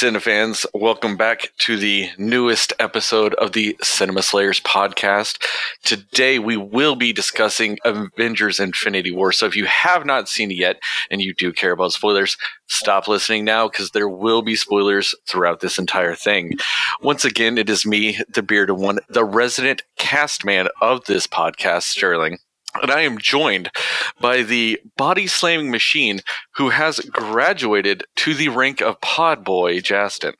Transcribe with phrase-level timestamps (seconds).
[0.00, 5.44] Cinefans, welcome back to the newest episode of the Cinema Slayers podcast.
[5.84, 9.30] Today, we will be discussing Avengers Infinity War.
[9.30, 13.08] So, if you have not seen it yet and you do care about spoilers, stop
[13.08, 16.54] listening now because there will be spoilers throughout this entire thing.
[17.02, 21.82] Once again, it is me, the bearded one, the resident cast man of this podcast,
[21.82, 22.38] Sterling.
[22.82, 23.70] And I am joined
[24.20, 26.20] by the body slamming machine
[26.54, 30.34] who has graduated to the rank of pod boy, Jastin.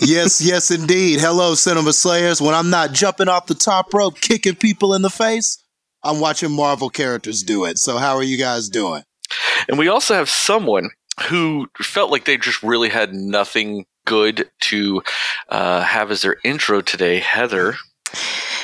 [0.00, 1.20] yes, yes, indeed.
[1.20, 2.40] Hello, Cinema Slayers.
[2.40, 5.62] When I'm not jumping off the top rope, kicking people in the face,
[6.02, 7.78] I'm watching Marvel characters do it.
[7.78, 9.02] So, how are you guys doing?
[9.68, 10.90] And we also have someone
[11.28, 15.02] who felt like they just really had nothing good to
[15.48, 17.74] uh, have as their intro today, Heather.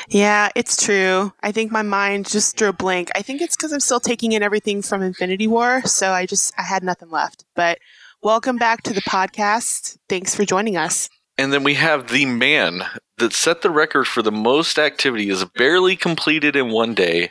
[0.08, 1.32] Yeah, it's true.
[1.42, 3.10] I think my mind just drew a blank.
[3.14, 6.52] I think it's because I'm still taking in everything from Infinity War, so I just
[6.58, 7.44] I had nothing left.
[7.54, 7.78] But
[8.22, 9.96] welcome back to the podcast.
[10.08, 11.08] Thanks for joining us.
[11.38, 12.84] And then we have the man
[13.18, 17.30] that set the record for the most activity is barely completed in one day,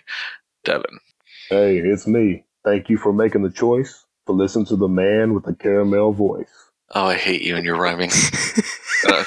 [0.65, 0.99] Devin.
[1.49, 2.45] Hey, it's me.
[2.65, 6.49] Thank you for making the choice to listen to the man with the caramel voice.
[6.95, 8.11] Oh, I hate you and your rhyming.
[9.07, 9.23] uh,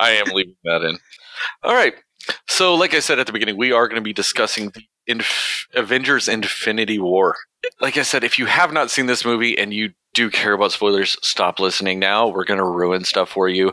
[0.00, 0.98] I am leaving that in.
[1.62, 1.94] All right.
[2.58, 5.68] So, like I said at the beginning, we are going to be discussing the Inf-
[5.74, 7.36] Avengers Infinity War.
[7.80, 10.72] Like I said, if you have not seen this movie and you do care about
[10.72, 12.26] spoilers, stop listening now.
[12.26, 13.72] We're going to ruin stuff for you.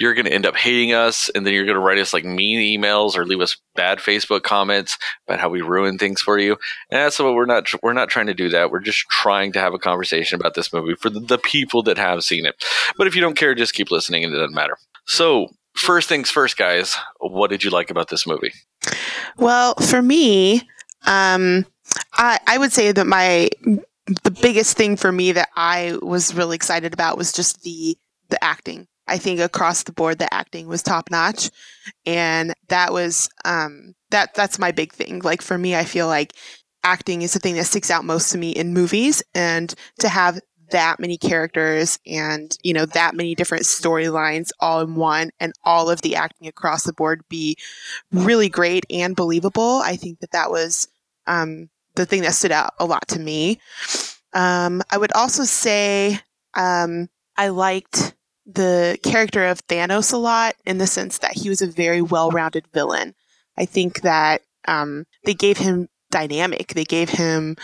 [0.00, 2.24] You're going to end up hating us, and then you're going to write us like
[2.24, 4.96] mean emails or leave us bad Facebook comments
[5.28, 6.52] about how we ruin things for you.
[6.90, 7.68] And that's what we're not.
[7.82, 8.70] We're not trying to do that.
[8.70, 12.24] We're just trying to have a conversation about this movie for the people that have
[12.24, 12.54] seen it.
[12.96, 14.78] But if you don't care, just keep listening, and it doesn't matter.
[15.04, 16.96] So, first things first, guys.
[17.20, 18.52] What did you like about this movie?
[19.36, 20.68] Well, for me,
[21.06, 21.66] um,
[22.14, 23.50] I, I would say that my
[24.22, 27.96] the biggest thing for me that I was really excited about was just the
[28.28, 28.86] the acting.
[29.06, 31.50] I think across the board the acting was top notch,
[32.06, 35.20] and that was um, that that's my big thing.
[35.20, 36.34] Like for me, I feel like
[36.82, 40.40] acting is the thing that sticks out most to me in movies, and to have
[40.70, 45.90] that many characters and you know that many different storylines all in one and all
[45.90, 47.56] of the acting across the board be
[48.12, 50.88] really great and believable i think that that was
[51.26, 53.60] um, the thing that stood out a lot to me.
[54.32, 56.18] Um, i would also say
[56.54, 58.14] um, i liked
[58.46, 62.66] the character of thanos a lot in the sense that he was a very well-rounded
[62.72, 63.14] villain.
[63.56, 66.68] I think that um, they gave him dynamic.
[66.68, 67.56] They gave him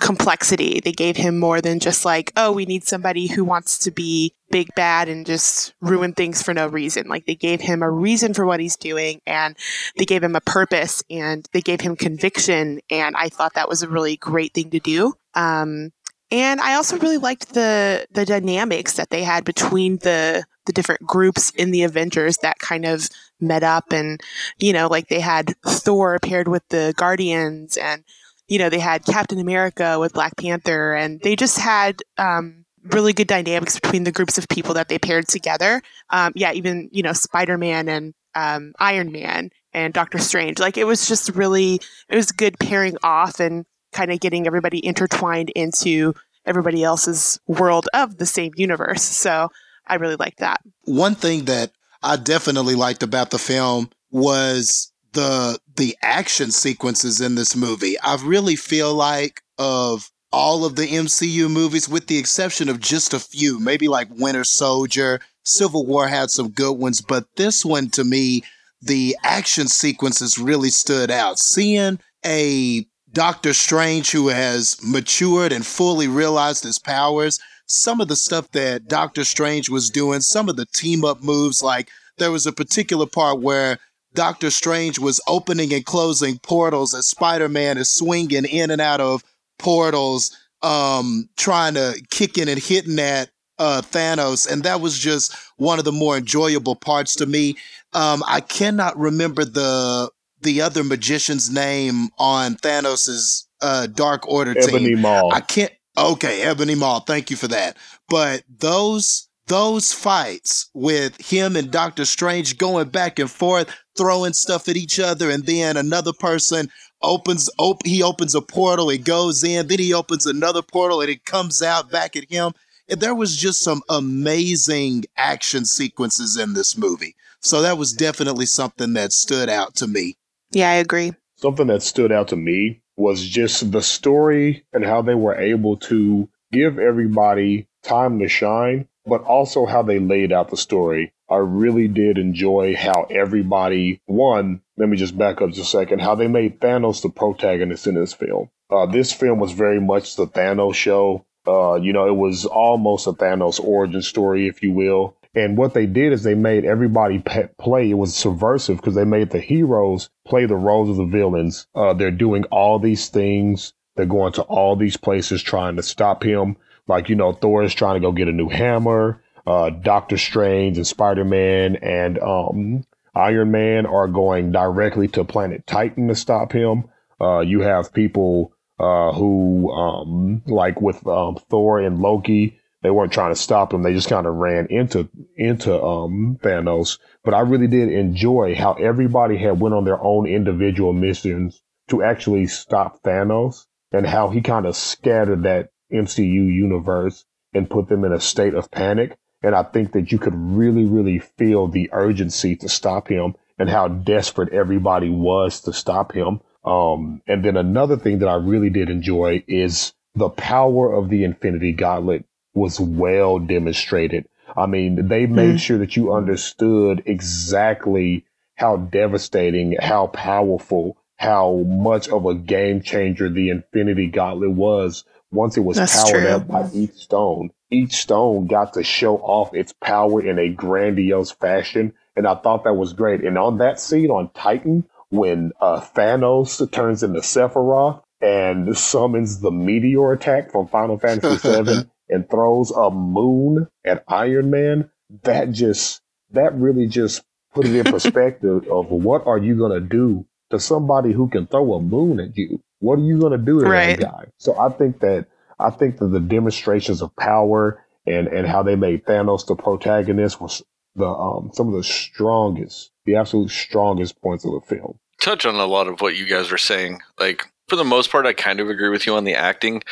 [0.00, 0.80] complexity.
[0.80, 4.34] They gave him more than just like, oh, we need somebody who wants to be
[4.50, 7.08] big bad and just ruin things for no reason.
[7.08, 9.56] Like they gave him a reason for what he's doing and
[9.96, 12.78] they gave him a purpose and they gave him conviction.
[12.88, 15.14] And I thought that was a really great thing to do.
[15.34, 15.90] Um,
[16.30, 21.04] and I also really liked the the dynamics that they had between the the different
[21.04, 23.08] groups in the Avengers that kind of
[23.40, 24.20] met up and
[24.58, 28.04] you know like they had Thor paired with the Guardians and
[28.46, 33.12] you know they had Captain America with Black Panther and they just had um, really
[33.12, 35.82] good dynamics between the groups of people that they paired together.
[36.10, 40.58] Um, yeah, even you know Spider Man and um, Iron Man and Doctor Strange.
[40.58, 44.84] Like it was just really it was good pairing off and kind of getting everybody
[44.84, 46.14] intertwined into
[46.44, 49.02] everybody else's world of the same universe.
[49.02, 49.50] So
[49.88, 50.60] I really liked that.
[50.84, 51.72] One thing that
[52.02, 57.98] I definitely liked about the film was the the action sequences in this movie.
[58.00, 63.14] I really feel like of all of the MCU movies, with the exception of just
[63.14, 67.88] a few, maybe like Winter Soldier, Civil War had some good ones, but this one
[67.90, 68.44] to me,
[68.82, 71.38] the action sequences really stood out.
[71.38, 78.16] Seeing a Doctor Strange who has matured and fully realized his powers some of the
[78.16, 82.46] stuff that Doctor Strange was doing, some of the team up moves, like there was
[82.46, 83.78] a particular part where
[84.14, 89.00] Doctor Strange was opening and closing portals as Spider Man is swinging in and out
[89.00, 89.22] of
[89.58, 94.50] portals, um, trying to kick in and hitting at uh, Thanos.
[94.50, 97.56] And that was just one of the more enjoyable parts to me.
[97.92, 100.10] Um, I cannot remember the
[100.40, 105.00] the other magician's name on Thanos's uh, Dark Order Ebony team.
[105.00, 105.30] Maw.
[105.30, 107.76] I can't Okay, Ebony Maw, thank you for that.
[108.08, 114.68] But those those fights with him and Doctor Strange going back and forth, throwing stuff
[114.68, 116.70] at each other, and then another person
[117.02, 121.10] opens op- he opens a portal, it goes in, then he opens another portal and
[121.10, 122.52] it comes out back at him.
[122.88, 127.16] And there was just some amazing action sequences in this movie.
[127.40, 130.16] So that was definitely something that stood out to me.
[130.52, 131.12] Yeah, I agree.
[131.36, 135.76] Something that stood out to me was just the story and how they were able
[135.76, 141.12] to give everybody time to shine but also how they laid out the story.
[141.30, 144.62] I really did enjoy how everybody, won.
[144.76, 147.94] let me just back up just a second, how they made Thanos the protagonist in
[147.94, 148.50] this film.
[148.70, 151.24] Uh, this film was very much the Thanos show.
[151.46, 155.16] Uh, you know, it was almost a Thanos origin story, if you will.
[155.38, 157.22] And what they did is they made everybody
[157.58, 157.90] play.
[157.90, 161.68] It was subversive because they made the heroes play the roles of the villains.
[161.76, 163.72] Uh, they're doing all these things.
[163.94, 166.56] They're going to all these places trying to stop him.
[166.88, 169.22] Like, you know, Thor is trying to go get a new hammer.
[169.46, 175.66] Uh, Doctor Strange and Spider Man and um, Iron Man are going directly to planet
[175.66, 176.88] Titan to stop him.
[177.20, 183.12] Uh, you have people uh, who, um, like with um, Thor and Loki, they weren't
[183.12, 183.82] trying to stop him.
[183.82, 186.98] They just kind of ran into into um, Thanos.
[187.24, 192.02] But I really did enjoy how everybody had went on their own individual missions to
[192.02, 198.04] actually stop Thanos, and how he kind of scattered that MCU universe and put them
[198.04, 199.16] in a state of panic.
[199.42, 203.70] And I think that you could really, really feel the urgency to stop him and
[203.70, 206.40] how desperate everybody was to stop him.
[206.64, 211.24] Um, and then another thing that I really did enjoy is the power of the
[211.24, 212.26] Infinity Gauntlet
[212.58, 214.26] was well demonstrated.
[214.56, 215.60] I mean, they made mm.
[215.60, 218.24] sure that you understood exactly
[218.56, 225.56] how devastating, how powerful, how much of a game changer the Infinity Gauntlet was once
[225.56, 226.30] it was That's powered true.
[226.30, 227.50] up by each stone.
[227.70, 231.92] Each stone got to show off its power in a grandiose fashion.
[232.16, 233.22] And I thought that was great.
[233.22, 239.50] And on that scene on Titan, when uh, Thanos turns into Sephiroth and summons the
[239.50, 244.90] meteor attack from Final Fantasy VII and throws a moon at Iron Man,
[245.22, 246.00] that just
[246.32, 247.22] that really just
[247.54, 251.74] put it in perspective of what are you gonna do to somebody who can throw
[251.74, 252.62] a moon at you?
[252.80, 253.98] What are you gonna do to right.
[253.98, 254.24] that guy?
[254.38, 255.26] So I think that
[255.58, 260.40] I think that the demonstrations of power and and how they made Thanos the protagonist
[260.40, 260.62] was
[260.94, 264.98] the um some of the strongest, the absolute strongest points of the film.
[265.20, 267.00] Touch on a lot of what you guys were saying.
[267.18, 269.82] Like for the most part, I kind of agree with you on the acting.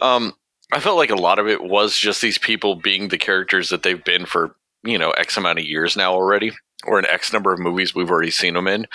[0.00, 0.34] Um,
[0.72, 3.82] I felt like a lot of it was just these people being the characters that
[3.82, 6.52] they've been for, you know, X amount of years now already,
[6.84, 8.86] or an X number of movies we've already seen them in.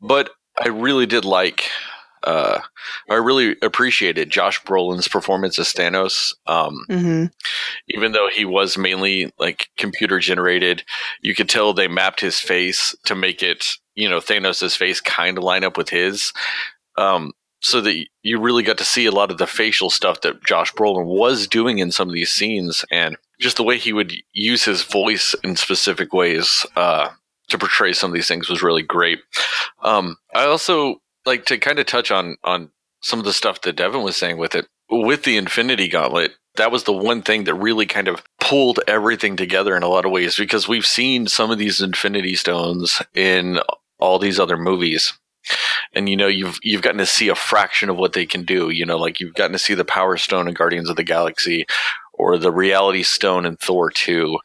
[0.00, 0.30] But
[0.62, 1.70] I really did like,
[2.24, 2.60] uh,
[3.10, 6.34] I really appreciated Josh Brolin's performance as Thanos.
[6.46, 7.24] Um, mm-hmm.
[7.88, 10.84] Even though he was mainly like computer generated,
[11.20, 15.38] you could tell they mapped his face to make it, you know, Thanos' face kind
[15.38, 16.32] of line up with his.
[16.96, 20.44] Um, so that you really got to see a lot of the facial stuff that
[20.44, 24.12] Josh Brolin was doing in some of these scenes, and just the way he would
[24.32, 27.10] use his voice in specific ways uh,
[27.48, 29.20] to portray some of these things was really great.
[29.82, 32.70] Um, I also like to kind of touch on on
[33.00, 36.32] some of the stuff that Devin was saying with it with the Infinity Gauntlet.
[36.56, 40.04] That was the one thing that really kind of pulled everything together in a lot
[40.04, 43.58] of ways because we've seen some of these Infinity Stones in
[43.98, 45.14] all these other movies
[45.94, 48.70] and you know you've you've gotten to see a fraction of what they can do
[48.70, 51.66] you know like you've gotten to see the power stone in guardians of the galaxy
[52.12, 54.38] or the reality stone in thor 2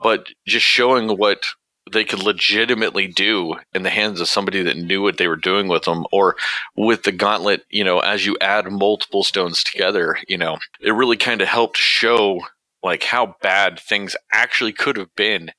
[0.00, 1.44] but just showing what
[1.92, 5.66] they could legitimately do in the hands of somebody that knew what they were doing
[5.66, 6.36] with them or
[6.76, 11.16] with the gauntlet you know as you add multiple stones together you know it really
[11.16, 12.40] kind of helped show
[12.82, 15.50] like how bad things actually could have been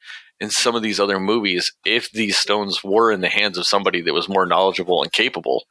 [0.42, 4.02] in some of these other movies if these stones were in the hands of somebody
[4.02, 5.64] that was more knowledgeable and capable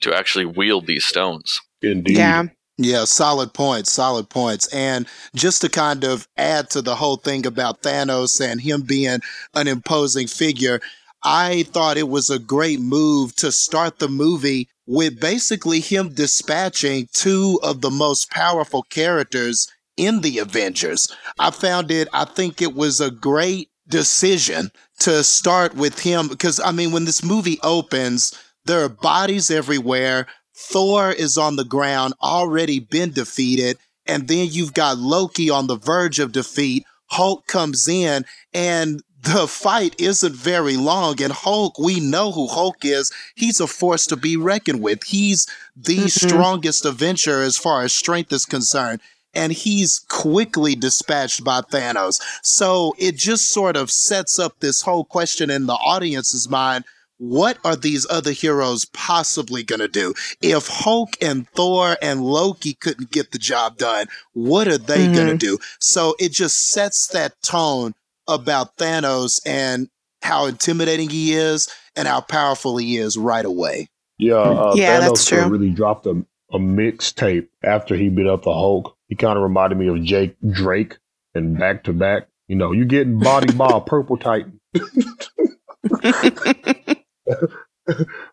[0.00, 1.60] to actually wield these stones.
[1.82, 2.16] Indeed.
[2.16, 2.44] Yeah.
[2.78, 4.66] Yeah, solid points, solid points.
[4.72, 9.20] And just to kind of add to the whole thing about Thanos and him being
[9.54, 10.80] an imposing figure,
[11.22, 17.08] I thought it was a great move to start the movie with basically him dispatching
[17.12, 21.14] two of the most powerful characters in the Avengers.
[21.38, 26.58] I found it, I think it was a great decision to start with him because
[26.58, 28.32] I mean, when this movie opens,
[28.64, 30.26] there are bodies everywhere.
[30.54, 33.76] Thor is on the ground, already been defeated.
[34.06, 36.84] And then you've got Loki on the verge of defeat.
[37.06, 41.22] Hulk comes in, and the fight isn't very long.
[41.22, 43.12] And Hulk, we know who Hulk is.
[43.36, 45.04] He's a force to be reckoned with.
[45.04, 45.46] He's
[45.76, 46.28] the mm-hmm.
[46.28, 49.00] strongest Avenger as far as strength is concerned
[49.34, 52.20] and he's quickly dispatched by Thanos.
[52.42, 56.84] So it just sort of sets up this whole question in the audience's mind.
[57.18, 60.12] What are these other heroes possibly going to do?
[60.40, 65.14] If Hulk and Thor and Loki couldn't get the job done, what are they mm-hmm.
[65.14, 65.58] going to do?
[65.78, 67.94] So it just sets that tone
[68.26, 69.88] about Thanos and
[70.22, 73.88] how intimidating he is and how powerful he is right away.
[74.18, 75.46] Yeah, uh, yeah, Thanos that's true.
[75.46, 79.76] really dropped a, a mixtape after he beat up the Hulk he kind of reminded
[79.76, 80.96] me of Jake Drake
[81.34, 82.28] and back to back.
[82.48, 84.58] You know, you getting body by a purple titan.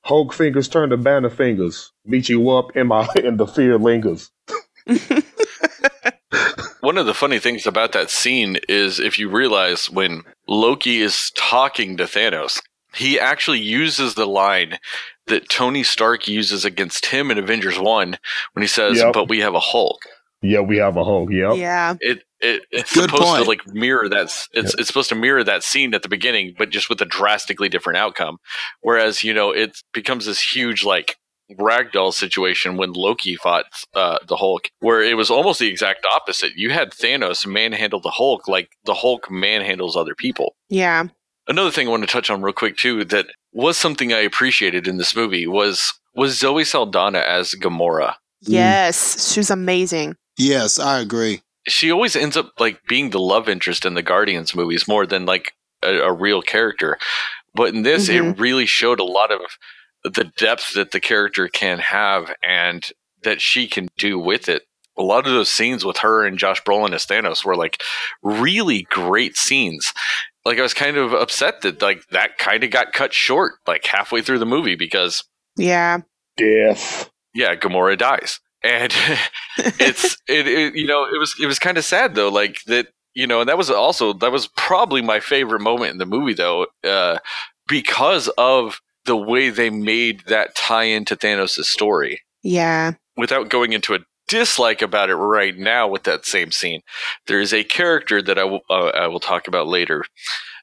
[0.03, 1.91] Hulk fingers turn to banner fingers.
[2.09, 4.31] Beat you up in my in the fear lingers.
[6.79, 11.29] One of the funny things about that scene is if you realize when Loki is
[11.36, 12.62] talking to Thanos,
[12.95, 14.79] he actually uses the line
[15.27, 18.17] that Tony Stark uses against him in Avengers 1
[18.53, 19.12] when he says, Yep.
[19.12, 20.03] But we have a Hulk.
[20.41, 21.29] Yeah, we have a Hulk.
[21.31, 21.58] Yep.
[21.58, 21.96] yeah.
[22.00, 23.43] It, it it's Good supposed point.
[23.43, 26.55] to like mirror that s- it's it's supposed to mirror that scene at the beginning
[26.58, 28.38] but just with a drastically different outcome
[28.79, 31.17] whereas you know it becomes this huge like
[31.60, 33.65] ragdoll situation when Loki fought
[33.96, 38.12] uh, the Hulk where it was almost the exact opposite you had Thanos manhandle the
[38.12, 41.05] Hulk like the Hulk manhandles other people Yeah.
[41.48, 44.88] another thing I want to touch on real quick too that was something I appreciated
[44.88, 48.13] in this movie was was Zoe Saldana as Gamora
[48.46, 48.53] Mm.
[48.53, 49.34] Yes.
[49.34, 50.15] She was amazing.
[50.39, 51.41] Yes, I agree.
[51.67, 55.25] she always ends up like being the love interest in the Guardians movies more than
[55.25, 55.53] like
[55.84, 56.98] a, a real character.
[57.53, 58.41] But in this, it mm-hmm.
[58.41, 59.41] really showed a lot of
[60.03, 62.89] the depth that the character can have and
[63.24, 64.63] that she can do with it.
[64.98, 67.81] A lot of those scenes with her and Josh Brolin as Thanos were like
[68.22, 69.93] really great scenes.
[70.46, 73.86] Like I was kind of upset that like that kind of got cut short like
[73.86, 75.24] halfway through the movie because
[75.58, 76.00] Yeah.
[76.38, 77.10] Death.
[77.34, 78.39] yeah, Gamora dies.
[78.63, 78.94] And
[79.58, 82.88] it's it, it you know it was it was kind of sad though like that
[83.13, 86.34] you know and that was also that was probably my favorite moment in the movie
[86.34, 87.20] though uh
[87.68, 92.94] because of the way they made that tie into Thanos' story yeah.
[93.16, 96.82] without going into a dislike about it right now with that same scene
[97.28, 100.06] there is a character that I will uh, I will talk about later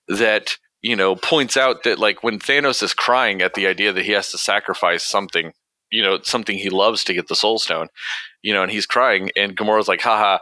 [0.09, 4.05] that you know points out that like when Thanos is crying at the idea that
[4.05, 5.53] he has to sacrifice something
[5.91, 7.89] you know something he loves to get the soul stone
[8.43, 10.39] you know and he's crying and Gamora's like haha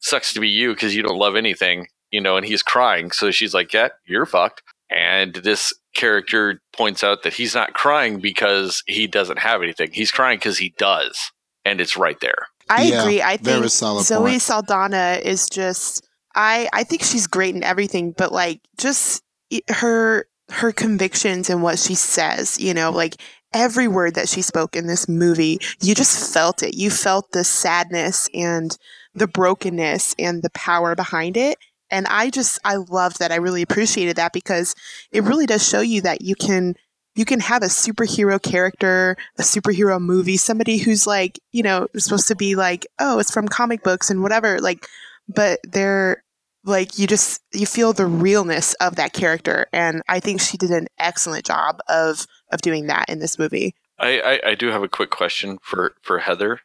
[0.00, 3.30] sucks to be you because you don't love anything you know and he's crying so
[3.30, 8.82] she's like yeah you're fucked and this character points out that he's not crying because
[8.86, 11.32] he doesn't have anything he's crying because he does
[11.64, 13.22] and it's right there I Yeah, agree.
[13.22, 14.42] I think Zoe point.
[14.42, 19.22] Saldana is just I I think she's great in everything, but like just
[19.68, 23.16] her her convictions and what she says, you know, like
[23.52, 26.74] every word that she spoke in this movie, you just felt it.
[26.74, 28.76] You felt the sadness and
[29.14, 31.58] the brokenness and the power behind it.
[31.90, 33.32] And I just I loved that.
[33.32, 34.74] I really appreciated that because
[35.10, 36.74] it really does show you that you can
[37.14, 42.28] you can have a superhero character, a superhero movie, somebody who's like, you know, supposed
[42.28, 44.86] to be like, oh, it's from comic books and whatever, like,
[45.28, 46.22] but they're
[46.64, 49.66] like, you just, you feel the realness of that character.
[49.72, 53.74] And I think she did an excellent job of, of doing that in this movie.
[53.98, 56.60] I, I, I do have a quick question for, for Heather.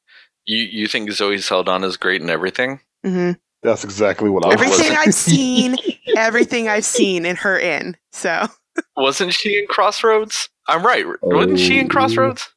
[0.45, 2.79] You you think Zoe Saldana is great in everything?
[3.03, 3.31] hmm
[3.63, 4.55] That's exactly what I was.
[4.55, 5.75] Everything wasn't- I've seen,
[6.17, 7.95] everything I've seen in her in.
[8.11, 8.47] So,
[8.97, 10.49] Wasn't she in Crossroads?
[10.67, 11.05] I'm right.
[11.21, 11.87] Wasn't she in.
[11.89, 12.49] Crossroads?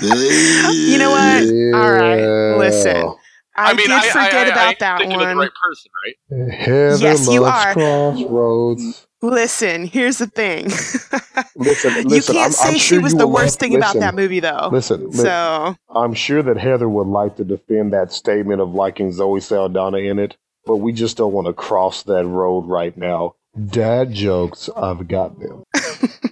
[0.00, 1.42] You know what?
[1.74, 3.14] All right, listen.
[3.56, 5.20] I, did I, forget I, I, about I'm that one.
[5.22, 6.54] Of the right person, right?
[6.54, 7.72] Heather Yes, you loves are.
[7.72, 9.07] Crossroads.
[9.20, 10.66] Listen, here's the thing.
[11.56, 14.38] Listen, you can't I'm, say I'm she was the worst like- thing about that movie,
[14.40, 14.68] though.
[14.70, 19.10] Listen, li- So, I'm sure that Heather would like to defend that statement of liking
[19.12, 23.34] Zoe Saldana in it, but we just don't want to cross that road right now.
[23.70, 25.64] Dad jokes, I've got them.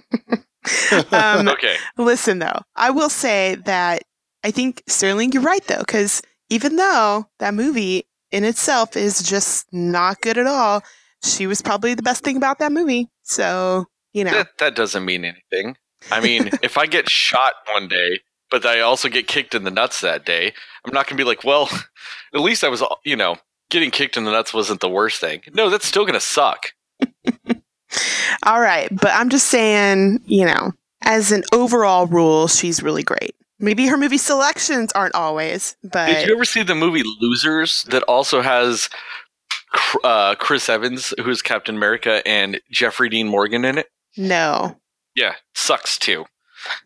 [1.11, 1.75] um, Okay.
[1.97, 4.03] listen though, I will say that
[4.43, 9.67] I think Sterling, you're right though, because even though that movie in itself is just
[9.73, 10.83] not good at all,
[11.23, 13.09] she was probably the best thing about that movie.
[13.23, 15.75] So, you know, That that doesn't mean anything.
[16.11, 18.19] I mean, if I get shot one day,
[18.49, 20.53] but I also get kicked in the nuts that day,
[20.85, 21.69] I'm not gonna be like, well,
[22.33, 23.37] at least I was, you know,
[23.69, 25.41] getting kicked in the nuts wasn't the worst thing.
[25.53, 26.73] No, that's still gonna suck.
[28.43, 28.89] all right.
[28.91, 30.71] But I'm just saying, you know,
[31.03, 33.35] as an overall rule, she's really great.
[33.59, 38.03] Maybe her movie selections aren't always, but Did you ever see the movie Losers that
[38.03, 38.87] also has
[40.03, 43.87] uh, Chris Evans, who's Captain America, and Jeffrey Dean Morgan in it?
[44.17, 44.75] no.
[45.15, 46.25] Yeah, sucks too.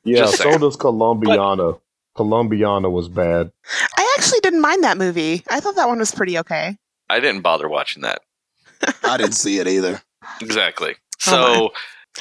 [0.05, 0.59] Yeah, Just so saying.
[0.59, 1.77] does Columbiana.
[2.15, 3.51] Columbiana was bad.
[3.97, 5.43] I actually didn't mind that movie.
[5.49, 6.77] I thought that one was pretty okay.
[7.09, 8.21] I didn't bother watching that.
[9.03, 10.01] I didn't see it either.
[10.39, 10.95] Exactly.
[11.27, 11.73] Oh So,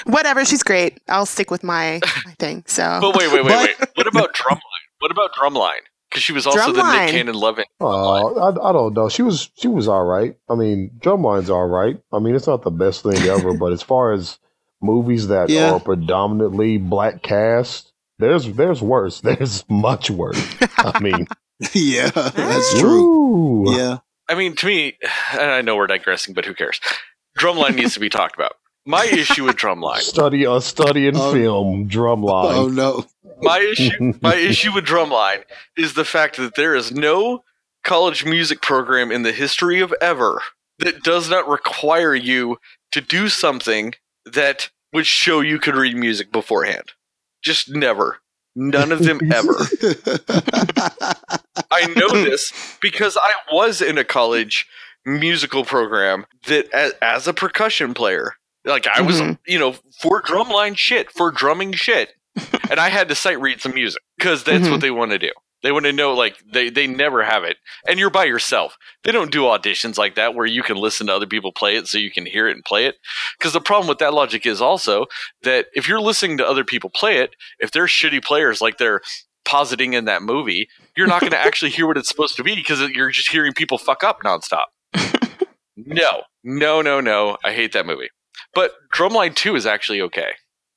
[0.04, 0.98] Whatever, she's great.
[1.08, 2.64] I'll stick with my, my thing.
[2.66, 3.88] So, but wait, wait, wait, But- wait.
[3.94, 4.58] What about Drumline?
[4.98, 5.82] What about Drumline?
[6.10, 7.04] Because she was also the Drumline.
[7.06, 7.64] Nick Cannon loving.
[7.80, 9.08] Oh, I, I don't know.
[9.08, 10.36] She was she was all right.
[10.48, 12.00] I mean, Drumline's all right.
[12.12, 14.38] I mean, it's not the best thing ever, but as far as
[14.82, 15.72] movies that Yeah.
[15.74, 19.20] are predominantly black cast, there's there's worse.
[19.22, 20.44] There's much worse.
[20.78, 21.26] I mean,
[21.74, 23.64] yeah, that's true.
[23.68, 23.76] Ooh.
[23.76, 23.98] Yeah.
[24.28, 24.96] I mean, to me,
[25.32, 26.80] and I know we're digressing, but who cares?
[27.38, 28.52] Drumline needs to be talked about.
[28.86, 29.98] My issue with Drumline.
[30.00, 31.32] Study a study in Oh.
[31.32, 32.54] film, drumline.
[32.54, 33.04] Oh no.
[33.42, 35.42] My issue my issue with Drumline
[35.76, 37.42] is the fact that there is no
[37.84, 40.42] college music program in the history of ever
[40.78, 42.58] that does not require you
[42.92, 43.94] to do something
[44.24, 46.92] that would show you could read music beforehand.
[47.42, 48.18] Just never.
[48.56, 49.54] None of them ever.
[51.70, 54.66] I know this because I was in a college
[55.06, 59.38] musical program that as, as a percussion player, like I was, Mhm.
[59.46, 62.12] you know, for drumline shit, for drumming shit.
[62.70, 64.70] And I had to sight read some music because that's Mhm.
[64.70, 65.30] what they want to do.
[65.62, 67.58] They want to know like they they never have it.
[67.86, 68.76] And you're by yourself.
[69.04, 71.86] They don't do auditions like that where you can listen to other people play it
[71.86, 72.96] so you can hear it and play it.
[73.38, 75.04] Because the problem with that logic is also
[75.42, 79.02] that if you're listening to other people play it, if they're shitty players like they're
[79.44, 82.54] positing in that movie, you're not going to actually hear what it's supposed to be
[82.54, 84.64] because you're just hearing people fuck up nonstop.
[85.76, 87.36] no, no, no, no.
[87.44, 88.08] I hate that movie.
[88.54, 90.32] But Drumline 2 is actually okay.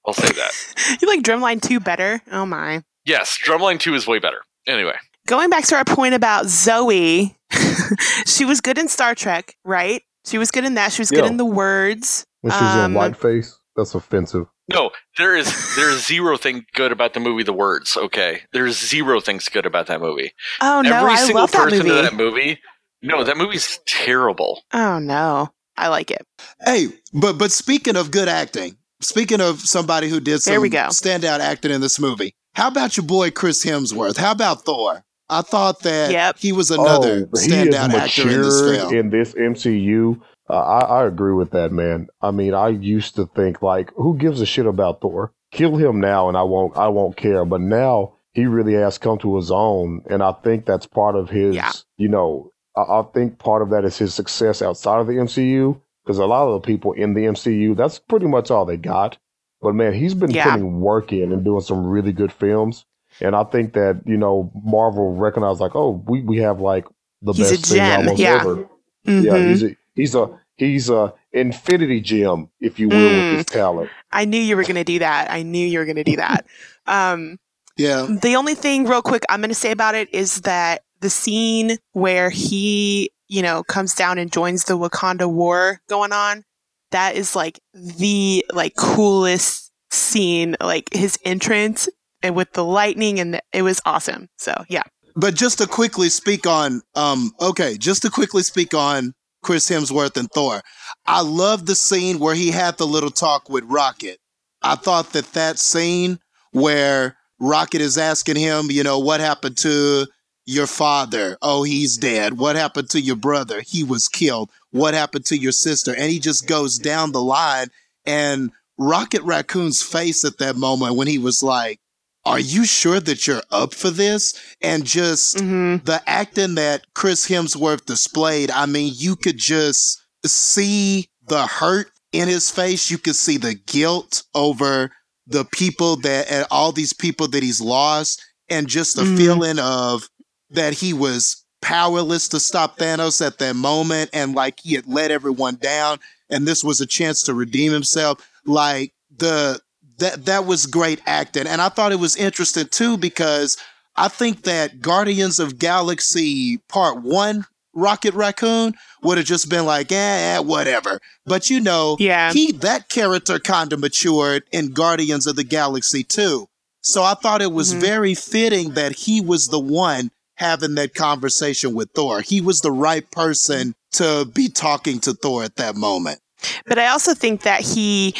[0.05, 0.97] I'll say that.
[1.01, 2.21] You like Drumline 2 better?
[2.31, 2.83] Oh my.
[3.05, 4.41] yes, Drumline 2 is way better.
[4.67, 4.95] Anyway,
[5.27, 7.35] Going back to our point about Zoe,
[8.25, 10.01] she was good in Star Trek, right?
[10.25, 10.91] She was good in that.
[10.91, 12.25] She was good in the words.
[12.41, 14.47] When she's Um, in whiteface, that's offensive.
[14.69, 18.41] no, there is there's zero thing good about the movie The Words, okay?
[18.51, 20.31] There's zero things good about that movie.
[20.61, 21.97] Oh no, Every I single love that person movie.
[21.99, 22.59] in that movie.
[23.01, 24.63] No, that movie's terrible.
[24.73, 26.25] Oh no, I like it.
[26.65, 30.69] Hey, but but speaking of good acting, speaking of somebody who did some There we
[30.69, 30.87] go.
[30.89, 34.17] standout acting in this movie, how about your boy Chris Hemsworth?
[34.17, 35.03] How about Thor?
[35.29, 36.37] I thought that Yep.
[36.37, 38.93] he was another oh, he standout actor in this film.
[38.93, 40.21] in this MCU.
[40.49, 42.07] Uh, I, I agree with that, man.
[42.21, 45.31] I mean, I used to think like, who gives a shit about Thor?
[45.51, 46.75] Kill him now, and I won't.
[46.75, 47.45] I won't care.
[47.45, 51.29] But now he really has come to his own, and I think that's part of
[51.29, 51.55] his.
[51.55, 51.71] Yeah.
[51.97, 55.79] You know, I, I think part of that is his success outside of the MCU.
[56.03, 59.17] Because a lot of the people in the MCU, that's pretty much all they got.
[59.61, 60.51] But man, he's been Yeah.
[60.51, 62.85] putting work in and doing some really good films.
[63.21, 66.85] And I think that you know Marvel recognized like, oh, we we have like
[67.21, 68.39] the He's best thing gem, almost yeah.
[68.41, 68.67] ever.
[69.07, 69.23] Mhm.
[69.23, 73.29] Yeah, he's a he's a he's a infinity gem, if you will, Mm.
[73.29, 73.89] with his talent.
[74.11, 75.31] I knew you were going to do that.
[75.31, 76.45] I knew you were going to do that.
[76.85, 77.39] Um,
[77.77, 81.09] yeah, the only thing, real quick, I'm going to say about it is that the
[81.09, 86.43] scene where he, you know, comes down and joins the Wakanda war going on,
[86.91, 90.55] that is like the like coolest scene.
[90.61, 91.89] Like his entrance
[92.21, 94.29] and with the lightning, and the, it was awesome.
[94.37, 94.83] So yeah,
[95.15, 100.15] but just to quickly speak on, um, okay, just to quickly speak on Chris Hemsworth
[100.15, 100.61] and Thor,
[101.07, 104.19] I love the scene where he had the little talk with Rocket.
[104.61, 106.19] I thought that that scene
[106.51, 110.05] where Rocket is asking him, you know, what happened to
[110.45, 111.37] your father?
[111.41, 112.37] Oh, he's dead.
[112.37, 113.61] What happened to your brother?
[113.61, 114.49] He was killed.
[114.71, 115.93] What happened to your sister?
[115.95, 117.67] And he just goes down the line.
[118.05, 121.79] And Rocket Raccoon's face at that moment when he was like,
[122.25, 124.33] Are you sure that you're up for this?
[124.61, 131.09] And just hmm the acting that Chris Hemsworth displayed, I mean, you could just see
[131.27, 132.89] the hurt in his face.
[132.91, 134.91] You could see the guilt over
[135.27, 139.17] the people that, and all these people that he's lost, and just the Mhm.
[139.17, 140.07] feeling of
[140.53, 145.11] that he was powerless to stop Thanos at that moment, and like he had let
[145.11, 148.19] everyone down, and this was a chance to redeem himself.
[148.45, 149.59] Like the
[149.97, 153.57] that that was great acting, and I thought it was interesting too because
[153.95, 159.91] I think that Guardians of Galaxy Part One, Rocket Raccoon, would have just been like,
[159.91, 160.99] eh, eh, whatever.
[161.25, 166.03] But you know, yeah, he that character kind of matured in Guardians of the Galaxy
[166.03, 166.47] too.
[166.81, 167.79] So I thought it was Mhm.
[167.79, 170.11] very fitting that he was the one
[170.43, 172.21] having that conversation with Thor.
[172.21, 176.19] He was the right person to be talking to Thor at that moment.
[176.65, 178.13] But I also think that he,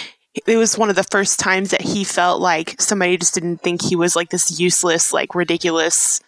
[0.48, 3.82] it was one of the first times that he felt like somebody just didn't think
[3.82, 6.22] he was like this useless, like ridiculous,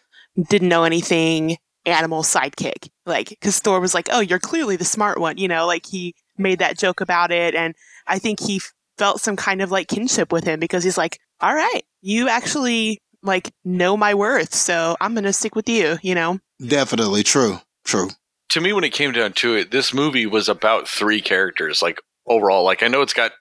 [0.50, 2.90] didn't know anything animal sidekick.
[3.06, 6.14] Like, because Thor was like, oh, you're clearly the smart one, you know, like he
[6.38, 7.56] made that joke about it.
[7.56, 7.76] And
[8.08, 8.60] I think he
[8.98, 13.00] felt some kind of like kinship with him because he's like, all right, you actually
[13.26, 14.54] like know my worth.
[14.54, 16.40] So I'm going to stick with you, you know?
[16.66, 17.60] Definitely true.
[17.84, 18.10] True.
[18.50, 22.00] To me, when it came down to it, this movie was about three characters, like
[22.28, 22.64] overall.
[22.64, 23.32] Like I know it's got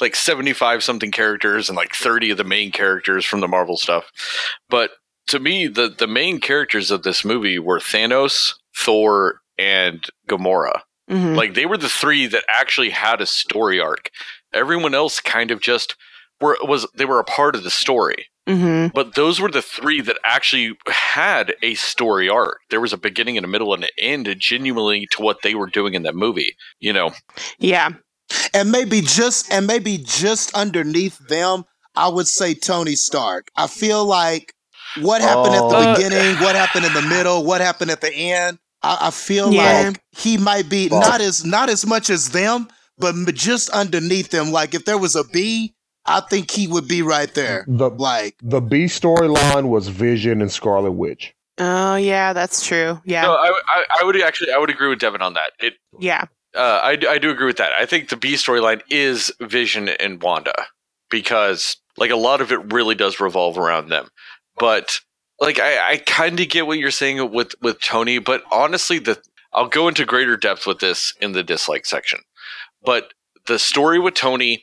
[0.00, 4.10] like 75 something characters and like 30 of the main characters from the Marvel stuff.
[4.68, 4.90] But
[5.28, 10.80] to me, the, the main characters of this movie were Thanos, Thor, and Gamora.
[11.08, 14.10] hmm Like they were the three that actually had a story arc.
[14.52, 15.96] Everyone else kind of just
[16.40, 18.26] were was they were a part of the story.
[18.48, 22.58] Hmm But those were the three that actually had a story arc.
[22.70, 25.66] There was a beginning and a middle and an end genuinely to what they were
[25.68, 26.56] doing in that movie.
[26.80, 27.12] You know,
[27.58, 27.90] Yeah.
[28.52, 31.64] And maybe just and maybe just underneath them,
[31.96, 33.48] I would say Tony Stark.
[33.56, 34.52] I feel like
[35.00, 38.12] what happened at the Uh, beginning, what happened in the middle, what happened at the
[38.14, 38.58] end.
[38.82, 39.88] I, I feel Yeah.
[39.88, 44.30] like he might be Well- not as not as much as them, but just underneath
[44.30, 44.52] them.
[44.52, 45.74] Like if there was a B,
[46.08, 47.64] I think he would be right there.
[47.68, 51.34] The Like the B storyline was Vision and Scarlet Witch.
[51.58, 53.00] Oh yeah, that's true.
[53.04, 55.52] Yeah, No, I, I, I would actually, I would agree with Devin on that.
[55.58, 56.26] It, yeah.
[56.56, 57.72] uh, I, do- I do agree with that.
[57.72, 60.66] I think the B storyline is Vision and Wanda
[61.10, 64.08] because, like, a lot of it really does revolve around them.
[64.56, 65.00] But,
[65.40, 68.18] like, I, I kind of get what you're saying with with Tony.
[68.20, 69.20] But honestly, the
[69.52, 72.20] I'll go into greater depth with this in the dislike section.
[72.84, 73.12] But
[73.46, 74.62] the story with Tony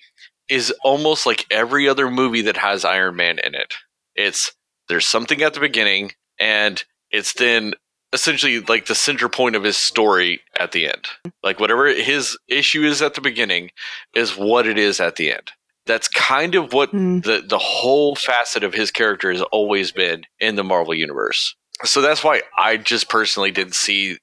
[0.50, 3.74] is almost like every other movie that has Iron Man in it.
[4.16, 4.52] It's
[4.88, 7.74] there's something at the beginning, and it's then
[8.14, 11.08] essentially like the center point of his story at the end.
[11.44, 13.72] Like whatever his issue is at the beginning
[14.16, 15.52] is what it is at the end.
[15.86, 17.24] That's kind of what Mm.
[17.24, 21.56] the the whole facet of his character has always been in the Marvel universe.
[21.84, 24.18] So that's why I just personally didn't see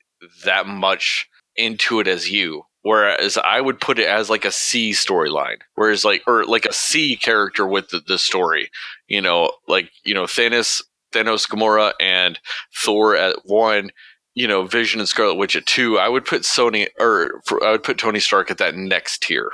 [0.44, 2.64] that much into it as you.
[2.83, 6.73] Whereas I would put it as like a C storyline, whereas like or like a
[6.73, 8.71] C character with the, the story,
[9.07, 12.40] you know, like you know Thanos, Thanos, Gamora, and
[12.75, 13.90] Thor at one,
[14.35, 15.99] you know, Vision and Scarlet Witch at two.
[15.99, 19.53] I would put Sony or for, I would put Tony Stark at that next tier.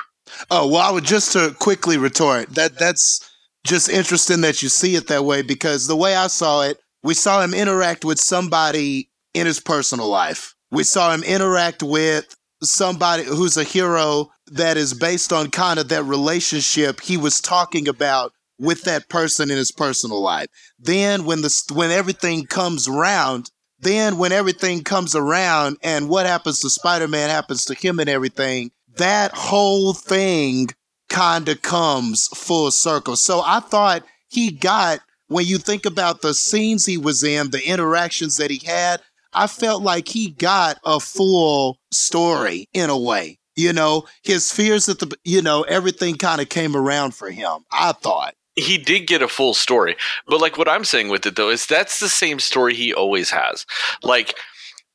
[0.51, 3.31] Oh well, I would just to quickly retort that that's
[3.65, 7.13] just interesting that you see it that way because the way I saw it, we
[7.13, 10.55] saw him interact with somebody in his personal life.
[10.71, 15.89] We saw him interact with somebody who's a hero that is based on kind of
[15.89, 20.49] that relationship he was talking about with that person in his personal life.
[20.79, 26.61] Then when the when everything comes around, then when everything comes around and what happens
[26.61, 30.69] to Spider-Man happens to him and everything, that whole thing
[31.09, 33.17] kind of comes full circle.
[33.17, 37.67] So I thought he got when you think about the scenes he was in, the
[37.67, 39.01] interactions that he had,
[39.33, 43.39] I felt like he got a full story in a way.
[43.57, 47.65] You know, his fears at the, you know, everything kind of came around for him.
[47.73, 48.35] I thought.
[48.57, 49.97] he did get a full story.
[50.27, 53.31] But like what I'm saying with it though is that's the same story he always
[53.31, 53.65] has.
[54.03, 54.35] Like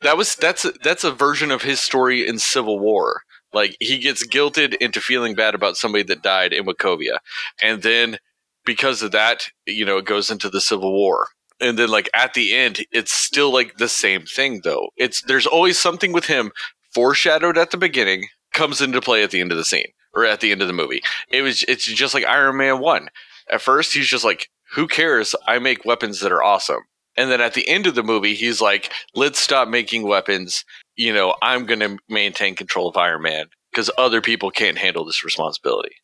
[0.02, 3.22] that was that's that's a version of his story in Civil War.
[3.54, 7.20] Like he gets guilted into feeling bad about somebody that died in Sokovia,
[7.62, 8.18] and then
[8.66, 11.28] because of that, you know, it goes into the Civil War.
[11.64, 14.90] And then like at the end, it's still like the same thing though.
[14.98, 16.52] It's there's always something with him
[16.94, 20.42] foreshadowed at the beginning comes into play at the end of the scene or at
[20.42, 21.02] the end of the movie.
[21.30, 23.08] It was it's just like Iron Man 1
[23.50, 25.36] at first he's just like who cares?
[25.48, 26.82] I make weapons that are awesome.
[27.16, 30.66] And then at the end of the movie he's like let's stop making weapons.
[30.98, 35.06] You know i'm going to maintain control of iron man because other people can't handle
[35.06, 35.96] this responsibility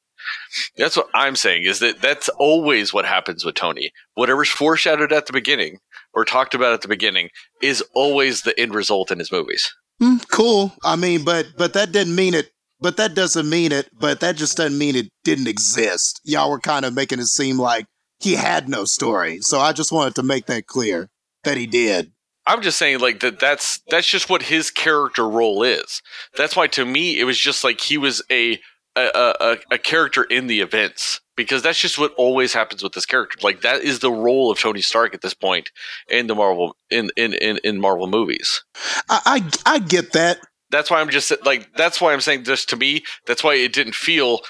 [0.77, 5.25] that's what i'm saying is that that's always what happens with tony whatever's foreshadowed at
[5.25, 5.77] the beginning
[6.13, 7.29] or talked about at the beginning
[7.62, 10.73] is always the end result in his movies Hmm, cool.
[10.84, 12.51] I mean, but but that didn't mean it.
[12.79, 13.89] But that doesn't mean it.
[13.99, 16.21] But that just doesn't mean it didn't exist.
[16.23, 17.86] Y'all were kind of making it seem like
[18.19, 19.39] he had no story.
[19.41, 21.10] So I just wanted to make that clear
[21.43, 22.12] that he did.
[22.47, 26.01] I'm just saying like that that's that's just what his character role is.
[26.38, 28.60] That's why to me it was just like he was a
[28.95, 33.06] a, a, a character in the events because that's just what always happens with this
[33.06, 33.38] character.
[33.41, 35.71] Like that is the role of Tony Stark at this point
[36.10, 38.63] in the Marvel in in in, in Marvel movies.
[39.10, 39.21] I,
[39.65, 40.39] I I get that.
[40.71, 43.04] That's why I'm just like that's why I'm saying this to me.
[43.25, 44.41] That's why it didn't feel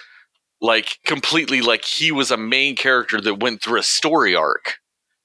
[0.62, 4.75] like completely like he was a main character that went through a story arc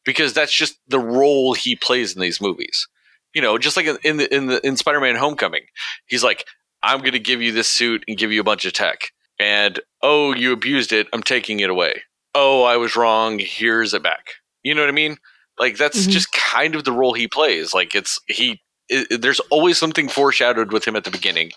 [0.04, 2.86] because that's just the role he plays in these movies.
[3.34, 5.64] You know, just like in the in the in Spider-Man Homecoming,
[6.06, 6.44] he's like,
[6.84, 9.80] "I'm going to give you this suit and give you a bunch of tech." And
[10.02, 11.08] oh, you abused it.
[11.12, 12.02] I'm taking it away.
[12.34, 13.38] Oh, I was wrong.
[13.40, 14.26] Here's it back.
[14.62, 15.16] You know what I mean?
[15.58, 16.10] Like that's Mhm.
[16.10, 17.74] just kind of the role he plays.
[17.74, 18.60] Like it's he.
[18.90, 21.52] It, there's always something foreshadowed with him at the beginning,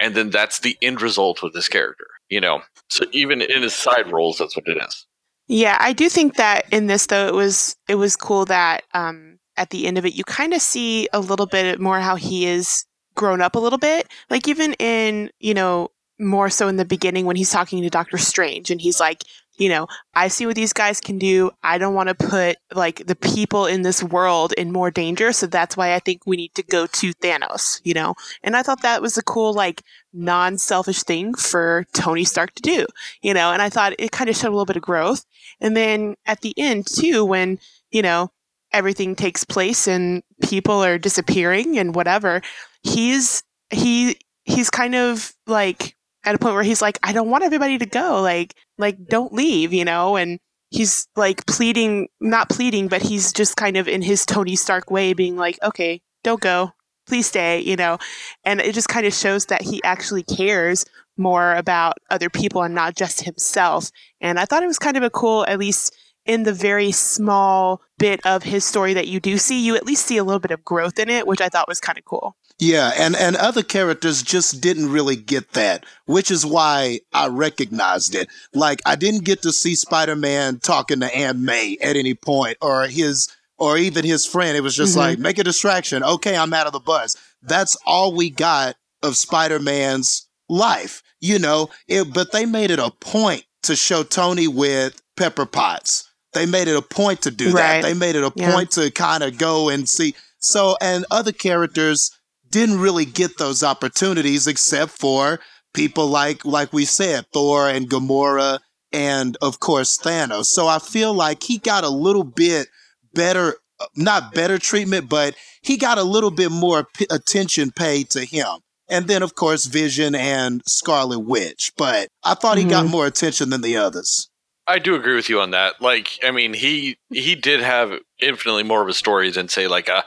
[0.00, 2.06] and then that's the end result with this character.
[2.28, 5.06] You know, so even in his side roles, that's what it is.
[5.48, 9.38] Yeah, I do think that in this though it was it was cool that um
[9.56, 12.46] at the end of it you kind of see a little bit more how he
[12.46, 12.84] is
[13.18, 14.08] grown up a little bit.
[14.30, 18.16] Like even in, you know, more so in the beginning when he's talking to Doctor
[18.16, 19.24] Strange and he's like,
[19.58, 21.50] you know, I see what these guys can do.
[21.64, 25.48] I don't want to put like the people in this world in more danger, so
[25.48, 28.14] that's why I think we need to go to Thanos, you know.
[28.44, 32.86] And I thought that was a cool like non-selfish thing for Tony Stark to do,
[33.20, 35.24] you know, and I thought it kind of showed a little bit of growth.
[35.60, 37.58] And then at the end too when,
[37.90, 38.30] you know,
[38.72, 42.42] everything takes place and people are disappearing and whatever,
[42.82, 47.44] he's he he's kind of like at a point where he's like, I don't want
[47.44, 48.20] everybody to go.
[48.20, 50.16] Like, like don't leave, you know?
[50.16, 50.38] And
[50.70, 55.12] he's like pleading, not pleading, but he's just kind of in his Tony Stark way
[55.12, 56.72] being like, okay, don't go.
[57.06, 57.98] Please stay, you know?
[58.44, 60.84] And it just kind of shows that he actually cares
[61.16, 63.90] more about other people and not just himself.
[64.20, 67.80] And I thought it was kind of a cool, at least in the very small
[67.96, 70.50] bit of his story that you do see, you at least see a little bit
[70.50, 72.36] of growth in it, which I thought was kind of cool.
[72.58, 78.16] Yeah, and, and other characters just didn't really get that, which is why I recognized
[78.16, 78.28] it.
[78.52, 82.58] Like, I didn't get to see Spider Man talking to Aunt May at any point,
[82.60, 84.56] or his, or even his friend.
[84.56, 85.00] It was just mm-hmm.
[85.00, 86.02] like, make a distraction.
[86.02, 87.16] Okay, I'm out of the bus.
[87.42, 92.80] That's all we got of Spider Man's life, you know, it, but they made it
[92.80, 97.46] a point to show Tony with Pepper Potts they made it a point to do
[97.46, 97.54] right.
[97.54, 97.82] that.
[97.82, 98.52] They made it a yeah.
[98.52, 100.14] point to kind of go and see.
[100.38, 102.16] So, and other characters
[102.50, 105.40] didn't really get those opportunities except for
[105.74, 108.60] people like, like we said, Thor and Gamora
[108.92, 110.46] and of course Thanos.
[110.46, 112.68] So I feel like he got a little bit
[113.14, 113.56] better,
[113.96, 118.60] not better treatment, but he got a little bit more p- attention paid to him.
[118.90, 121.72] And then, of course, Vision and Scarlet Witch.
[121.76, 122.70] But I thought he mm-hmm.
[122.70, 124.30] got more attention than the others.
[124.66, 125.80] I do agree with you on that.
[125.80, 129.88] Like, I mean, he he did have infinitely more of a story than say like
[129.88, 130.04] a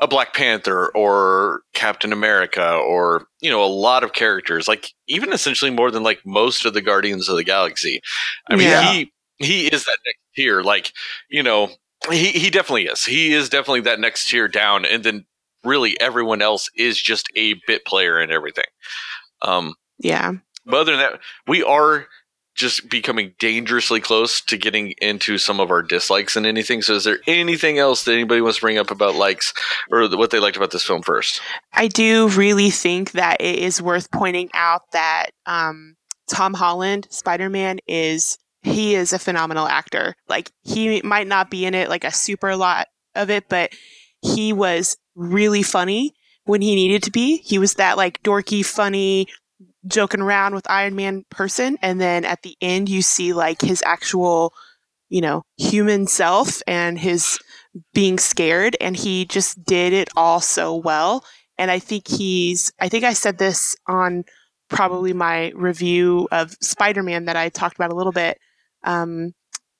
[0.00, 4.68] a Black Panther or Captain America or you know a lot of characters.
[4.68, 8.00] Like even essentially more than like most of the Guardians of the Galaxy.
[8.50, 8.92] I mean, yeah.
[8.92, 10.62] he he is that next tier.
[10.62, 10.92] Like
[11.28, 11.70] you know,
[12.10, 13.04] he he definitely is.
[13.04, 15.26] He is definitely that next tier down, and then
[15.64, 18.64] really everyone else is just a bit player and everything.
[19.42, 20.32] Um, yeah.
[20.64, 22.06] But other than that, we are
[22.56, 26.82] just becoming dangerously close to getting into some of our dislikes and anything.
[26.82, 29.52] So, is there anything else that anybody wants to bring up about likes
[29.90, 31.40] or what they liked about this film first?
[31.72, 35.96] I do really think that it is worth pointing out that um,
[36.28, 40.14] Tom Holland, Spider Man, is he is a phenomenal actor.
[40.28, 43.72] Like he might not be in it like a super lot of it, but
[44.22, 46.14] he was really funny
[46.44, 47.38] when he needed to be.
[47.38, 49.28] He was that like dorky, funny,
[49.86, 51.78] joking around with Iron Man person.
[51.82, 54.52] And then at the end, you see like his actual,
[55.08, 57.38] you know, human self and his
[57.92, 58.76] being scared.
[58.80, 61.24] And he just did it all so well.
[61.58, 64.24] And I think he's, I think I said this on
[64.68, 68.38] probably my review of Spider Man that I talked about a little bit
[68.84, 69.32] um,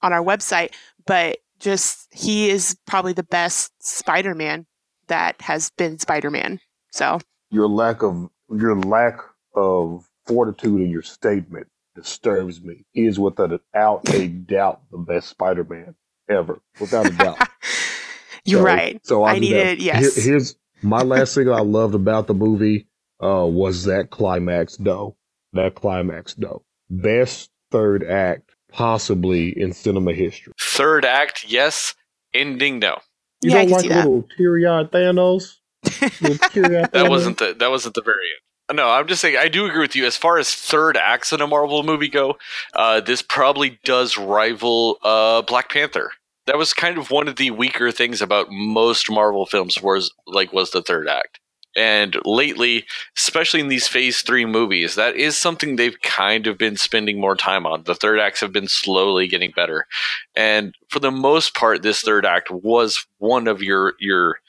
[0.02, 0.74] on our website,
[1.06, 4.66] but just he is probably the best Spider Man
[5.08, 6.60] that has been Spider Man.
[6.92, 7.18] So
[7.50, 9.20] your lack of your lack
[9.56, 12.84] of fortitude in your statement disturbs me.
[12.92, 15.94] He is without a doubt the best Spider-Man
[16.28, 17.38] ever, without a doubt.
[18.44, 19.06] You're so, right.
[19.06, 20.14] So I, I needed yes.
[20.14, 22.86] Here, here's my last thing I loved about the movie
[23.22, 25.16] uh, was that climax though.
[25.52, 26.62] That climax though.
[26.88, 30.52] Best third act possibly in cinema history.
[30.60, 31.94] Third act, yes.
[32.34, 32.98] Ending, no.
[33.42, 35.56] You yeah, don't like little teary-eyed Thanos?
[36.20, 38.45] Little teary-eyed that wasn't the that wasn't the very end.
[38.72, 40.06] No, I'm just saying I do agree with you.
[40.06, 42.36] As far as third acts in a Marvel movie go,
[42.74, 46.10] uh, this probably does rival uh, Black Panther.
[46.46, 50.52] That was kind of one of the weaker things about most Marvel films was like
[50.52, 51.38] was the third act.
[51.76, 56.76] And lately, especially in these phase three movies, that is something they've kind of been
[56.76, 57.82] spending more time on.
[57.84, 59.86] The third acts have been slowly getting better.
[60.34, 64.40] And for the most part, this third act was one of your your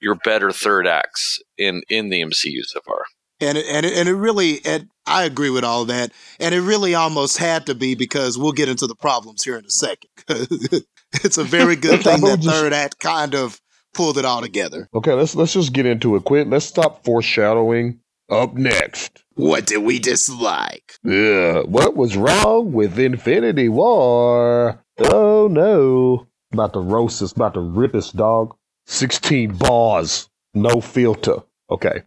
[0.00, 3.04] your better third acts in, in the MCU so far
[3.40, 6.60] and it, and it, and it really and I agree with all that, and it
[6.60, 10.10] really almost had to be because we'll get into the problems here in a second.
[11.24, 13.60] it's a very good thing that third act kind of
[13.94, 14.88] pulled it all together.
[14.94, 16.24] Okay, let's let's just get into it.
[16.24, 16.48] Quit.
[16.48, 18.00] Let's stop foreshadowing.
[18.28, 20.94] Up next, what did we dislike?
[21.04, 24.82] Yeah, what was wrong with Infinity War?
[24.98, 26.26] Oh no!
[26.52, 28.56] About to roast us, about to rip us, dog.
[28.86, 31.36] Sixteen bars, no filter.
[31.70, 32.02] Okay,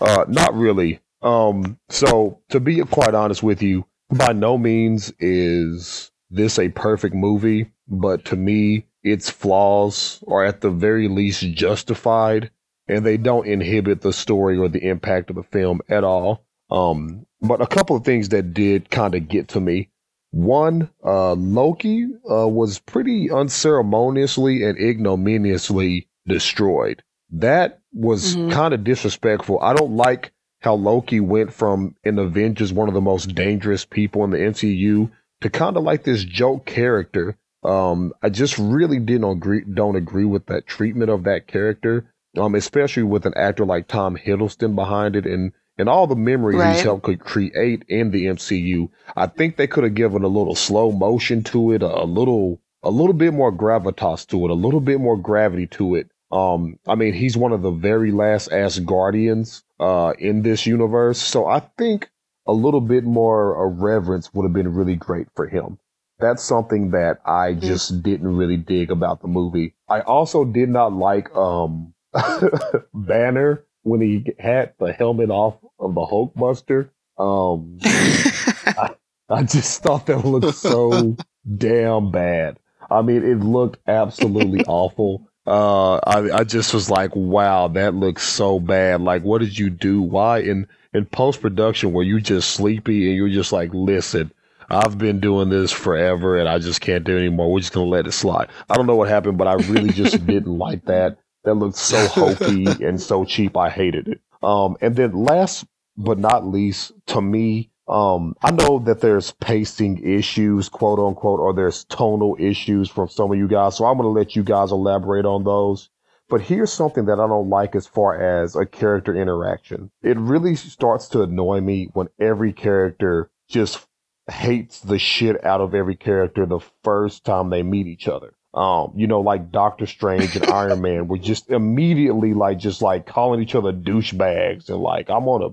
[0.00, 1.00] uh, not really.
[1.22, 7.14] Um, so to be quite honest with you, by no means is this a perfect
[7.14, 12.50] movie, but to me, its flaws are at the very least justified
[12.88, 16.44] and they don't inhibit the story or the impact of the film at all.
[16.70, 19.90] Um, but a couple of things that did kind of get to me.
[20.30, 27.02] One, uh, Loki uh, was pretty unceremoniously and ignominiously destroyed.
[27.30, 28.50] That was mm-hmm.
[28.50, 29.60] kind of disrespectful.
[29.60, 34.24] I don't like how Loki went from in Avengers one of the most dangerous people
[34.24, 37.36] in the MCU to kind of like this joke character.
[37.64, 42.06] Um, I just really didn't agree don't agree with that treatment of that character.
[42.34, 46.58] Um, especially with an actor like Tom Hiddleston behind it and and all the memories
[46.58, 46.74] right.
[46.74, 48.88] he's helped create in the MCU.
[49.16, 52.60] I think they could have given a little slow motion to it, a, a little
[52.82, 56.10] a little bit more gravitas to it, a little bit more gravity to it.
[56.32, 61.46] Um, I mean, he's one of the very last Asgardians uh, in this universe, so
[61.46, 62.10] I think
[62.46, 65.78] a little bit more of reverence would have been really great for him.
[66.18, 67.66] That's something that I mm-hmm.
[67.66, 69.74] just didn't really dig about the movie.
[69.88, 71.94] I also did not like um,
[72.94, 76.90] Banner when he had the helmet off of the Hulkbuster.
[77.18, 78.94] Um, I,
[79.28, 81.16] I just thought that looked so
[81.56, 82.58] damn bad.
[82.90, 85.28] I mean, it looked absolutely awful.
[85.46, 89.00] Uh, I, I just was like, wow, that looks so bad.
[89.00, 90.00] Like, what did you do?
[90.02, 94.32] Why in, in post production were you just sleepy and you're just like, listen,
[94.70, 97.52] I've been doing this forever and I just can't do it anymore.
[97.52, 98.48] We're just to let it slide.
[98.70, 101.18] I don't know what happened, but I really just didn't like that.
[101.44, 103.56] That looked so hokey and so cheap.
[103.56, 104.20] I hated it.
[104.42, 105.64] Um, and then last
[105.96, 111.52] but not least, to me, um, I know that there's pacing issues, quote unquote, or
[111.52, 113.76] there's tonal issues from some of you guys.
[113.76, 115.90] So I'm going to let you guys elaborate on those.
[116.30, 119.90] But here's something that I don't like as far as a character interaction.
[120.02, 123.86] It really starts to annoy me when every character just
[124.30, 128.32] hates the shit out of every character the first time they meet each other.
[128.54, 133.04] Um, you know, like Doctor Strange and Iron Man were just immediately like just like
[133.04, 135.50] calling each other douchebags and like I'm gonna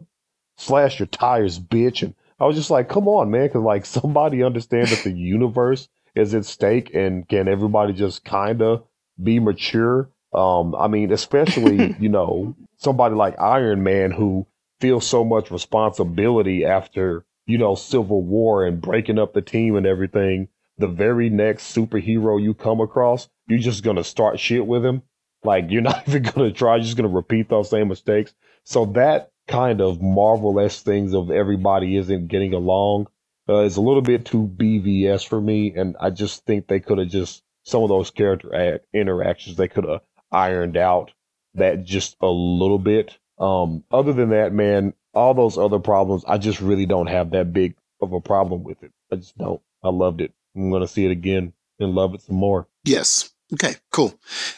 [0.56, 2.04] slash your tires, bitch.
[2.04, 5.90] And I was just like, come on, man, because like somebody understand that the universe
[6.16, 8.84] is at stake, and can everybody just kind of
[9.22, 10.10] be mature?
[10.34, 14.48] Um, I mean, especially you know somebody like Iron Man who
[14.80, 19.86] feels so much responsibility after you know Civil War and breaking up the team and
[19.86, 20.48] everything.
[20.78, 25.02] The very next superhero you come across, you're just gonna start shit with him.
[25.44, 28.34] Like you're not even gonna try, you're just gonna repeat those same mistakes.
[28.64, 33.08] So that kind of Marvel-esque things of everybody isn't getting along
[33.50, 37.00] uh, is a little bit too BVS for me, and I just think they could
[37.00, 41.12] have just some of those character act, interactions they could have ironed out
[41.56, 43.18] that just a little bit.
[43.40, 47.52] Um, other than that, man, all those other problems, I just really don't have that
[47.52, 48.92] big of a problem with it.
[49.12, 49.62] I just don't.
[49.84, 50.32] I loved it.
[50.56, 52.68] I'm gonna see it again and love it some more.
[52.84, 53.32] Yes.
[53.54, 53.76] Okay.
[53.92, 54.14] Cool.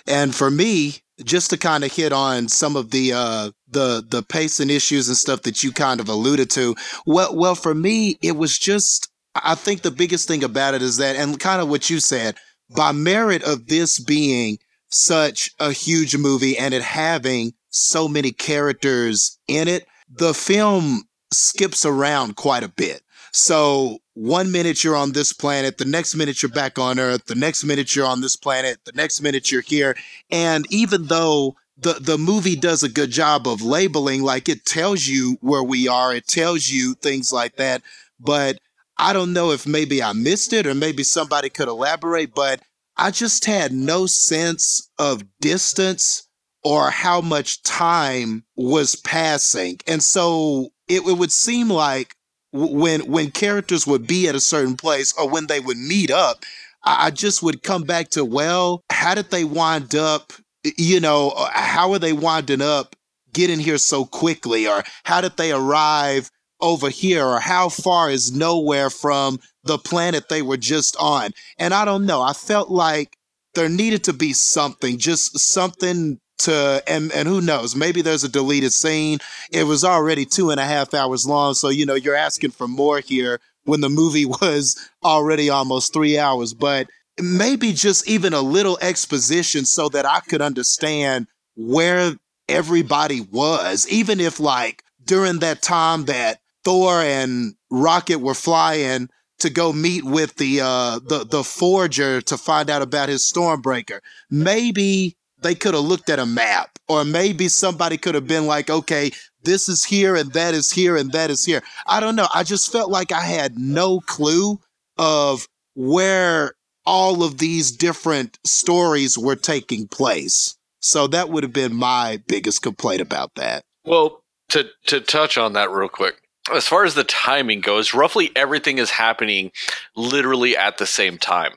[0.05, 4.23] And for me, just to kind of hit on some of the uh, the the
[4.23, 6.75] pacing issues and stuff that you kind of alluded to.
[7.05, 10.97] Well, well, for me, it was just I think the biggest thing about it is
[10.97, 12.35] that, and kind of what you said,
[12.75, 14.57] by merit of this being
[14.89, 21.85] such a huge movie and it having so many characters in it, the film skips
[21.85, 23.01] around quite a bit.
[23.31, 27.35] So one minute you're on this planet, the next minute you're back on Earth, the
[27.35, 29.95] next minute you're on this planet, the next minute you're here.
[30.29, 35.07] And even though the, the movie does a good job of labeling, like it tells
[35.07, 37.81] you where we are, it tells you things like that.
[38.19, 38.59] But
[38.97, 42.61] I don't know if maybe I missed it or maybe somebody could elaborate, but
[42.97, 46.27] I just had no sense of distance
[46.63, 49.79] or how much time was passing.
[49.87, 52.15] And so it, it would seem like
[52.51, 56.43] when when characters would be at a certain place or when they would meet up,
[56.83, 60.33] I, I just would come back to well, how did they wind up?
[60.77, 62.95] You know, uh, how are they winding up
[63.33, 68.31] getting here so quickly, or how did they arrive over here, or how far is
[68.31, 71.31] Knowhere from the planet they were just on?
[71.57, 72.21] And I don't know.
[72.21, 73.17] I felt like
[73.55, 78.29] there needed to be something, just something to and and who knows maybe there's a
[78.29, 79.19] deleted scene.
[79.51, 82.67] It was already two and a half hours long so you know you're asking for
[82.67, 86.87] more here when the movie was already almost three hours but
[87.19, 92.13] maybe just even a little exposition so that i could understand where
[92.47, 99.09] everybody was even if like during that time that thor and rocket were flying
[99.41, 103.99] to go meet with the uh the the forger to find out about his stormbreaker.
[104.29, 108.69] Maybe they could have looked at a map or maybe somebody could have been like
[108.69, 109.11] okay
[109.43, 111.63] this is here and that is here and that is here.
[111.87, 114.59] I don't know i just felt like i had no clue
[114.97, 116.53] of where
[116.85, 120.57] all of these different stories were taking place.
[120.79, 123.63] So that would have been my biggest complaint about that.
[123.85, 126.21] Well to to touch on that real quick
[126.53, 129.51] as far as the timing goes roughly everything is happening
[129.95, 131.53] literally at the same time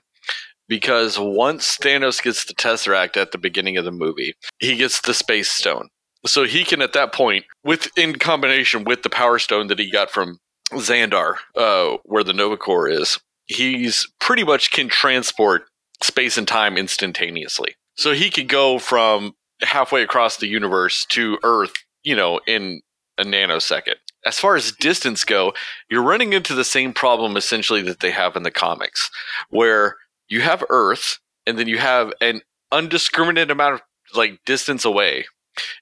[0.68, 5.14] because once Thanos gets the Tesseract at the beginning of the movie, he gets the
[5.14, 5.88] Space Stone.
[6.26, 9.90] So he can, at that point, with in combination with the Power Stone that he
[9.90, 10.38] got from
[10.72, 15.64] Xandar, uh, where the Nova Corps is, he's pretty much can transport
[16.02, 17.74] space and time instantaneously.
[17.96, 22.80] So he could go from halfway across the universe to Earth, you know, in
[23.18, 23.96] a nanosecond.
[24.26, 25.52] As far as distance go,
[25.90, 29.10] you're running into the same problem essentially that they have in the comics,
[29.50, 29.96] where
[30.28, 32.40] you have Earth and then you have an
[32.72, 33.82] undiscriminated amount of
[34.16, 35.26] like distance away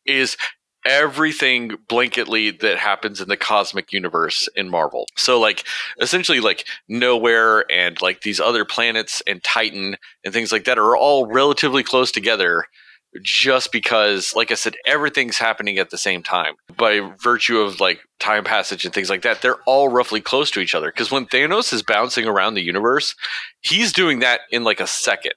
[0.07, 0.37] is
[0.85, 5.07] everything blanketly that happens in the cosmic universe in Marvel.
[5.17, 5.65] So like
[6.01, 10.97] essentially like Knowhere and like these other planets and Titan and things like that are
[10.97, 12.65] all relatively close together
[13.23, 16.55] just because like I said everything's happening at the same time.
[16.77, 20.61] By virtue of like time passage and things like that they're all roughly close to
[20.61, 20.89] each other.
[20.89, 23.15] Because when Thanos is bouncing around the universe
[23.61, 25.35] he's doing that in like a second.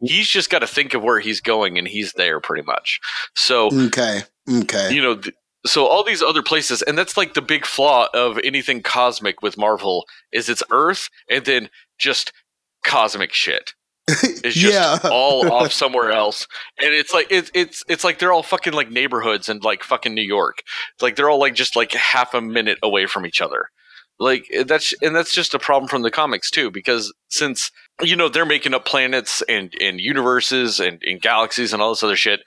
[0.00, 3.00] He's just got to think of where he's going and he's there pretty much.
[3.34, 4.92] So okay okay.
[4.92, 8.38] you know th- so all these other places and that's like the big flaw of
[8.44, 12.32] anything cosmic with marvel is it's earth and then just
[12.84, 13.72] cosmic shit
[14.08, 14.98] it's just yeah.
[15.10, 16.46] all off somewhere else.
[16.80, 20.14] And it's like it's it's it's like they're all fucking like neighborhoods and like fucking
[20.14, 20.62] new york.
[21.00, 23.68] Like they're all like just like half a minute away from each other.
[24.18, 27.70] Like eh, that's and that's just a problem from the comics too because since
[28.02, 32.02] you know they're making up planets and and universes and, and galaxies and all this
[32.02, 32.40] other shit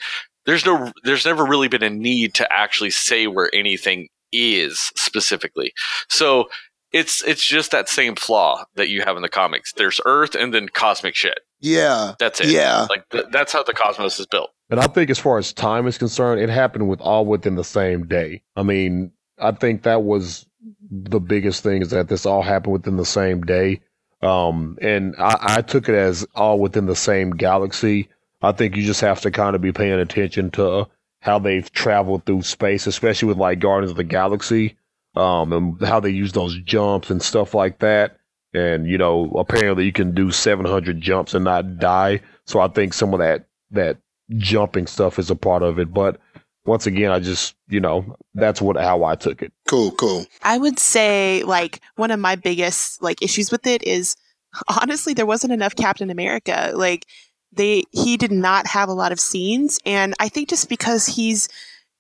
[0.46, 5.74] there's no there's never really been a need to actually say where anything is specifically.
[6.10, 6.50] So
[6.92, 9.74] it's it's just that same flaw that you have in the comics.
[9.74, 11.40] There's earth and then cosmic shit.
[11.60, 12.16] Yeah.
[12.20, 12.50] That's it.
[12.50, 12.88] Yeah.
[12.90, 14.52] Like th- that's how the cosmos is built.
[14.70, 17.64] And I think as far as time is concerned, it happened with all within the
[17.64, 18.44] same day.
[18.56, 20.46] I mean, I think that was
[20.90, 23.82] the biggest thing is that this all happened within the same day.
[24.22, 28.10] Um, and I, I took it as all within the same galaxy.
[28.42, 30.88] I think you just have to kind of be paying attention to
[31.22, 34.78] how they've traveled through space, especially with like Guardians of the Galaxy,
[35.20, 38.18] um, and how they use those jumps and stuff like that.
[38.54, 42.22] And you know, apparently you can do 700 jumps and not die.
[42.46, 43.98] So I think some of that that
[44.38, 45.94] jumping stuff is a part of it.
[45.94, 46.20] But
[46.66, 49.52] once again, I just you know that's what how I took it.
[49.68, 54.16] cool cool I would say like one of my biggest like issues with it is
[54.82, 56.72] honestly there wasn't enough Captain America.
[56.74, 57.06] Like
[57.52, 61.50] they he did not have a lot of scenes and I think just because he's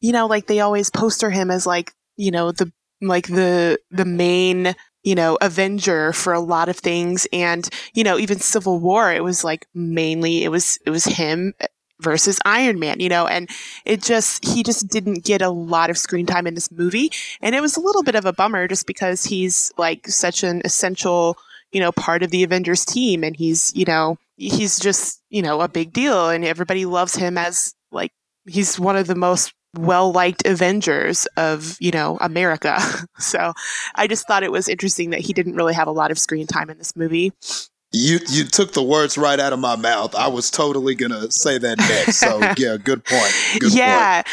[0.01, 2.71] you know like they always poster him as like you know the
[3.01, 7.27] like the the main you know avenger for a lot of things.
[7.31, 11.53] And you know even civil war it was like mainly it was it was him
[12.01, 13.27] versus iron man you know?
[13.27, 13.49] And
[13.85, 17.11] it just he just didn't get a lot of screen time in this movie.
[17.41, 20.61] And it was a little bit of a bummer just because he's like such an
[20.65, 21.37] essential
[21.71, 23.23] you know part of the avengers team.
[23.23, 26.29] And he's you know he's just you know a big deal.
[26.29, 28.11] And everybody loves him as like
[28.47, 32.77] he's one of the most well liked avengers of you know america.
[33.19, 33.53] So
[33.95, 36.47] i just thought it was interesting that he didn't really have a lot of screen
[36.47, 37.33] time in this movie.
[37.91, 40.15] You you took the words right out of my mouth.
[40.15, 42.17] I was totally gonna say that next.
[42.17, 43.33] So yeah good point.
[43.59, 44.23] Good yeah.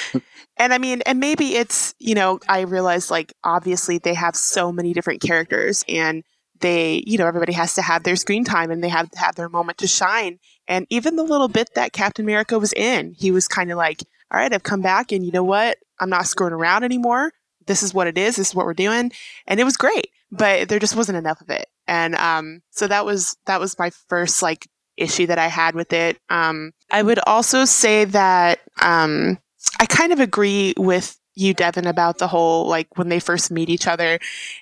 [0.57, 4.73] and i mean and maybe it's you know i realized like obviously they have so
[4.73, 6.23] many different characters and
[6.61, 9.35] they you know everybody has to have their screen time and they have to have
[9.35, 10.39] their moment to shine.
[10.69, 14.03] And even the little bit that captain america was in he was kind of like
[14.31, 15.79] all right i've come back and you know what?
[15.99, 17.33] I'm not screwing around anymore.
[17.67, 18.37] This is what it is.
[18.37, 19.13] This is what we're doing.
[19.47, 21.67] And it was great but there just wasn't enough of it.
[21.87, 25.93] And um so that was that was my first like issue that i had with
[25.93, 26.19] it.
[26.31, 29.39] Um i would also say that um
[29.81, 33.69] i kind of agree with you devin about the whole like when they first meet
[33.69, 34.19] each other.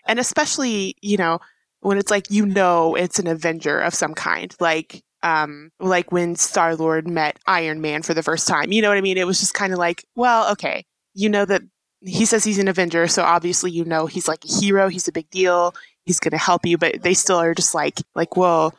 [0.06, 1.40] And especially you know
[1.80, 4.54] when it's like you know it's an avenger of some kind.
[4.60, 8.88] Like um like when star lord met iron man for the first time you know
[8.88, 11.62] what i mean it was just kind of like well okay you know that
[12.02, 15.12] he says he's an avenger so obviously you know he's like a hero he's a
[15.12, 18.74] big deal he's going to help you but they still are just like like well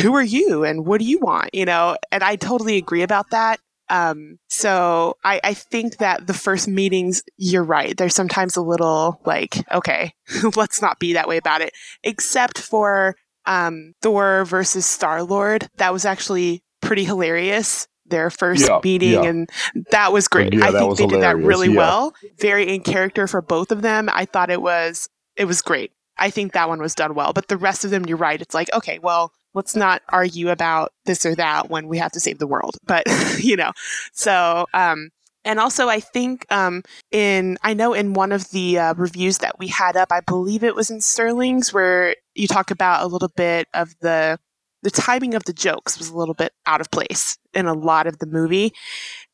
[0.00, 3.30] who are you and what do you want you know and i totally agree about
[3.30, 3.60] that
[3.90, 7.96] um, so I, I think that the first meetings, you're right.
[7.96, 10.14] They're sometimes a little like, okay,
[10.56, 11.72] let's not be that way about it.
[12.04, 13.16] Except for
[13.46, 17.86] um, Thor versus Star Lord, that was actually pretty hilarious.
[18.06, 19.22] Their first Yeah, meeting, yeah.
[19.22, 19.48] and
[19.92, 20.52] that was great.
[20.52, 22.12] Yeah, I think they did that really well.
[22.40, 24.08] Very in character for both of them.
[24.12, 25.92] I thought it was it was great.
[26.18, 27.32] I think that one was done well.
[27.32, 28.40] But the rest of them, you're right.
[28.40, 32.20] It's like, okay, well, let's not argue about this or that when we have to
[32.20, 32.76] save the world.
[32.84, 33.04] But,
[33.38, 33.70] you know,
[34.12, 35.10] so, um,
[35.44, 39.58] and also I think, um, in, I know in one of the uh, reviews that
[39.58, 43.30] we had up, I believe it was in Sterling's where you talk about a little
[43.36, 44.38] bit of the,
[44.82, 48.06] the timing of the jokes was a little bit out of place in a lot
[48.06, 48.72] of the movie.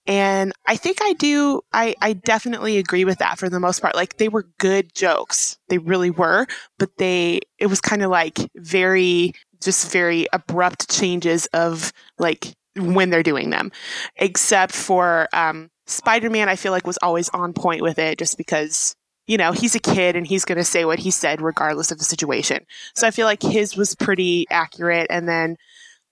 [0.06, 3.96] And I think I do, I, I definitely agree with that for the most part.
[3.96, 5.58] Like they were good jokes.
[5.68, 6.46] They really were,
[6.78, 13.10] but they, it was kind of like very, just very abrupt changes of like when
[13.10, 13.72] they're doing them.
[14.16, 18.36] Except for, um, Spider Man, I feel like was always on point with it just
[18.36, 21.90] because you know, he's a kid and he's going to say what he said regardless
[21.90, 22.64] of the situation.
[22.94, 25.08] So I feel like his was pretty accurate.
[25.10, 25.56] And then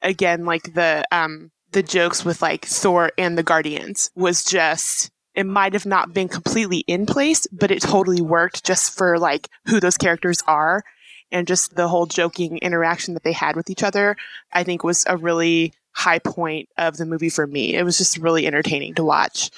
[0.02, 5.46] again, like the, um, the jokes with like Thor and the Guardians was just, it
[5.46, 9.80] might have not been completely in place, but it totally worked just for like who
[9.80, 10.82] those characters are
[11.30, 14.16] and just the whole joking interaction that they had with each other.
[14.52, 17.74] I think was a really high point of the movie for me.
[17.74, 19.50] It was just really entertaining to watch.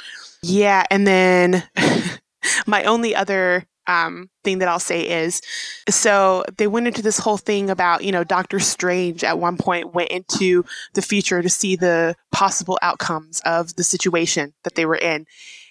[0.43, 0.85] Yeah.
[0.91, 1.65] And then
[2.67, 5.41] my only other um, thing that I'll say is
[5.89, 9.95] so they went into this whole thing about, you know, Doctor Strange at one point
[9.95, 10.65] went into
[10.95, 15.27] the future to see the possible outcomes of the situation that they were in.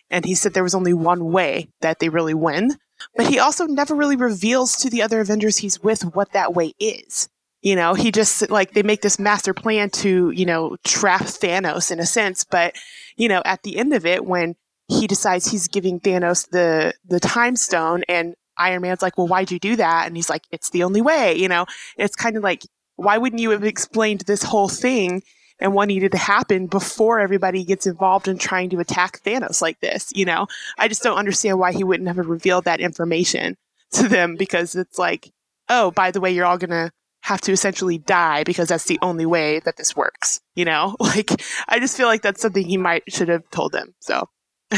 [0.09, 2.77] And he said there was only one way that they really win.
[3.15, 6.73] But he also never really reveals to the other Avengers he's with what that way
[6.79, 7.27] is.
[7.65, 11.91] You know, he just like they make this master plan to, you know, trap Thanos
[11.91, 12.43] in a sense.
[12.43, 12.75] But,
[13.17, 14.55] you know, at the end of it, when
[14.87, 19.49] he decides he's giving Thanos the the time stone and Iron Man's like, "Well, why'd
[19.49, 21.65] you do that?" And he's like, "It's the only way." You know,
[21.97, 22.61] it's kind of like,
[22.97, 25.23] why wouldn't you have explained this whole thing
[25.59, 29.79] and what needed to happen before everybody gets involved in trying to attack Thanos like
[29.79, 30.11] this?
[30.13, 30.45] You know,
[30.77, 33.57] I just don't understand why he wouldn't have revealed that information
[33.93, 35.31] to them because it's like,
[35.67, 36.91] oh, by the way, you're all gonna
[37.25, 40.39] have to essentially die because that's the only way that this works.
[40.55, 41.31] You know, like
[41.67, 43.95] I just feel like that's something he might should have told them.
[43.99, 44.29] So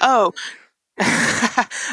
[0.00, 0.32] oh,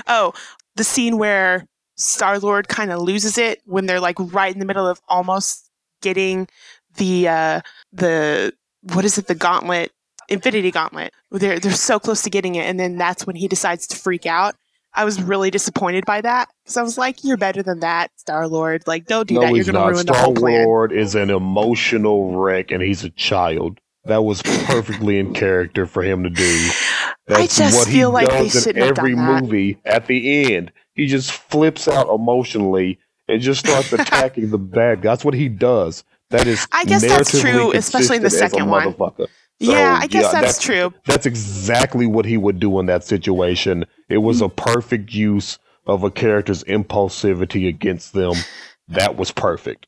[0.08, 0.34] oh,
[0.76, 1.66] the scene where
[1.98, 5.70] Star Lord kind of loses it when they're like right in the middle of almost
[6.02, 6.48] getting
[6.98, 7.62] the uh,
[7.94, 8.54] the
[8.94, 9.92] what is it the gauntlet
[10.32, 11.14] Infinity Gauntlet.
[11.30, 14.26] They're they're so close to getting it, and then that's when he decides to freak
[14.26, 14.56] out.
[14.94, 18.48] I was really disappointed by that because I was like, "You're better than that, Star
[18.48, 18.84] Lord.
[18.88, 19.56] Like, don't do no, that.
[19.56, 22.82] You're going to ruin Star the whole plan." Star Lord is an emotional wreck, and
[22.82, 23.80] he's a child.
[24.06, 26.70] That was perfectly in character for him to do.
[27.28, 29.80] That's I just what feel like they does in every movie.
[29.86, 35.12] At the end, he just flips out emotionally and just starts attacking the bad guy.
[35.12, 36.04] That's what he does.
[36.32, 38.96] That is, I guess that's true, especially in the consistent as a second one.
[39.62, 39.74] Motherfucker.
[39.74, 40.94] Yeah, I guess yeah, that's that's- true.
[41.06, 43.86] That's exactly what he would do in that situation.
[44.10, 44.56] It was a mm-hmm.
[44.56, 48.34] perfect use of a character's impulsivity against them.
[48.88, 49.88] That was perfect.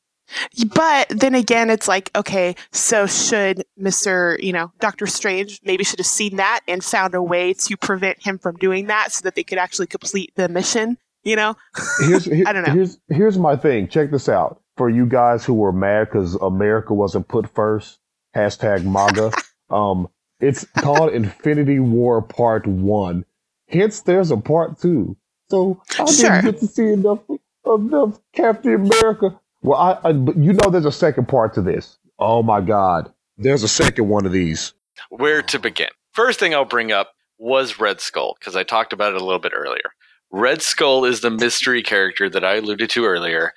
[0.73, 4.41] But then again, it's like, okay, so should Mr.
[4.41, 8.23] You know, Doctor Strange maybe should have seen that and found a way to prevent
[8.23, 11.55] him from doing that so that they could actually complete the mission, you know?
[11.99, 12.73] Here's here- I don't know.
[12.73, 13.87] Here's here's my thing.
[13.87, 14.61] Check this out.
[14.77, 17.99] For you guys who were mad because America wasn't put first,
[18.35, 19.31] hashtag MAGA.
[19.73, 20.07] um,
[20.39, 23.25] it's called Infinity War Part One.
[23.67, 25.17] Hence, there's a part two.
[25.49, 26.29] So I Sure.
[26.41, 27.19] didn't get to see enough
[27.65, 29.39] enough Captain America.
[29.61, 31.97] Well, I, I but you know there's a second part to this.
[32.19, 34.73] Oh my God, there's a second one of these.
[35.09, 35.89] Where to begin?
[36.11, 39.39] First thing I'll bring up was Red Skull because I talked about it a little
[39.39, 39.93] bit earlier.
[40.31, 43.53] Red Skull is the mystery character that I alluded to earlier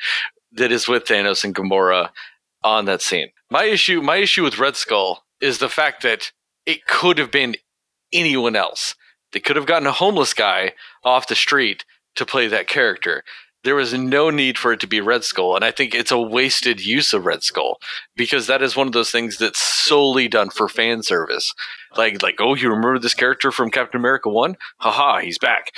[0.53, 2.11] that is with Thanos and Gamora
[2.63, 3.29] on that scene.
[3.51, 6.33] My issue, my issue with Red Skull is the fact that
[6.65, 7.57] it could have been
[8.13, 8.95] anyone else.
[9.33, 10.73] They could have gotten a homeless guy
[11.05, 11.85] off the street
[12.17, 13.23] to play that character.
[13.65, 16.21] There was no need for it to be Red Skull, and I think it's a
[16.21, 17.79] wasted use of Red Skull
[18.15, 21.53] because that is one of those things that's solely done for fan service.
[21.97, 24.57] Like, like, oh, you remember this character from Captain America One?
[24.79, 25.73] Haha, he's back.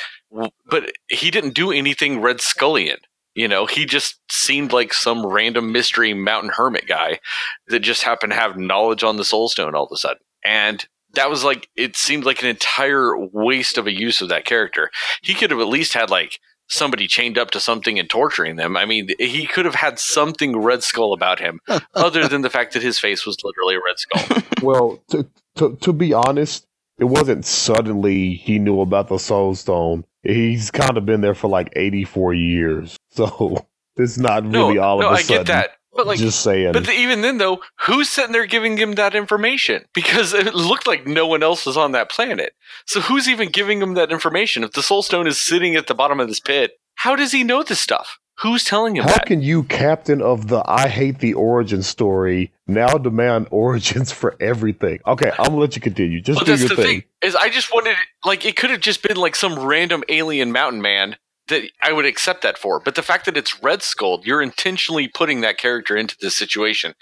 [0.67, 2.99] But he didn't do anything Red Scullian.
[3.39, 7.20] You know, he just seemed like some random mystery mountain hermit guy
[7.68, 10.18] that just happened to have knowledge on the Soul Stone all of a sudden.
[10.45, 10.84] And
[11.14, 14.91] that was like, it seemed like an entire waste of a use of that character.
[15.22, 18.76] He could have at least had like somebody chained up to something and torturing them.
[18.76, 21.61] I mean, he could have had something Red Skull about him
[21.95, 24.43] other than the fact that his face was literally a red skull.
[24.62, 25.28] Well, to,
[25.59, 26.66] to to be honest,
[26.99, 30.05] it wasn't suddenly he knew about the Soul Stone.
[30.22, 32.96] He's kind of been there for like 84 years.
[33.11, 35.34] So it's not No, really all no, of a I sudden.
[35.34, 35.70] I get that.
[35.92, 36.72] But like, just saying.
[36.72, 39.84] but the, even then, though, who's sitting there giving him that information?
[39.94, 42.53] Because it looked like no one else was on that planet.
[42.86, 44.62] So who's even giving him that information?
[44.62, 47.42] If the Soul Stone is sitting at the bottom of this pit, how does he
[47.42, 48.18] know this stuff?
[48.41, 49.26] Who's telling him How that?
[49.26, 55.01] can you, captain of the I hate the origin story, now demand origins for everything?
[55.07, 56.20] Okay, I'm gonna let you continue.
[56.20, 56.84] Just Well, do your the thing.
[56.86, 57.05] thing.
[57.22, 60.80] Is I just wanted like it could have just been like some random alien mountain
[60.82, 61.16] man
[61.49, 62.78] that I would accept that for.
[62.78, 66.95] But the fact that it's Red Skull, you're intentionally putting that character into this situation.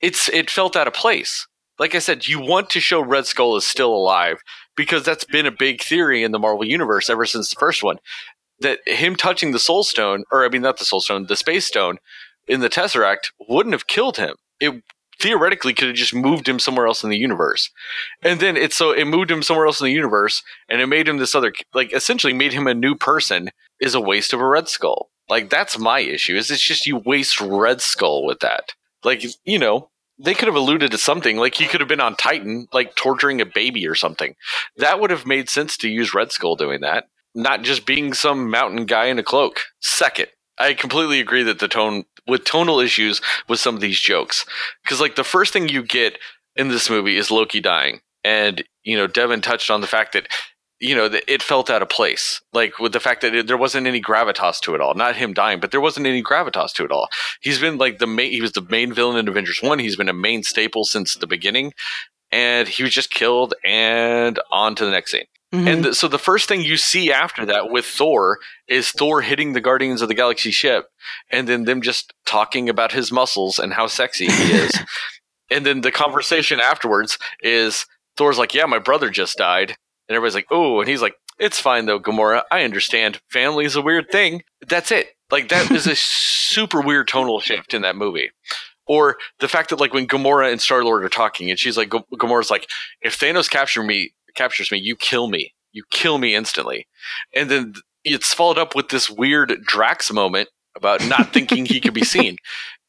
[0.00, 1.46] It's it felt out of place.
[1.78, 4.38] Like I said, you want to show Red Skull is still alive
[4.76, 7.96] because that's been a big theory in the Marvel universe ever since the first one.
[8.60, 11.66] That him touching the Soul Stone, or I mean not the Soul Stone, the Space
[11.66, 11.98] Stone
[12.46, 14.36] in the Tesseract wouldn't have killed him.
[14.60, 14.82] It
[15.18, 17.70] theoretically could have just moved him somewhere else in the universe.
[18.22, 21.08] And then it so it moved him somewhere else in the universe and it made
[21.08, 23.50] him this other like essentially made him a new person
[23.80, 25.10] is a waste of a Red Skull.
[25.28, 26.36] Like that's my issue.
[26.36, 28.72] Is it's just you waste Red Skull with that.
[29.04, 32.16] Like, you know, they could have alluded to something like he could have been on
[32.16, 34.34] Titan, like torturing a baby or something.
[34.76, 37.08] That would have made sense to use Red Skull doing that,
[37.42, 39.62] not just being some mountain guy in a cloak.
[39.80, 40.28] Second,
[40.58, 44.44] I completely agree that the tone with tonal issues with some of these jokes,
[44.84, 46.18] because like the first thing you get
[46.56, 50.28] in this movie is Loki dying, and you know Devin touched on the fact that
[50.80, 52.40] you know, it felt out of place.
[52.52, 54.94] Like with the fact that it, there wasn't any gravitas to it all.
[54.94, 57.08] Not him dying, but there wasn't any gravitas to it all.
[57.42, 59.78] He's been like the main, he was the main villain in Avengers 1.
[59.78, 61.74] He's been a main staple since the beginning.
[62.32, 65.26] And he was just killed and on to the next scene.
[65.52, 65.68] Mm-hmm.
[65.68, 68.38] And th- so the first thing you see after that with Thor
[68.68, 70.86] is Thor hitting the Guardians of the Galaxy ship
[71.30, 74.72] and then them just talking about his muscles and how sexy he is.
[75.50, 77.86] and then the conversation afterwards is
[78.16, 79.76] Thor's like, Yeah, my brother just died.
[80.10, 82.42] And everybody's like, oh, and he's like, it's fine though, Gamora.
[82.50, 83.20] I understand.
[83.28, 84.42] Family is a weird thing.
[84.66, 85.10] That's it.
[85.30, 88.30] Like that is a super weird tonal shift in that movie.
[88.88, 91.90] Or the fact that like when Gamora and Star Lord are talking, and she's like,
[91.90, 92.68] Gamora's like,
[93.00, 95.52] if Thanos capture me, captures me, you kill me.
[95.72, 96.86] You kill me instantly.
[97.34, 97.74] And then
[98.04, 102.36] it's followed up with this weird Drax moment about not thinking he could be seen.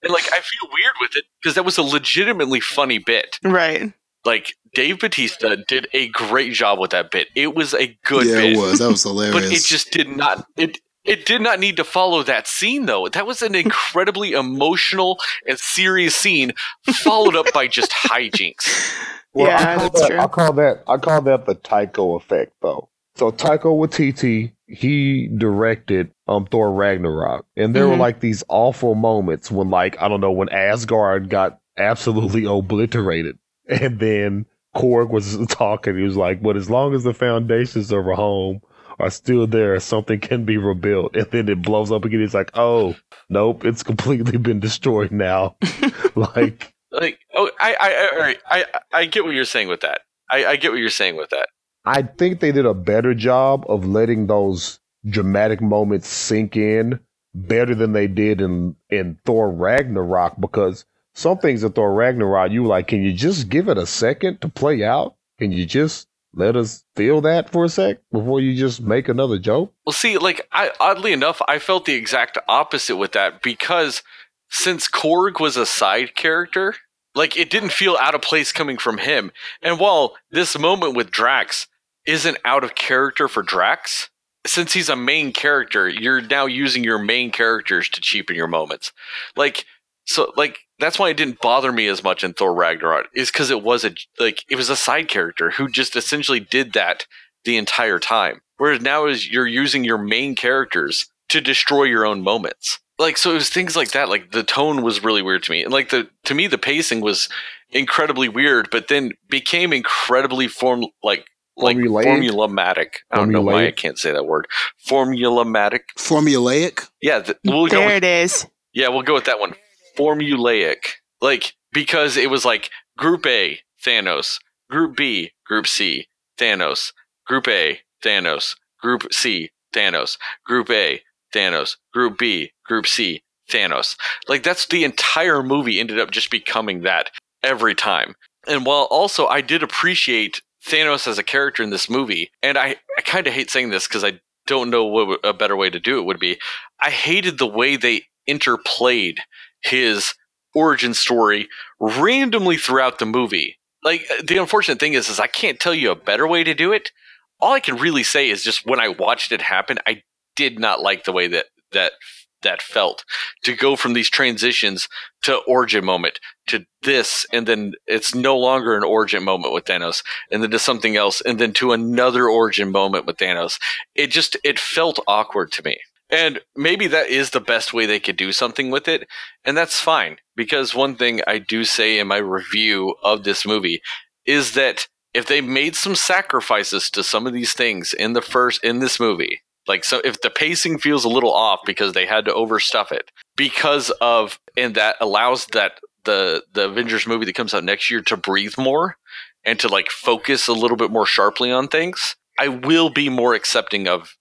[0.04, 3.38] And like I feel weird with it because that was a legitimately funny bit.
[3.44, 3.94] Right
[4.26, 7.28] like Dave Bautista did a great job with that bit.
[7.36, 8.54] It was a good yeah, bit.
[8.54, 8.80] it was.
[8.80, 9.34] That was hilarious.
[9.34, 13.08] but it just did not it it did not need to follow that scene though.
[13.08, 16.54] That was an incredibly emotional and serious scene
[16.88, 18.92] followed up by just hijinks.
[19.34, 20.20] Well, yeah, I that's that, true.
[20.20, 22.90] I call that I call that the Taika effect though.
[23.16, 27.92] So Taika Waititi, he directed um Thor Ragnarok, and there mm-hmm.
[27.92, 33.38] were like these awful moments when like I don't know when Asgard got absolutely obliterated
[33.70, 34.46] and then
[34.76, 35.98] Korg was talking.
[35.98, 38.62] He was like, "But as long as the foundations of a home
[39.02, 42.22] are still there, something can be rebuilt." And then it blows up again.
[42.22, 42.96] It's like, "Oh,
[43.30, 45.56] nope, it's completely been destroyed now."
[46.16, 50.02] like, like, oh, I, I, I, I, I get what you're saying with that.
[50.30, 51.50] I, I get what you're saying with that.
[51.86, 54.80] I think they did a better job of letting those
[55.10, 57.00] dramatic moments sink in
[57.34, 62.66] better than they did in in Thor Ragnarok because some things in Thor Ragnarok, you
[62.66, 65.16] like, can you just give it a second to play out?
[65.40, 69.38] Can you just let us feel that for a sec before you just make another
[69.38, 69.74] joke?
[69.86, 74.02] Well, see, like, I, oddly enough, I felt the exact opposite with that because
[74.50, 76.76] since Korg was a side character,
[77.14, 79.32] like, it didn't feel out of place coming from him.
[79.62, 81.68] And while this moment with Drax
[82.06, 84.10] isn't out of character for Drax,
[84.46, 88.92] since he's a main character, you're now using your main characters to cheapen your moments.
[89.36, 89.66] Like,
[90.06, 93.50] so, like, that's why it didn't bother me as much in Thor Ragnarok is because
[93.50, 97.06] it was a like it was a side character who just essentially did that
[97.46, 98.42] the entire time.
[98.58, 102.80] Whereas now is you're using your main characters to destroy your own moments.
[103.00, 104.10] Like so it was things like that.
[104.10, 105.64] Like the tone was really weird to me.
[105.64, 107.30] And like the to me the pacing was
[107.70, 111.26] incredibly weird, but then became incredibly form like
[111.58, 112.06] like formulaic.
[112.06, 112.88] formulamatic.
[113.12, 114.48] I don't know why I can't say that word.
[114.88, 115.82] Formulamatic.
[115.98, 116.88] Formulaic.
[117.02, 118.48] Yeah, the, we'll there with, it is.
[118.74, 119.54] Yeah, we'll go with that one
[120.02, 120.78] formulaic.
[121.22, 124.40] Like, because it was like Group A, Thanos,
[124.70, 126.92] Group B, Group C, Thanos,
[127.26, 131.02] Group A, Thanos, Group C, Thanos, Group A,
[131.34, 133.96] Thanos, Group B, Group C, Thanos.
[134.28, 137.12] Like, that's the entire movie ended up just becoming that
[137.44, 138.16] every time.
[138.48, 142.76] And while also I did appreciate Thanos as a character in this movie, and I,
[142.98, 145.80] I kind of hate saying this because I don't know what a better way to
[145.80, 146.40] do it would be.
[146.80, 149.20] I hated the way they interplayed
[149.64, 150.14] his
[150.54, 151.48] origin story
[151.80, 153.58] randomly throughout the movie.
[153.84, 156.54] Like uh, the unfortunate thing is, is I can't tell you a better way to
[156.54, 156.92] do it.
[157.40, 160.04] All I can really say is just when I watched it happen, I
[160.36, 161.94] did not like the way that that
[162.42, 163.06] that felt
[163.44, 164.88] to go from these transitions
[165.24, 170.04] to origin moment to this and then it's no longer an origin moment with Thanos
[170.32, 173.60] and then to something else and then to another origin moment with Thanos.
[173.96, 175.78] It just it felt awkward to me.
[176.12, 179.08] And maybe that is the best way they could do something with it.
[179.46, 180.18] And that's fine.
[180.36, 183.82] Because one thing I do say in my review of this movie
[184.26, 188.64] is that if they made some sacrifices to some of these things in the first,
[188.64, 192.26] in this movie, like so if the pacing feels a little off because they had
[192.26, 197.54] to overstuff it because of, and that allows that the, the Avengers movie that comes
[197.54, 198.98] out next year to breathe more
[199.46, 203.34] and to like focus a little bit more sharply on things, I will be more
[203.34, 204.16] accepting of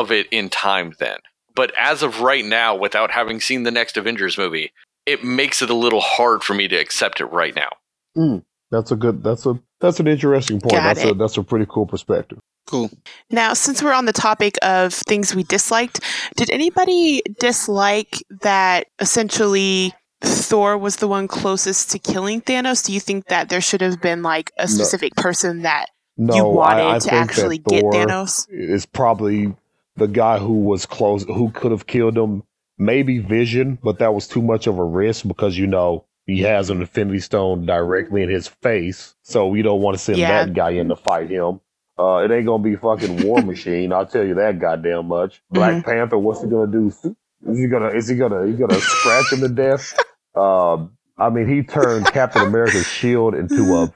[0.00, 1.18] of it in time then.
[1.54, 4.72] But as of right now, without having seen the next Avengers movie,
[5.06, 7.68] it makes it a little hard for me to accept it right now.
[8.16, 9.22] Mm, that's a good.
[9.22, 10.72] That's a that's an interesting point.
[10.74, 11.10] Got that's it.
[11.12, 12.38] a that's a pretty cool perspective.
[12.66, 12.90] Cool.
[13.30, 16.00] Now, since we're on the topic of things we disliked,
[16.36, 19.92] did anybody dislike that essentially
[20.22, 22.84] Thor was the one closest to killing Thanos?
[22.84, 25.86] Do you think that there should have been like a specific person that
[26.16, 28.46] No, you wanted I, I to actually that get Thanos?
[28.50, 29.54] is probably
[29.96, 32.42] the guy who was close, who could have killed him.
[32.76, 36.70] Maybe Vision, but that was too much of a risk because you know he has
[36.70, 40.44] an Infinity Stone directly in his face, so we don't want to send Yeah.
[40.44, 41.60] that guy in to fight him.
[41.96, 43.92] Uh, it ain't gonna be fucking War Machine.
[43.92, 45.40] I'll tell you that goddamn much.
[45.50, 45.88] Black Mm-hmm.
[45.88, 46.88] Panther, what's he gonna do?
[46.88, 47.90] Is he gonna?
[47.90, 48.44] Is he gonna?
[48.46, 49.94] He gonna scratch him to death?
[50.34, 53.92] Um, I mean, he turned Captain America's shield into a,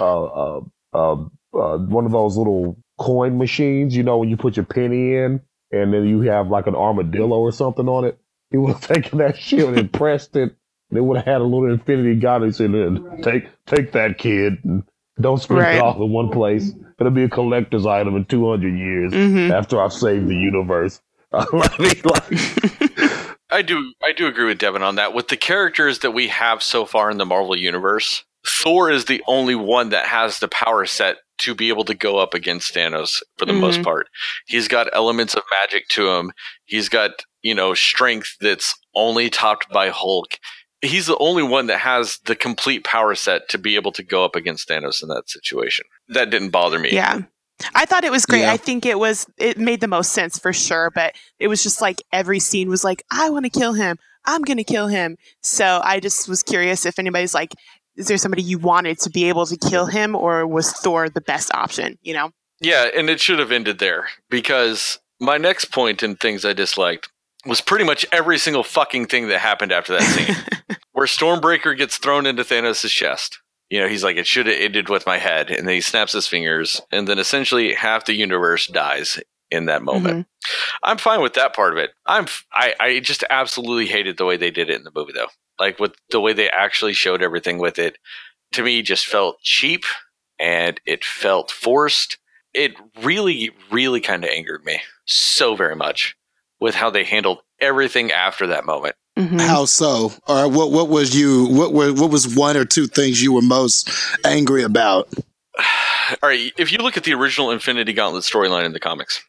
[0.02, 0.60] uh,
[1.52, 3.96] one of those little coin machines.
[3.96, 5.40] You know, when you put your penny in,
[5.72, 8.18] and then you have like an armadillo or something on it.
[8.50, 10.54] He would have taken that shield and pressed it.
[10.90, 13.22] They would have had a little Infinity Gauntlet in it.
[13.22, 14.84] "Take, take that, kid, and
[15.20, 15.74] don't spend Right.
[15.76, 16.70] it all in one place.
[16.98, 21.00] It'll be a collector's item in two hundred years hmm after I've saved the universe."
[21.32, 22.02] I like,
[23.50, 25.14] I do I do agree with Devin on that.
[25.14, 29.22] With the characters that we have so far in the Marvel universe, Thor is the
[29.26, 33.22] only one that has the power set to be able to go up against Thanos
[33.36, 33.84] for the most mm-hmm.
[33.84, 34.08] part.
[34.46, 36.32] He's got elements of magic to him.
[36.64, 40.38] He's got, you know, strength that's only topped by Hulk.
[40.82, 44.24] He's the only one that has the complete power set to be able to go
[44.24, 45.84] up against Thanos in that situation.
[46.08, 46.92] That didn't bother me.
[46.92, 47.22] Yeah.
[47.74, 48.40] I thought it was great.
[48.40, 48.52] Yeah.
[48.52, 51.80] I think it was it made the most sense for sure, but it was just
[51.80, 53.98] like every scene was like, I want to kill him.
[54.24, 55.16] I'm going to kill him.
[55.42, 57.54] So I just was curious if anybody's like
[57.96, 61.20] is there somebody you wanted to be able to kill him or was Thor the
[61.20, 62.30] best option, you know?
[62.60, 67.08] Yeah, and it should have ended there because my next point in things I disliked
[67.44, 70.36] was pretty much every single fucking thing that happened after that scene.
[70.92, 73.40] Where Stormbreaker gets thrown into Thanos' chest.
[73.70, 75.50] You know, he's like, it should have ended with my head.
[75.50, 79.18] And then he snaps his fingers, and then essentially half the universe dies
[79.50, 80.26] in that moment.
[80.26, 80.76] Mm-hmm.
[80.82, 81.90] I'm fine with that part of it.
[82.06, 85.28] I'm I, I just absolutely hated the way they did it in the movie though.
[85.62, 87.96] Like with the way they actually showed everything with it,
[88.50, 89.84] to me just felt cheap
[90.40, 92.18] and it felt forced.
[92.52, 96.16] It really, really kind of angered me so very much
[96.60, 98.96] with how they handled everything after that moment.
[99.16, 99.40] Mhm.
[99.40, 100.12] How so?
[100.26, 100.72] Or what?
[100.72, 101.44] What was you?
[101.46, 101.92] What were?
[101.92, 103.88] What was one or two things you were most
[104.24, 105.08] angry about?
[106.22, 109.22] All right, if you look at the original Infinity Gauntlet storyline in the comics,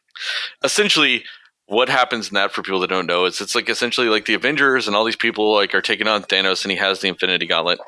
[0.64, 1.22] essentially
[1.66, 4.34] what happens in that for people that don't know is it's like essentially like the
[4.34, 7.46] Avengers and all these people like are taking on Thanos and he has the Infinity
[7.46, 7.78] Gauntlet.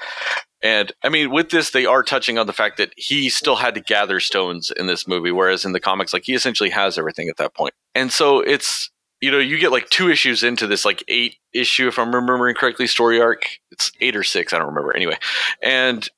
[0.62, 3.74] And I mean, with this, they are touching on the fact that he still had
[3.74, 7.28] to gather stones in this movie, whereas in the comics, like he essentially has everything
[7.28, 7.74] at that point.
[7.94, 11.88] And so it's you know, you get like two issues into this like eight issue,
[11.88, 13.44] if I'm remembering correctly, story arc.
[13.70, 14.94] It's eight or six, I don't remember.
[14.94, 15.16] Anyway,
[15.62, 16.08] and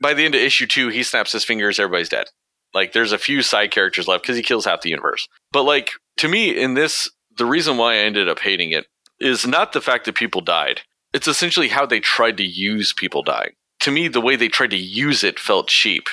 [0.00, 2.26] by the end of issue two, he snaps his fingers, everybody's dead.
[2.74, 5.28] Like there's a few side characters left because he kills half the universe.
[5.52, 8.86] But like to me, in this, the reason why I ended up hating it
[9.20, 10.82] is not the fact that people died.
[11.12, 13.52] It's essentially how they tried to use people dying.
[13.80, 16.08] To me, the way they tried to use it felt cheap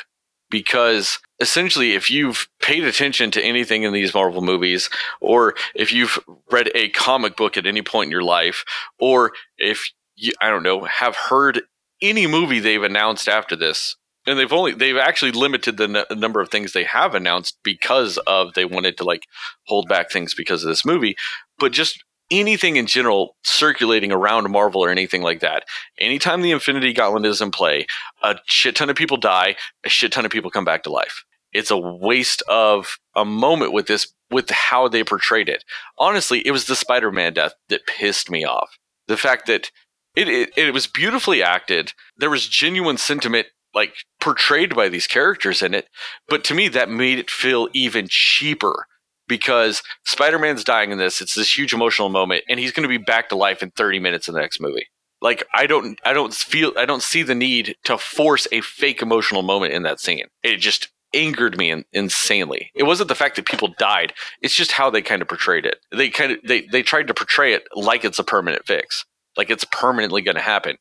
[0.50, 4.90] because essentially, if you've paid attention to anything in these Marvel movies,
[5.20, 6.20] or if you've
[6.52, 8.64] read a comic book at any point in your life,
[9.00, 11.64] or if you, I don't know, have heard
[12.02, 16.42] any movie they've announced after this, and they've only they've actually limited the n- number
[16.42, 19.24] of things they have announced because of they wanted to like
[19.66, 21.16] hold back things because of this movie,
[21.60, 25.64] but just anything in general circulating around Marvel or anything like that.
[26.00, 27.86] Anytime the Infinity Gauntlet is in play,
[28.24, 31.24] a shit ton of people die, a shit ton of people come back to life.
[31.54, 35.64] It's a waste of a moment with this with how they portrayed it.
[35.98, 38.78] Honestly, it was the Spider-Man death that pissed me off.
[39.08, 39.70] The fact that
[40.16, 41.94] it, it, it was beautifully acted.
[42.18, 45.88] There was genuine sentiment like portrayed by these characters in it,
[46.28, 48.88] but to me that made it feel even cheaper
[49.28, 51.22] because Spider-Man's dying in this.
[51.22, 54.00] It's this huge emotional moment and he's going to be back to life in 30
[54.00, 54.88] minutes in the next movie.
[55.22, 59.02] Like I don't I don't feel I don't see the need to force a fake
[59.02, 60.26] emotional moment in that scene.
[60.44, 62.72] It just angered me in, insanely.
[62.76, 64.14] It wasn't the fact that people died.
[64.42, 65.78] It's just how they kind of portrayed it.
[65.92, 69.06] They kind of they they tried to portray it like it's a permanent fix.
[69.38, 70.78] Like it's permanently going to happen.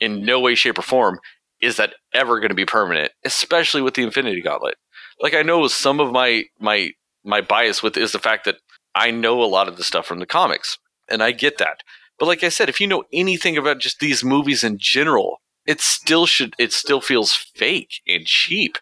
[0.00, 1.20] In no way shape or form
[1.62, 4.76] is that ever going to be permanent, especially with the Infinity Gauntlet.
[5.20, 6.90] Like I know some of my my
[7.24, 8.56] my bias with is the fact that
[8.94, 11.78] I know a lot of the stuff from the comics, and I get that.
[12.18, 15.80] But like I said, if you know anything about just these movies in general, it
[15.80, 18.78] still should it still feels fake and cheap.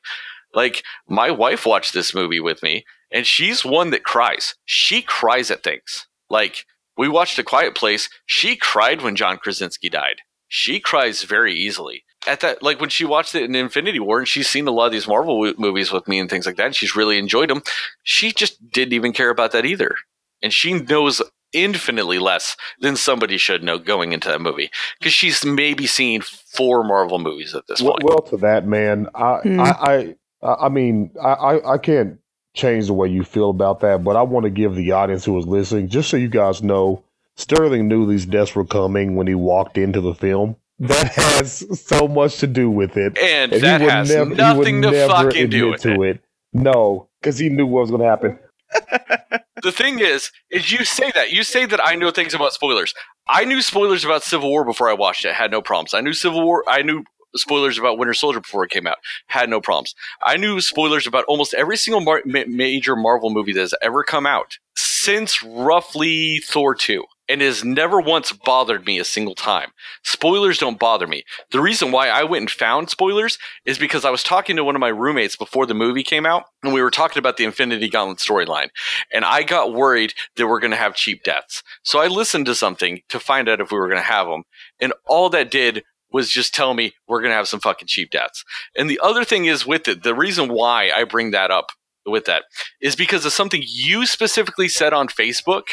[0.55, 4.55] Like my wife watched this movie with me, and she's one that cries.
[4.65, 6.07] She cries at things.
[6.31, 6.65] Like
[6.97, 8.09] we watched A Quiet Place.
[8.27, 10.17] She cried when John Krasinski died.
[10.49, 12.05] she cries very easily.
[12.27, 14.87] At that, like when she watched it in Infinity War, and she's seen a lot
[14.87, 17.49] of these Marvel w- movies with me and things like that, and she's really enjoyed
[17.49, 17.63] them.
[18.03, 19.95] She just didn't even care about that either,
[20.43, 25.45] and she knows infinitely less than somebody should know going into that movie because she's
[25.45, 28.05] maybe seen four Marvel movies at this Well, point.
[28.05, 29.61] well to that man, I, Hmm.
[29.61, 32.19] I, I, I mean, I, I, I can't
[32.55, 35.37] change the way you feel about that, but I want to give the audience who
[35.39, 37.03] is listening, just so you guys know,
[37.37, 40.57] Sterling knew these deaths were coming when he walked into the film.
[40.81, 43.17] That has so much to do with it.
[43.19, 46.17] and And that he would has nev- nothing to never fucking do with to it.
[46.17, 46.23] it.
[46.53, 48.39] No, because he knew what was going to happen.
[49.63, 52.95] The thing is, is you say that you say that I know things about spoilers.
[53.29, 55.35] I knew spoilers about Civil War before I watched it.
[55.35, 55.93] Had no problems.
[55.93, 56.65] I knew Civil War.
[56.67, 57.05] I knew
[57.37, 58.97] spoilers about Winter Soldier before it came out.
[59.27, 59.95] Had no problems.
[60.23, 64.03] I knew spoilers about almost every single mar- ma- major Marvel movie that has ever
[64.03, 69.35] come out since roughly Thor two, and it has never once bothered me a single
[69.35, 69.71] time.
[70.03, 71.23] Spoilers don't bother me.
[71.51, 74.75] The reason why I went and found spoilers is because I was talking to one
[74.75, 77.89] of my roommates before the movie came out, and we were talking about the Infinity
[77.89, 78.69] Gauntlet storyline
[79.13, 81.63] and I got worried that we're going to have cheap deaths.
[81.83, 84.45] So I listened to something to find out if we were going to have them,
[84.81, 88.11] and all that did was just tell me we're going to have some fucking cheap
[88.11, 88.45] deaths.
[88.77, 91.71] And the other thing is with it, the reason why I bring that up
[92.07, 92.45] with that
[92.81, 95.65] is because of something you specifically said on Facebook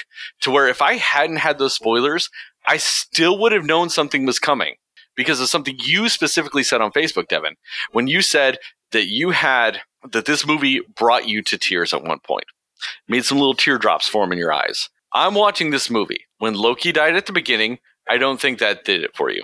[0.41, 2.30] to where if I hadn't had those spoilers,
[2.67, 4.75] I still would have known something was coming
[5.15, 7.55] because of something you specifically said on Facebook, Devin,
[7.91, 8.57] when you said
[8.91, 12.45] that you had that this movie brought you to tears at one point
[13.07, 14.89] made some little teardrops form in your eyes.
[15.13, 16.25] I'm watching this movie.
[16.38, 19.43] When Loki died at the beginning, I don't think that did it for you.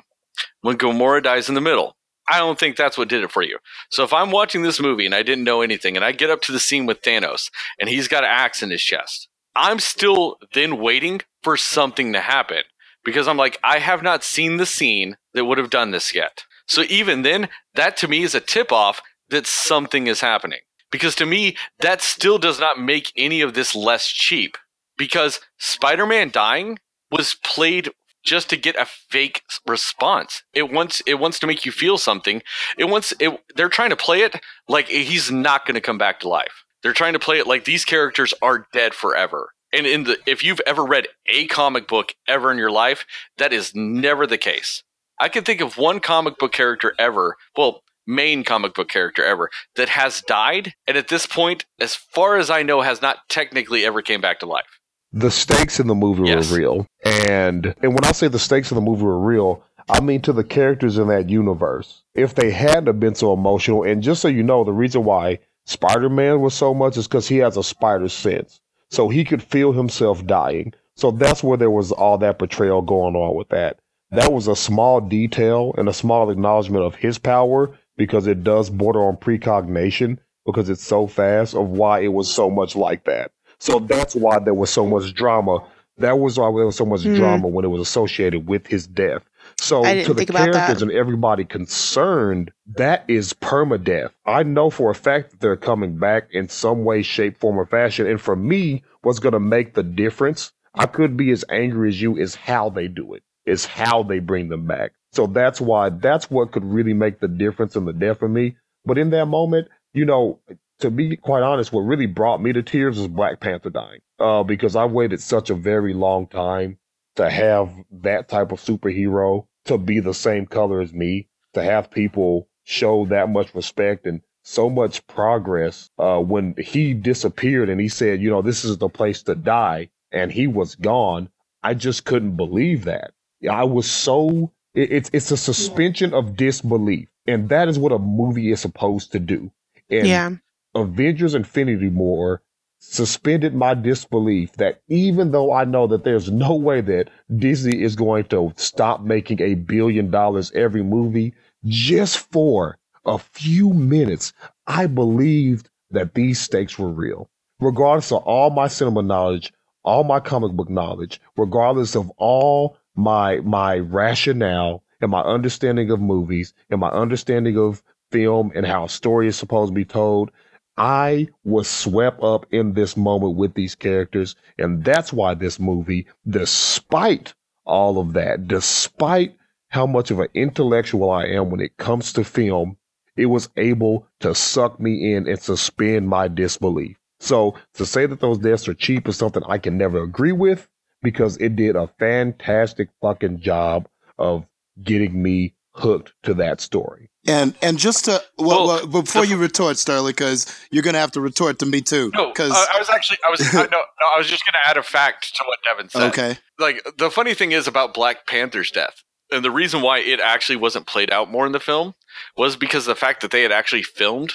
[0.62, 1.96] When Gamora dies in the middle,
[2.30, 3.58] I don't think that's what did it for you.
[3.90, 6.42] So if I'm watching this movie and I didn't know anything and I get up
[6.44, 7.50] to the scene with Thanos
[7.80, 12.22] and he's got an axe in his chest, I'm still then waiting for something to
[12.22, 12.64] happen
[13.04, 16.46] because I'm like, I have not seen the scene that would have done this yet.
[16.66, 20.60] So even then, that to me is a tip off that something is happening.
[20.92, 24.58] Because to me, that still does not make any of this less cheap.
[24.98, 26.80] Because Spider Man dying
[27.12, 27.90] was played
[28.24, 30.44] just to get a fake response.
[30.54, 32.42] It wants it wants to make you feel something.
[32.78, 34.36] It wants it they're trying to play it
[34.68, 36.64] like he's not going to come back to life.
[36.82, 39.50] They're trying to play it like these characters are dead forever.
[39.72, 43.06] And in the if you've ever read a comic book ever in your life,
[43.38, 44.84] that is never the case.
[45.20, 49.50] I can think of one comic book character ever, well, main comic book character ever
[49.76, 53.86] that has died and at this point as far as I know has not technically
[53.86, 54.80] ever came back to life.
[55.14, 56.52] The stakes in the movie Yes.
[56.52, 56.88] were real.
[57.06, 60.34] And and when I say the stakes in the movie were real, I mean to
[60.34, 62.02] the characters in that universe.
[62.16, 65.40] If they hadn't have been so emotional, and just so you know, the reason why
[65.66, 68.60] Spider-Man was so much is because he has a spider sense.
[68.90, 70.74] So he could feel himself dying.
[70.96, 73.80] So that's where there was all that portrayal going on with that.
[74.12, 78.70] That was a small detail and a small acknowledgement of his power because it does
[78.70, 83.32] border on precognition because it's so fast of why it was so much like that.
[83.64, 85.64] So that's why there was so much drama.
[85.98, 87.16] That was why there was so much Hmm.
[87.16, 89.24] drama when it was associated with his death.
[89.58, 90.54] So to the think about that.
[90.54, 94.10] characters and everybody concerned, that is permadeath.
[94.26, 97.66] I know for a fact that they're coming back in some way, shape, form, or
[97.66, 98.06] fashion.
[98.06, 102.02] And for me, what's going to make the difference, I could be as angry as
[102.02, 104.92] you, is how they do it, is how they bring them back.
[105.14, 108.58] So that's why, that's what could really make the difference in the death for me.
[108.84, 110.40] But in that moment, you know,
[110.80, 114.00] to be quite honest, what really brought me to tears was Black Panther dying.
[114.20, 116.78] Uh, because I waited such a very long time
[117.16, 121.92] to have that type of superhero to be the same color as me, to have
[121.92, 125.90] people show that much respect and so much progress.
[125.98, 129.90] Uh, when he disappeared and he said, you know, this is the place to die,
[130.12, 131.30] and he was gone,
[131.62, 133.14] I just couldn't believe that.
[133.50, 138.00] I was so it, it's it's a suspension of disbelief, and that is what a
[138.00, 139.52] movie is supposed to do.
[139.90, 140.32] And yeah.
[140.76, 142.42] Avengers Infinity War
[142.80, 147.96] suspended my disbelief that even though I know that there's no way that Disney is
[147.96, 151.34] going to stop making a billion dollars every movie
[151.66, 154.34] just for a few minutes,
[154.68, 157.30] I believed that these stakes were real.
[157.60, 159.54] Regardless of all my cinema knowledge,
[159.86, 166.02] all my comic book knowledge, regardless of all my my rationale and my understanding of
[166.02, 170.32] movies and my understanding of film and how a story is supposed to be told,
[170.78, 174.36] I was swept up in this moment with these characters.
[174.58, 177.34] And that's why this movie, despite
[177.66, 179.36] all of that, despite
[179.70, 182.78] how much of an intellectual I am when it comes to film,
[183.16, 186.98] it was able to suck me in and suspend my disbelief.
[187.20, 190.68] So to say that those deaths are cheap is something I can never agree with
[191.02, 194.46] because it did a fantastic fucking job of
[194.82, 197.10] getting me hooked to that story.
[197.26, 200.96] And and just to well, well, well before the, you retort, Sterling, because you're going
[200.96, 202.12] to have to retort to me too.
[202.14, 204.54] No, because uh, I was actually I was I, no, no I was just going
[204.54, 206.04] to add a fact to what Devin said.
[206.10, 210.20] Okay, like the funny thing is about Black Panther's death, and the reason why it
[210.20, 211.96] actually wasn't played out more in the film
[212.36, 214.34] was because the fact that they had actually filmed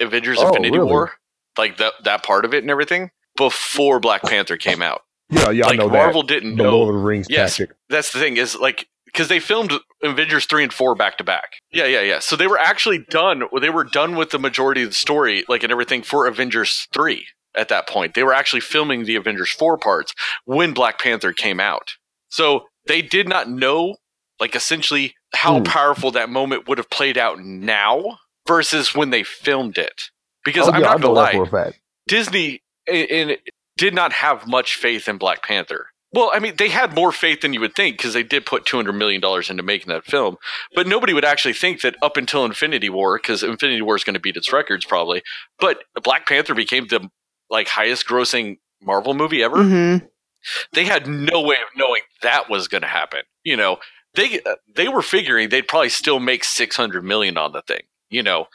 [0.00, 0.90] Avengers: oh, Infinity really?
[0.90, 1.12] War,
[1.56, 5.02] like that that part of it and everything, before Black Panther came out.
[5.30, 6.28] Yeah, yeah, like, I know Marvel that.
[6.28, 6.78] didn't the know.
[6.78, 7.76] Lord of the Rings yes, tactic.
[7.88, 11.52] That's the thing is like because they filmed Avengers three and four back to back.
[11.72, 12.18] Yeah, yeah, yeah.
[12.18, 13.44] So they were actually done.
[13.60, 17.26] They were done with the majority of the story, like and everything for Avengers three.
[17.56, 20.12] At that point, they were actually filming the Avengers four parts
[20.44, 21.92] when Black Panther came out.
[22.28, 23.94] So they did not know,
[24.40, 25.64] like essentially, how mm.
[25.64, 30.10] powerful that moment would have played out now versus when they filmed it.
[30.44, 31.72] Because oh, I'm yeah, not gonna lie,
[32.08, 33.36] Disney in,
[33.76, 35.86] did not have much faith in Black Panther.
[36.14, 38.64] Well, I mean, they had more faith than you would think because they did put
[38.64, 40.36] two hundred million dollars into making that film.
[40.72, 44.14] But nobody would actually think that up until Infinity War, because Infinity War is going
[44.14, 45.22] to beat its records probably.
[45.58, 47.10] But Black Panther became the
[47.50, 49.56] like highest grossing Marvel movie ever.
[49.56, 50.06] Mm-hmm.
[50.72, 53.22] They had no way of knowing that was going to happen.
[53.42, 53.78] You know,
[54.14, 57.82] they uh, they were figuring they'd probably still make six hundred million on the thing.
[58.08, 58.46] You know,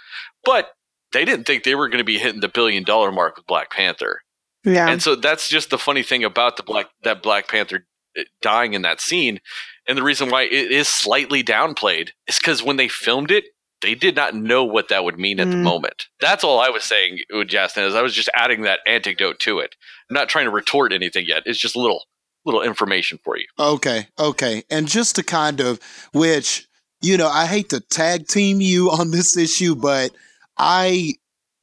[0.46, 0.72] but
[1.12, 3.70] they didn't think they were going to be hitting the billion dollar mark with Black
[3.70, 4.22] Panther.
[4.64, 4.90] Yeah.
[4.90, 7.86] And so that's just the funny thing about the Black that Black Panther
[8.18, 9.40] uh, dying in that scene.
[9.88, 13.46] And the reason why it is slightly downplayed is because when they filmed it,
[13.82, 15.52] they did not know what that would mean at mm.
[15.52, 16.06] the moment.
[16.20, 19.76] That's all I was saying, Justin, is I was just adding that anecdote to it.
[20.10, 21.44] I'm not trying to retort anything yet.
[21.46, 22.04] It's just a little
[22.46, 23.46] little information for you.
[23.60, 24.64] Okay, okay.
[24.70, 25.80] And just to kind of
[26.14, 26.68] which,
[27.02, 30.12] you know, I hate to tag team you on this issue, but
[30.58, 31.14] I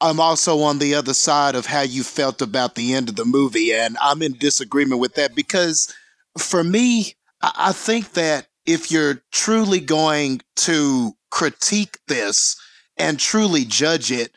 [0.00, 3.24] I'm also on the other side of how you felt about the end of the
[3.24, 5.92] movie, and I'm in disagreement with that because
[6.38, 12.56] for me, I think that if you're truly going to critique this
[12.96, 14.32] and truly judge it,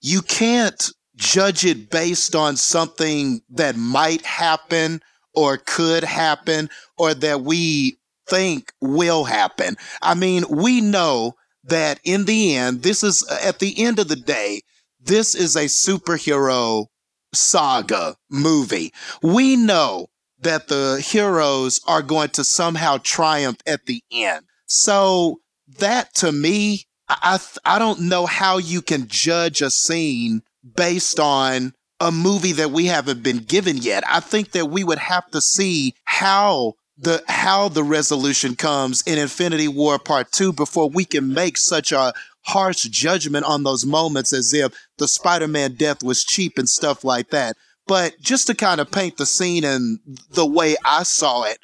[0.00, 5.00] you can't judge it based on something that might happen
[5.34, 7.98] or could happen or that we
[8.28, 9.76] think will happen.
[10.02, 11.34] I mean, we know
[11.64, 14.62] that in the end, this is uh, at the end of the day,
[15.04, 16.86] this is a superhero
[17.32, 18.92] saga movie.
[19.22, 20.08] We know
[20.40, 24.44] that the heroes are going to somehow triumph at the end.
[24.66, 25.40] So
[25.78, 30.42] that to me, I I don't know how you can judge a scene
[30.76, 34.04] based on a movie that we haven't been given yet.
[34.06, 39.18] I think that we would have to see how the how the resolution comes in
[39.18, 42.12] Infinity War Part 2 before we can make such a
[42.44, 47.30] harsh judgment on those moments as if the Spider-Man death was cheap and stuff like
[47.30, 47.56] that.
[47.86, 49.98] But just to kind of paint the scene and
[50.30, 51.58] the way I saw it,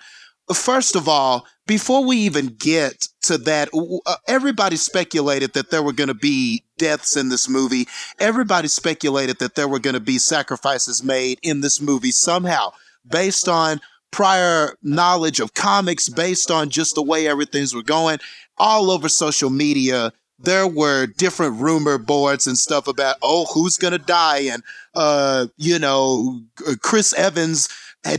[0.55, 3.68] first of all, before we even get to that,
[4.07, 7.87] uh, everybody speculated that there were going to be deaths in this movie.
[8.18, 12.72] Everybody speculated that there were going to be sacrifices made in this movie somehow
[13.09, 18.18] based on prior knowledge of comics, based on just the way everything's were going
[18.59, 20.12] all over social media
[20.43, 24.62] there were different rumor boards and stuff about oh who's gonna die and
[24.95, 26.41] uh you know
[26.82, 27.68] chris evans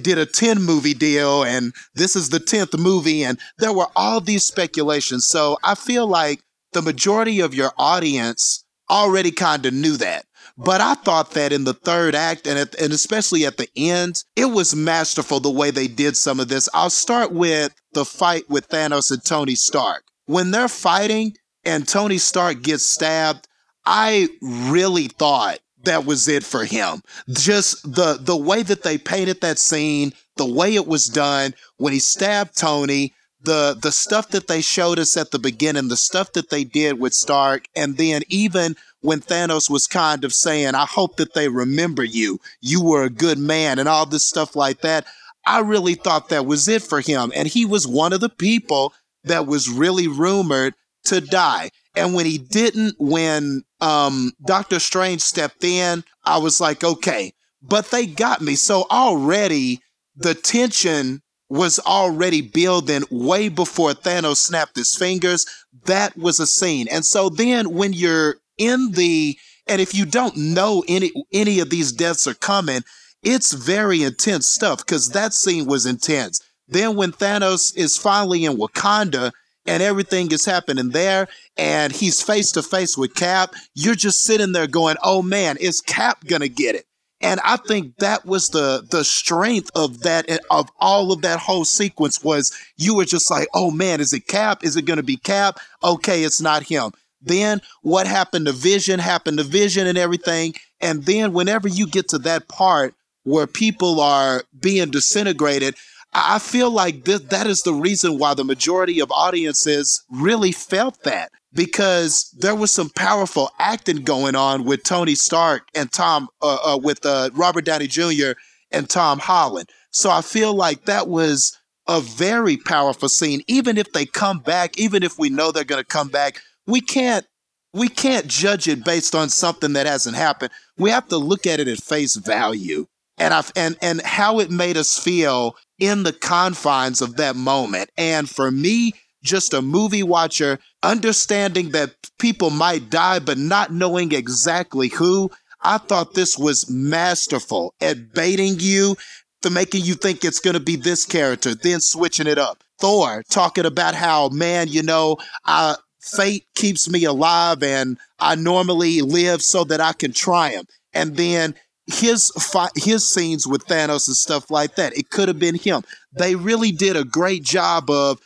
[0.01, 4.21] did a 10 movie deal and this is the 10th movie and there were all
[4.21, 6.41] these speculations so i feel like
[6.73, 10.25] the majority of your audience already kind of knew that
[10.57, 14.23] but I thought that in the third act and, at, and especially at the end,
[14.35, 16.69] it was masterful the way they did some of this.
[16.73, 20.03] I'll start with the fight with Thanos and Tony Stark.
[20.25, 21.33] When they're fighting,
[21.65, 23.47] and Tony Stark gets stabbed,
[23.85, 27.01] I really thought that was it for him.
[27.29, 31.93] Just the the way that they painted that scene, the way it was done when
[31.93, 36.33] he stabbed Tony, the the stuff that they showed us at the beginning, the stuff
[36.33, 40.85] that they did with Stark, and then even when Thanos was kind of saying, "I
[40.85, 42.39] hope that they remember you.
[42.61, 45.05] You were a good man," and all this stuff like that.
[45.45, 48.93] I really thought that was it for him, and he was one of the people
[49.23, 50.75] that was really rumored
[51.05, 51.69] to die.
[51.95, 57.91] And when he didn't, when um, Doctor Strange stepped in, I was like, okay, but
[57.91, 58.55] they got me.
[58.55, 59.81] So already
[60.15, 65.45] the tension was already building way before Thanos snapped his fingers.
[65.85, 66.87] That was a scene.
[66.89, 69.37] And so then when you're in the,
[69.67, 72.83] and if you don't know any, any of these deaths are coming,
[73.21, 76.39] it's very intense stuff because that scene was intense.
[76.67, 79.31] Then when Thanos is finally in Wakanda,
[79.65, 84.51] and everything is happening there and he's face to face with Cap, you're just sitting
[84.51, 86.85] there going, oh man, is Cap gonna get it?
[87.21, 91.65] And I think that was the the strength of that of all of that whole
[91.65, 94.63] sequence was you were just like, oh man, is it Cap?
[94.63, 95.59] Is it going to be Cap?
[95.83, 96.91] Okay, it's not him.
[97.21, 100.55] Then what happened to Vision happened to Vision and everything.
[100.79, 105.75] And then whenever you get to that part where people are being disintegrated,
[106.13, 111.03] I feel like th- that is the reason why the majority of audiences really felt
[111.03, 116.73] that because there was some powerful acting going on with Tony Stark and Tom, uh,
[116.73, 118.31] uh, with uh, Robert Downey Jr.
[118.71, 119.69] and Tom Holland.
[119.91, 121.57] So I feel like that was
[121.87, 123.41] a very powerful scene.
[123.47, 126.81] Even if they come back, even if we know they're going to come back, we
[126.81, 127.25] can't
[127.73, 130.51] we can't judge it based on something that hasn't happened.
[130.77, 132.87] We have to look at it at face value
[133.17, 137.89] and I and and how it made us feel in the confines of that moment.
[137.97, 144.11] And for me, just a movie watcher, understanding that people might die, but not knowing
[144.13, 145.31] exactly who.
[145.63, 148.95] I thought this was masterful at baiting you,
[149.41, 152.63] to making you think it's going to be this character, then switching it up.
[152.79, 159.01] Thor talking about how, man, you know, uh, fate keeps me alive and I normally
[159.01, 160.69] live so that I can triumph.
[160.93, 161.55] And then
[161.91, 162.31] his
[162.75, 164.97] his scenes with Thanos and stuff like that.
[164.97, 165.83] It could have been him.
[166.13, 168.19] They really did a great job of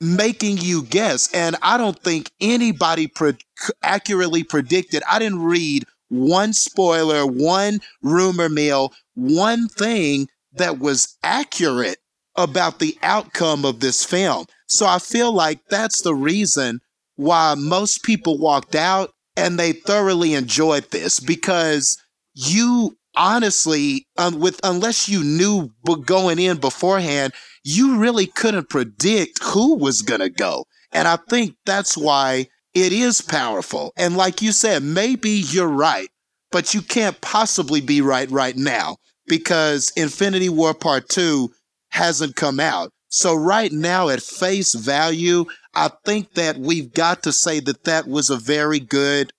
[0.00, 1.32] making you guess.
[1.32, 3.36] And I don't think anybody pre-
[3.82, 5.02] accurately predicted.
[5.08, 11.98] I didn't read one spoiler, one rumor mill, one thing that was accurate
[12.36, 14.46] about the outcome of this film.
[14.66, 16.80] So I feel like that's the reason
[17.16, 21.96] why most people walked out and they thoroughly enjoyed this because
[22.34, 25.70] you honestly, um, with unless you knew
[26.04, 27.32] going in beforehand,
[27.64, 30.64] you really couldn't predict who was going to go.
[30.92, 33.92] And I think that's why it is powerful.
[33.96, 36.08] And like you said, maybe you're right,
[36.50, 41.50] but you can't possibly be right right now because Infinity War Part 2
[41.90, 42.90] hasn't come out.
[43.08, 48.06] So, right now, at face value, I think that we've got to say that that
[48.06, 49.32] was a very good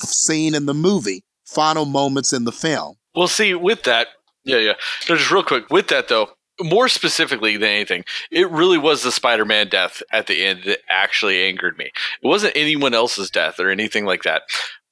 [0.00, 1.22] scene in the movie,
[1.52, 2.96] final moments in the film.
[3.14, 4.08] Well, see, with that,
[4.44, 4.72] yeah, yeah.
[5.08, 6.30] No, just real quick, with that though,
[6.60, 11.44] more specifically than anything, it really was the Spider-Man death at the end that actually
[11.44, 11.86] angered me.
[11.86, 14.42] It wasn't anyone else's death or anything like that,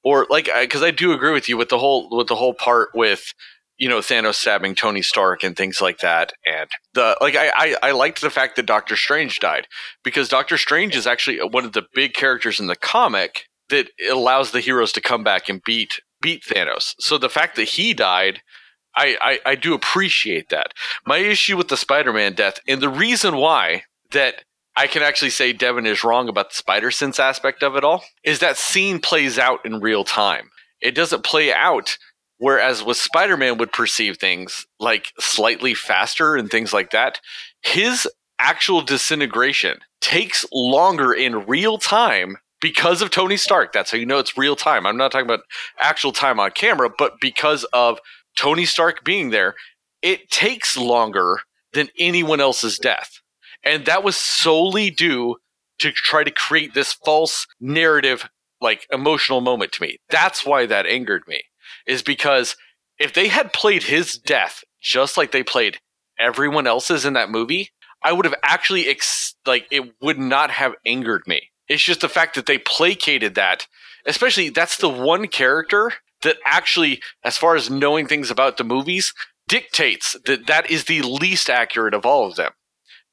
[0.03, 2.53] or like because I, I do agree with you with the whole with the whole
[2.53, 3.33] part with
[3.77, 7.75] you know Thanos stabbing Tony Stark and things like that, and the like I, I
[7.83, 9.67] I liked the fact that Doctor Strange died
[10.03, 14.51] because Doctor Strange is actually one of the big characters in the comic that allows
[14.51, 16.95] the heroes to come back and beat beat Thanos.
[16.99, 18.41] So the fact that he died,
[18.95, 20.73] I, I, I do appreciate that.
[21.05, 24.43] My issue with the Spider Man death, and the reason why that
[24.75, 28.03] I can actually say Devin is wrong about the spider sense aspect of it all,
[28.23, 30.49] is that scene plays out in real time.
[30.81, 31.97] It doesn't play out
[32.41, 37.21] whereas with Spider Man would perceive things like slightly faster and things like that.
[37.61, 38.07] His
[38.39, 43.73] actual disintegration takes longer in real time because of Tony Stark.
[43.73, 44.85] That's how you know it's real time.
[44.85, 45.41] I'm not talking about
[45.79, 47.99] actual time on camera, but because of
[48.37, 49.55] Tony Stark being there,
[50.01, 51.39] it takes longer
[51.73, 53.19] than anyone else's death.
[53.63, 55.35] And that was solely due
[55.79, 58.29] to try to create this false narrative,
[58.61, 59.97] like emotional moment to me.
[60.09, 61.43] That's why that angered me,
[61.87, 62.55] is because
[62.99, 65.79] if they had played his death just like they played
[66.19, 67.69] everyone else's in that movie,
[68.03, 72.09] I would have actually, ex- like, it would not have angered me it's just the
[72.09, 73.67] fact that they placated that.
[74.05, 75.93] Especially, that's the one character
[76.23, 79.13] that actually, as far as knowing things about the movies,
[79.47, 82.51] dictates that that is the least accurate of all of them.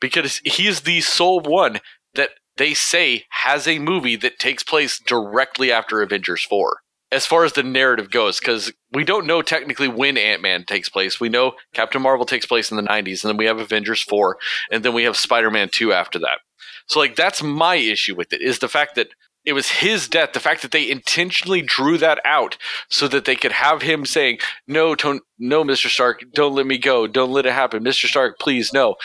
[0.01, 1.79] Because he is the sole one
[2.15, 6.79] that they say has a movie that takes place directly after Avengers 4
[7.11, 10.89] as far as the narrative goes, because we don't know technically when Ant Man takes
[10.89, 11.19] place.
[11.19, 14.37] We know Captain Marvel takes place in the 90s, and then we have Avengers 4,
[14.71, 16.41] and then we have Spider Man 2 after that.
[16.89, 19.09] So like that's my issue with it is the fact that
[19.45, 22.59] it was his death, the fact that they intentionally drew that out
[22.91, 24.95] so that they could have him saying, "No,
[25.39, 25.89] no, Mr.
[25.89, 27.07] Stark, don't let me go.
[27.07, 27.83] Don't let it happen.
[27.85, 28.07] Mr.
[28.07, 28.97] Stark, please no."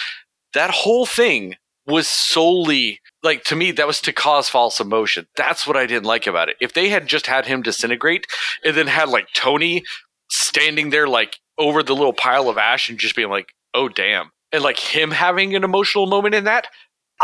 [0.54, 1.56] That whole thing
[1.86, 5.28] was solely like to me that was to cause false emotion.
[5.36, 6.58] That's what I didn't like about it.
[6.62, 8.28] If they had just had him disintegrate
[8.64, 9.84] and then had like Tony
[10.30, 14.32] standing there like over the little pile of ash and just being like, "Oh damn."
[14.52, 16.68] And like him having an emotional moment in that,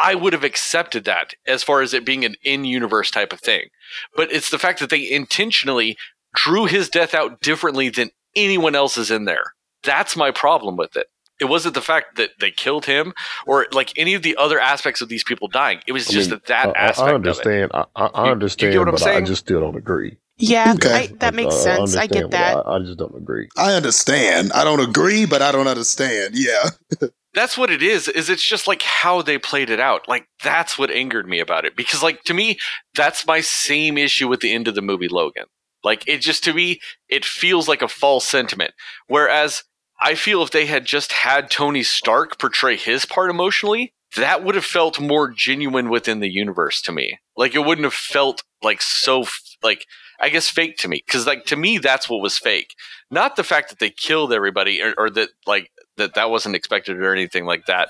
[0.02, 3.40] I would have accepted that as far as it being an in universe type of
[3.40, 3.70] thing.
[4.16, 5.98] But it's the fact that they intentionally
[6.36, 9.54] drew his death out differently than anyone else's in there.
[9.84, 11.08] That's my problem with it.
[11.40, 13.14] It wasn't the fact that they killed him
[13.48, 15.80] or like any of the other aspects of these people dying.
[15.88, 17.10] It was just I mean, that that I, aspect.
[17.10, 17.72] I understand.
[17.74, 20.18] I, I, understand, you, you but I just still don't agree.
[20.38, 20.94] Yeah, Okay.
[20.94, 21.96] I, that makes I- I sense.
[21.96, 22.58] I understand, get that.
[22.68, 23.48] I, I just don't agree.
[23.58, 24.52] I understand.
[24.54, 26.36] I don't agree, but I don't understand.
[26.36, 26.70] Yeah.
[27.34, 30.08] that's what it is is it's just like how they played it out.
[30.08, 31.76] Like that's what angered me about it.
[31.76, 32.58] Because like to me
[32.96, 35.46] that's my same issue with the end of the movie logan.
[35.84, 38.74] Like it just to me it feels like a false sentiment.
[39.08, 39.64] Whereas
[40.02, 44.56] i feel if they had just had tony stark portray his part emotionally that would
[44.56, 47.20] have felt more genuine within the universe to me.
[47.38, 49.26] Like it wouldn't have felt like so
[49.62, 49.86] like
[50.20, 51.04] i guess fake to me.
[51.06, 52.74] Because like to me that's what was fake.
[53.12, 55.70] Not the fact that they killed everybody or, or that like
[56.00, 57.90] that that wasn't expected or anything like that.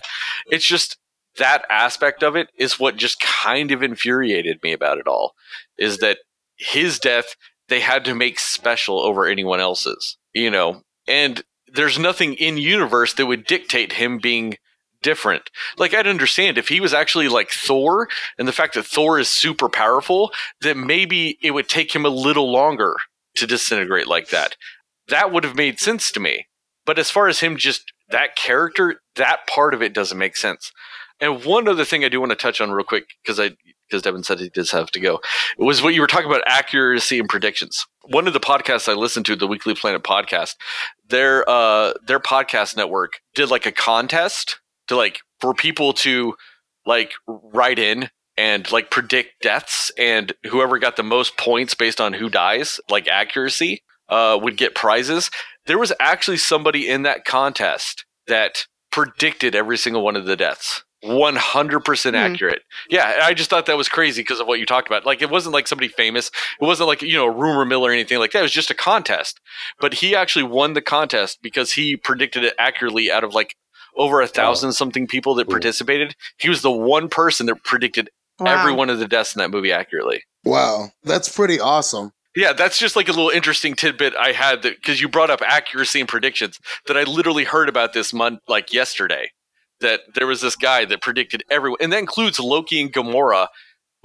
[0.51, 0.97] It's just
[1.37, 5.33] that aspect of it is what just kind of infuriated me about it all.
[5.77, 6.19] Is that
[6.57, 7.35] his death
[7.69, 13.13] they had to make special over anyone else's, you know, and there's nothing in universe
[13.13, 14.57] that would dictate him being
[15.01, 15.49] different.
[15.77, 19.29] Like I'd understand if he was actually like Thor and the fact that Thor is
[19.29, 20.31] super powerful,
[20.61, 22.95] then maybe it would take him a little longer
[23.35, 24.55] to disintegrate like that.
[25.07, 26.47] That would have made sense to me.
[26.85, 30.71] But as far as him just that character, that part of it doesn't make sense.
[31.21, 33.51] And one other thing I do want to touch on real quick because I
[33.89, 35.19] because Devin said he does have to go
[35.57, 37.85] was what you were talking about accuracy and predictions.
[38.03, 40.55] One of the podcasts I listened to, the Weekly Planet podcast,
[41.07, 46.35] their uh their podcast network did like a contest to like for people to
[46.85, 52.13] like write in and like predict deaths and whoever got the most points based on
[52.13, 55.29] who dies, like accuracy, uh would get prizes
[55.69, 60.83] there was actually somebody in that contest that predicted every single one of the deaths.
[61.05, 62.15] 100% Hmm.
[62.15, 62.63] accurate.
[62.89, 65.05] Yeah, I just thought that was crazy because of what you talked about.
[65.05, 66.27] Like, it wasn't like somebody famous.
[66.59, 68.39] It wasn't like, you know, a rumor mill or anything like that.
[68.39, 69.39] It was just a contest.
[69.79, 73.55] But he actually won the contest because he predicted it accurately out of like
[73.95, 76.15] over a thousand something people that participated.
[76.37, 78.09] He was the one person that predicted
[78.39, 78.57] Wow.
[78.59, 80.23] every one of the deaths in that movie accurately.
[80.45, 80.91] Wow.
[81.03, 82.11] That's pretty awesome.
[82.39, 85.41] Yeah, that's just like a little interesting tidbit I had that because you brought up
[85.41, 86.57] accuracy and predictions
[86.87, 89.31] that I literally heard about this month like yesterday.
[89.81, 93.47] That there was this guy that predicted everyone, and that includes Loki and Gamora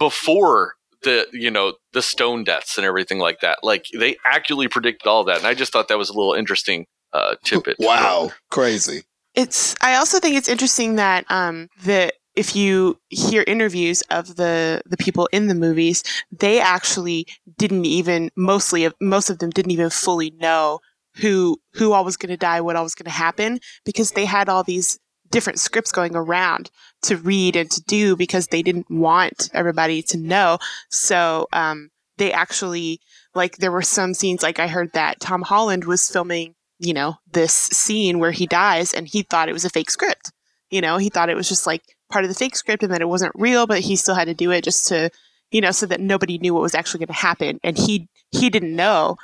[0.00, 3.58] before the you know the stone deaths and everything like that.
[3.62, 6.86] Like they accurately predicted all that, and I just thought that was a little interesting
[7.12, 7.76] uh, tidbit.
[7.80, 8.32] Wow.
[8.50, 9.04] Crazy.
[9.34, 9.76] It's.
[9.80, 14.96] I also think it's interesting that um that if you hear interviews of the the
[14.96, 16.02] people in the movies,
[16.32, 17.26] they actually
[17.58, 20.80] didn't even mostly most of them didn't even fully know
[21.16, 24.24] who who all was going to die, what all was going to happen, because they
[24.24, 24.98] had all these
[25.30, 26.70] different scripts going around
[27.02, 30.58] to read and to do because they didn't want everybody to know.
[30.90, 33.00] So um, they actually
[33.34, 37.16] like there were some scenes like I heard that Tom Holland was filming you know,
[37.32, 40.32] this scene where he dies and he thought it was a fake script.
[40.70, 43.00] You know, he thought it was just like part of the fake script and that
[43.00, 45.10] it wasn't real, but he still had to do it just to,
[45.50, 47.58] you know, so that nobody knew what was actually going to happen.
[47.62, 49.16] And he he didn't know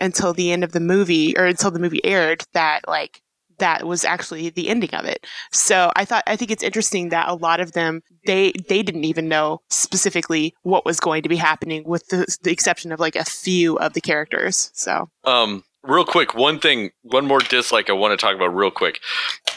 [0.00, 3.20] until the end of the movie or until the movie aired that like
[3.58, 5.26] that was actually the ending of it.
[5.52, 9.04] So I thought I think it's interesting that a lot of them they they didn't
[9.04, 13.16] even know specifically what was going to be happening with the, the exception of like
[13.16, 14.70] a few of the characters.
[14.74, 18.70] So Um, real quick, one thing, one more dislike I want to talk about real
[18.70, 19.00] quick.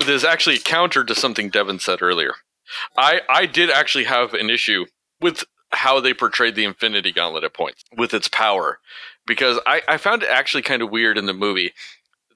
[0.06, 2.34] There's actually counter to something Devin said earlier.
[2.98, 4.86] I I did actually have an issue
[5.20, 8.80] with how they portrayed the Infinity Gauntlet at points with its power,
[9.26, 11.74] because I I found it actually kind of weird in the movie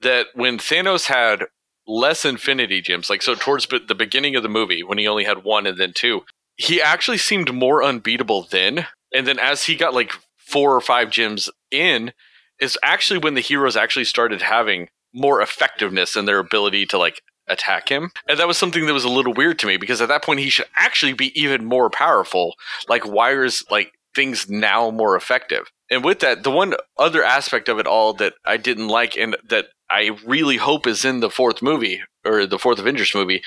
[0.02, 1.46] that when Thanos had
[1.86, 5.44] less Infinity gems, like so towards the beginning of the movie when he only had
[5.44, 6.22] one and then two,
[6.56, 11.10] he actually seemed more unbeatable then, and then as he got like four or five
[11.10, 12.12] gems in
[12.60, 17.20] is actually when the heroes actually started having more effectiveness in their ability to like
[17.48, 18.10] attack him.
[18.28, 20.40] And that was something that was a little weird to me because at that point
[20.40, 22.54] he should actually be even more powerful.
[22.88, 25.70] Like why is like things now more effective?
[25.90, 29.36] And with that, the one other aspect of it all that I didn't like and
[29.48, 33.42] that I really hope is in the fourth movie or the fourth Avengers movie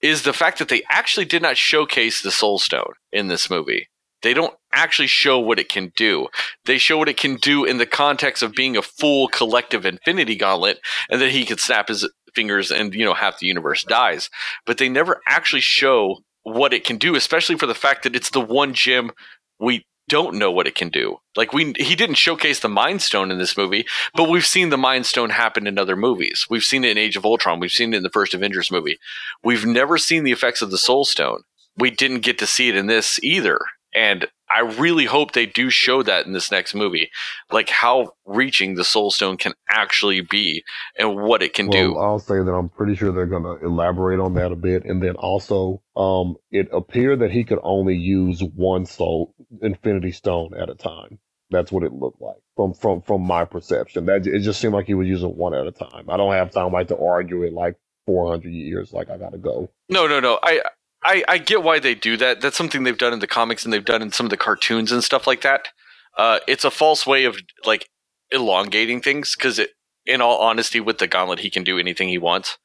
[0.00, 3.88] is the fact that they actually did not showcase the Soul Stone in this movie.
[4.22, 6.28] They don't actually show what it can do.
[6.64, 10.36] They show what it can do in the context of being a full collective infinity
[10.36, 10.80] gauntlet
[11.10, 14.30] and that he could snap his fingers and, you know, half the universe dies.
[14.66, 18.30] But they never actually show what it can do, especially for the fact that it's
[18.30, 19.12] the one gem
[19.58, 21.18] we don't know what it can do.
[21.36, 24.76] Like we he didn't showcase the Mind Stone in this movie, but we've seen the
[24.76, 26.46] Mind Stone happen in other movies.
[26.50, 28.98] We've seen it in Age of Ultron, we've seen it in the first Avengers movie.
[29.42, 31.42] We've never seen the effects of the Soul Stone.
[31.76, 33.58] We didn't get to see it in this either.
[33.94, 37.10] And I really hope they do show that in this next movie,
[37.50, 40.62] like how reaching the Soul Stone can actually be
[40.98, 41.96] and what it can well, do.
[41.96, 45.02] I'll say that I'm pretty sure they're going to elaborate on that a bit, and
[45.02, 50.68] then also, um, it appeared that he could only use one soul Infinity Stone at
[50.68, 51.18] a time.
[51.50, 54.06] That's what it looked like from from from my perception.
[54.06, 56.08] That it just seemed like he was using one at a time.
[56.08, 57.76] I don't have time like to argue it like
[58.06, 58.92] 400 years.
[58.92, 59.70] Like I gotta go.
[59.90, 60.38] No, no, no.
[60.42, 60.62] I
[61.04, 62.40] I, I get why they do that.
[62.40, 64.92] That's something they've done in the comics and they've done in some of the cartoons
[64.92, 65.68] and stuff like that.
[66.16, 67.88] Uh, it's a false way of like
[68.30, 69.60] elongating things because,
[70.06, 72.58] in all honesty, with the gauntlet, he can do anything he wants.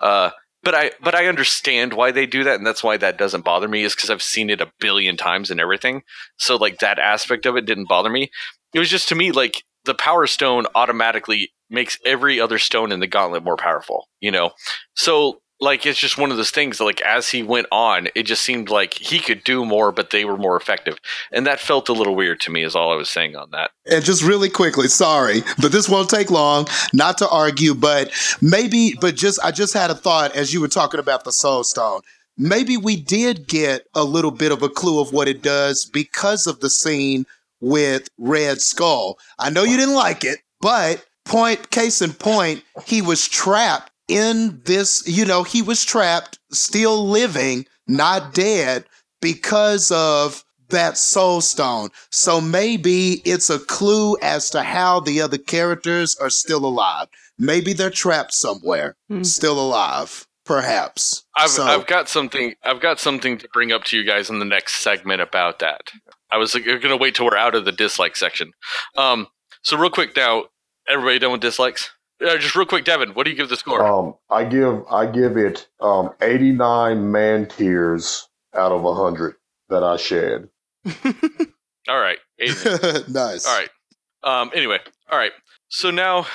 [0.00, 0.30] Uh,
[0.62, 3.68] but I but I understand why they do that, and that's why that doesn't bother
[3.68, 3.84] me.
[3.84, 6.02] Is because I've seen it a billion times and everything.
[6.36, 8.30] So like that aspect of it didn't bother me.
[8.74, 13.00] It was just to me like the Power Stone automatically makes every other stone in
[13.00, 14.08] the gauntlet more powerful.
[14.20, 14.50] You know,
[14.94, 18.42] so like it's just one of those things like as he went on it just
[18.42, 20.98] seemed like he could do more but they were more effective.
[21.32, 23.70] And that felt a little weird to me is all i was saying on that.
[23.86, 28.10] And just really quickly sorry but this won't take long not to argue but
[28.40, 31.64] maybe but just i just had a thought as you were talking about the soul
[31.64, 32.00] stone.
[32.38, 36.46] Maybe we did get a little bit of a clue of what it does because
[36.46, 37.26] of the scene
[37.60, 39.18] with red skull.
[39.38, 44.60] I know you didn't like it but point case in point he was trapped in
[44.64, 48.84] this, you know, he was trapped, still living, not dead,
[49.20, 51.90] because of that soul stone.
[52.10, 57.08] So maybe it's a clue as to how the other characters are still alive.
[57.38, 59.24] Maybe they're trapped somewhere, mm.
[59.24, 60.26] still alive.
[60.44, 61.24] Perhaps.
[61.36, 61.64] I've, so.
[61.64, 62.54] I've got something.
[62.64, 65.92] I've got something to bring up to you guys in the next segment about that.
[66.32, 68.52] I was going to wait till we're out of the dislike section.
[68.96, 69.28] Um,
[69.62, 70.44] so real quick now,
[70.88, 71.90] everybody done with dislikes?
[72.20, 73.84] Uh, just real quick, Devin, what do you give the score?
[73.84, 79.36] Um, I give I give it um, 89 man tears out of 100
[79.68, 80.48] that I shed.
[81.88, 82.18] all right.
[83.08, 83.46] nice.
[83.46, 83.70] All right.
[84.22, 84.78] Um, anyway,
[85.10, 85.32] all right.
[85.68, 86.26] So now,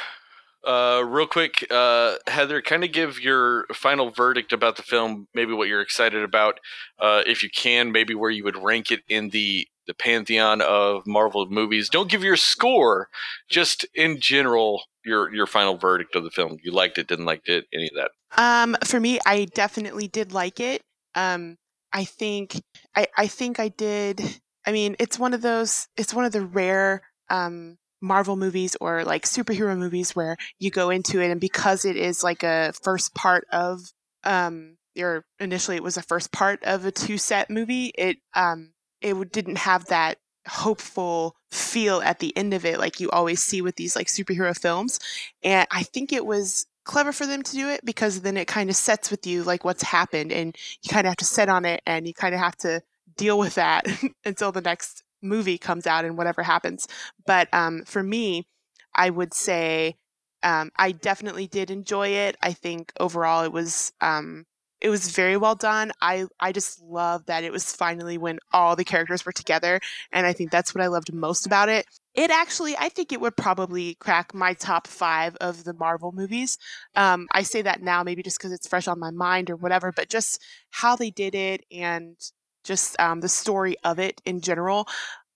[0.65, 5.53] uh, real quick, uh, Heather, kind of give your final verdict about the film, maybe
[5.53, 6.59] what you're excited about,
[6.99, 11.05] uh, if you can, maybe where you would rank it in the the pantheon of
[11.05, 11.89] Marvel movies.
[11.89, 13.07] Don't give your score,
[13.47, 16.57] just in general, your your final verdict of the film.
[16.63, 18.11] You liked it, didn't like it, any of that?
[18.37, 20.81] Um, for me, I definitely did like it.
[21.15, 21.57] Um,
[21.93, 22.61] I think
[22.95, 24.21] I I think I did.
[24.67, 25.87] I mean, it's one of those.
[25.95, 30.89] It's one of the rare um Marvel movies or like superhero movies where you go
[30.89, 33.79] into it and because it is like a first part of
[34.23, 38.71] um your initially it was a first part of a two set movie it um
[39.01, 40.17] it didn't have that
[40.47, 44.55] hopeful feel at the end of it like you always see with these like superhero
[44.55, 44.99] films
[45.43, 48.69] and i think it was clever for them to do it because then it kind
[48.69, 51.65] of sets with you like what's happened and you kind of have to set on
[51.65, 52.81] it and you kind of have to
[53.17, 53.85] deal with that
[54.25, 56.87] until the next movie comes out and whatever happens.
[57.25, 58.47] But um, for me
[58.93, 59.95] i would say
[60.43, 62.37] um, i definitely did enjoy it.
[62.41, 64.45] I think overall it was um,
[64.81, 65.91] it was very well done.
[66.01, 69.79] I I just love that it was finally when all the characters were together,
[70.11, 71.85] and I think that's what I loved most about it.
[72.13, 76.57] It actually, I think it would probably crack my top five of the Marvel movies.
[76.95, 79.91] Um, I say that now, maybe just because it's fresh on my mind or whatever,
[79.91, 82.15] but just how they did it and
[82.63, 84.87] just um, the story of it in general,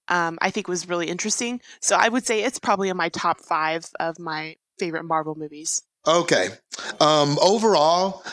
[0.07, 1.61] um, I think was really interesting.
[1.81, 5.81] So I would say it's probably in my top five of my favorite Marvel movies.
[6.07, 6.47] Okay.
[6.99, 8.23] Um, overall,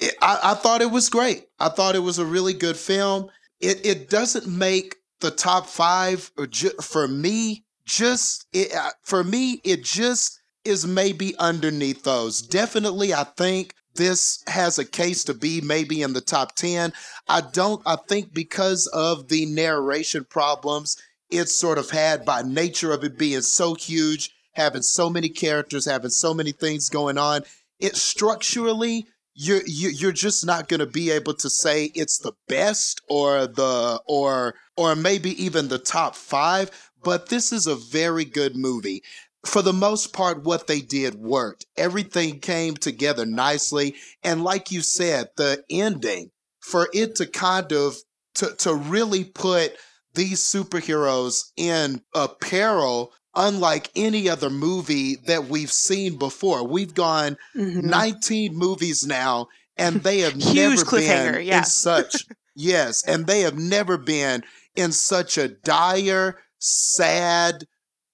[0.00, 1.46] I, I, thought it was great.
[1.58, 3.30] I thought it was a really good film.
[3.60, 7.64] It it doesn't make the top five ju- for me.
[7.86, 12.42] Just it, uh, for me, it just is maybe underneath those.
[12.42, 16.92] Definitely, I think this has a case to be maybe in the top 10.
[17.28, 20.96] I don't, I think because of the narration problems
[21.30, 25.84] it's sort of had by nature of it being so huge, having so many characters,
[25.84, 27.42] having so many things going on,
[27.80, 29.06] it structurally
[29.36, 34.00] you're you're just not going to be able to say it's the best or the
[34.06, 36.70] or or maybe even the top 5
[37.04, 39.04] but this is a very good movie.
[39.44, 41.64] For the most part what they did worked.
[41.76, 43.94] Everything came together nicely.
[44.24, 47.96] And like you said the ending for it to kind of
[48.36, 49.76] to to really put
[50.14, 56.66] these superheroes in a peril unlike any other movie that we've seen before.
[56.66, 57.88] We've gone mm-hmm.
[57.88, 61.58] 19 movies now, and they have never been yeah.
[61.58, 64.42] in such yes, and they have never been
[64.74, 67.64] in such a dire, sad,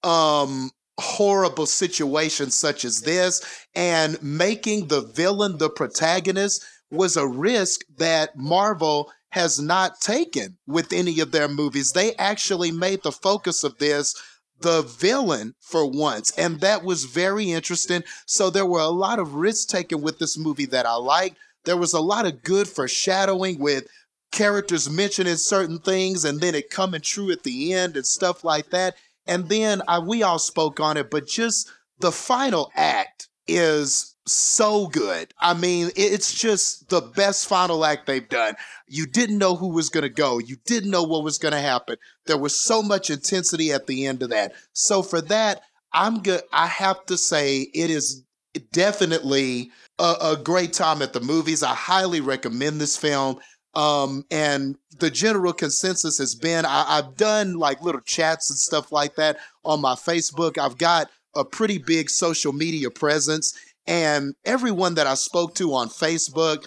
[0.03, 0.71] um,
[1.01, 3.65] horrible situation such as this.
[3.75, 10.93] And making the villain the protagonist was a risk that Marvel has not taken with
[10.93, 11.93] any of their movies.
[11.93, 14.15] They actually made the focus of this
[14.63, 16.31] the villain for once.
[16.39, 18.03] And that was very interesting.
[18.27, 21.37] So there were a lot of risks taken with this movie that I liked.
[21.65, 23.87] There was a lot of good foreshadowing with
[24.33, 28.71] characters mentioning certain things and then it coming true at the end and stuff like
[28.71, 28.95] that.
[29.27, 31.71] And then I, we all spoke on it, but just
[32.01, 35.33] the final act is so good.
[35.41, 38.55] I mean, it's just the best final act they've done.
[38.87, 40.39] You didn't know who was going to go.
[40.39, 41.97] You didn't know what was going to happen.
[42.27, 44.53] There was so much intensity at the end of that.
[44.73, 45.63] So for that,
[45.93, 46.43] I'm good.
[46.53, 48.25] I have to say it is
[48.73, 51.63] definitely a, a great time at the movies.
[51.63, 53.39] I highly recommend this film.
[53.75, 58.93] Um, and the general consensus has been I, I've done like little chats and stuff
[58.93, 60.59] like that on my Facebook.
[60.59, 63.55] I've got a pretty big social media presence,
[63.87, 66.67] and everyone that I spoke to on Facebook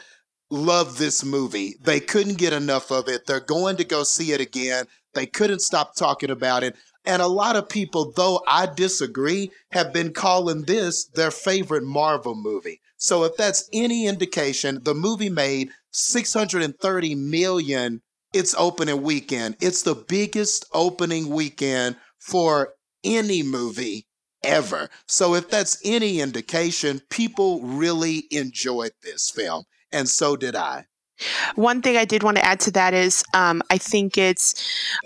[0.50, 1.76] loved this movie.
[1.82, 3.26] They couldn't get enough of it.
[3.26, 4.86] They're going to go see it again.
[5.14, 6.76] They couldn't stop talking about it.
[7.06, 12.36] And a lot of people, though I disagree, have been calling this their favorite Marvel
[12.36, 12.82] movie.
[12.98, 18.02] So if that's any indication, the movie made 630 million
[18.34, 19.56] its opening weekend.
[19.62, 22.74] It's the biggest opening weekend for
[23.04, 24.08] any movie
[24.46, 24.90] ever.
[25.08, 29.64] So if that's any indication, people really enjoyed this film.
[29.92, 30.86] And so did I.
[31.56, 34.54] One thing I did want to add to that is um, I think it's,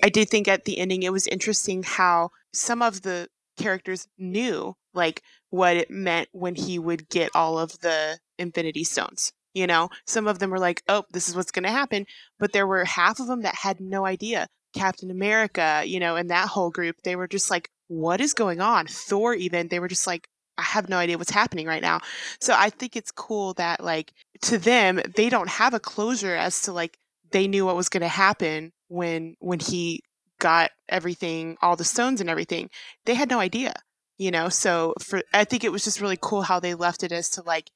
[0.03, 4.75] I did think at the ending it was interesting how some of the characters knew
[4.93, 9.33] like what it meant when he would get all of the Infinity Stones.
[9.53, 12.05] You know, some of them were like, oh, this is what's going to happen.
[12.39, 14.47] But there were half of them that had no idea.
[14.73, 18.61] Captain America, you know, and that whole group, they were just like, what is going
[18.61, 18.87] on?
[18.87, 21.99] Thor, even, they were just like, I have no idea what's happening right now.
[22.39, 24.13] So I think it's cool that, like,
[24.43, 26.97] to them, they don't have a closure as to, like,
[27.31, 30.01] they knew what was going to happen when when he
[30.39, 32.69] got everything all the stones and everything.
[33.05, 33.73] They had no idea
[34.19, 34.49] you know?
[34.49, 37.41] So for i think it was just really cool how they left it as to
[37.41, 37.71] like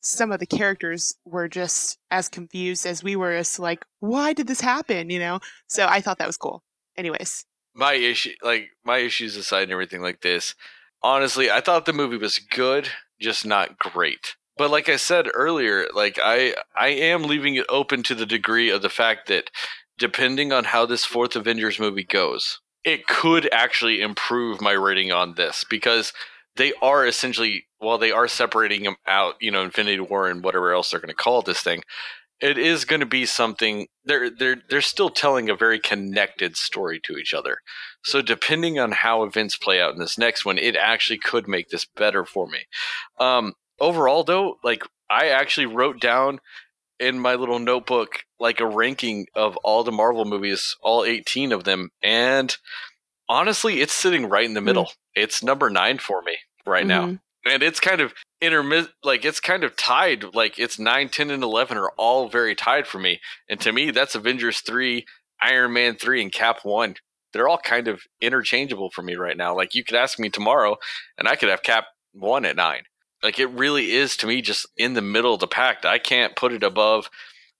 [0.00, 4.32] some of the characters were just as confused as we were as to like why
[4.32, 5.10] did this happen?
[5.10, 5.40] you know?
[5.66, 6.62] So i thought that was cool.
[6.96, 7.44] Anyways
[7.78, 10.54] my issue like my issues aside and everything like this
[11.02, 12.88] honestly i thought the movie was good
[13.20, 14.36] just not great.
[14.56, 18.70] But like i said earlier like i i am leaving it open to the degree
[18.70, 19.50] of the fact that
[19.96, 25.34] depending on how this fourth avengers movie goes it could actually improve my rating on
[25.34, 26.12] this because
[26.56, 30.72] they are essentially while they are separating them out, you know, Infinity War and whatever
[30.72, 31.82] else they're going to call this thing,
[32.40, 37.00] it is going to be something they're they're they're still telling a very connected story
[37.04, 37.58] to each other.
[38.04, 41.68] So depending on how events play out in this next one, it actually could make
[41.68, 42.60] this better for me.
[43.18, 46.40] Um, overall, though, like I actually wrote down
[47.00, 51.64] in my little notebook like a ranking of all the Marvel movies, all 18 of
[51.64, 52.56] them, and
[53.28, 54.84] honestly, it's sitting right in the middle.
[54.84, 55.22] Mm-hmm.
[55.22, 57.12] It's number nine for me right mm-hmm.
[57.12, 61.30] now and it's kind of intermit like it's kind of tied like it's 9 10
[61.30, 63.20] and 11 are all very tied for me.
[63.48, 65.04] And to me that's avengers 3
[65.42, 66.96] iron man 3 and cap 1
[67.32, 69.54] they're all kind of interchangeable for me right now.
[69.54, 70.76] Like you could ask me tomorrow
[71.16, 72.82] and i could have cap 1 at 9
[73.22, 75.84] like it really is to me just in the middle of the pack.
[75.84, 77.10] I can't put it above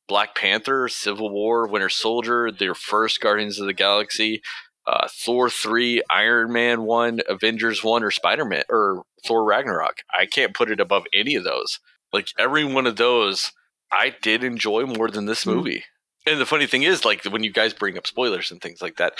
[0.06, 4.40] black panther civil war winter soldier their first guardians of the galaxy
[4.89, 9.98] uh, Thor three, Iron Man one, Avengers one, or Spider Man or Thor Ragnarok.
[10.12, 11.78] I can't put it above any of those.
[12.12, 13.52] Like every one of those,
[13.93, 15.51] I did enjoy more than this hmm.
[15.51, 15.85] movie.
[16.27, 18.97] And the funny thing is, like when you guys bring up spoilers and things like
[18.97, 19.15] that,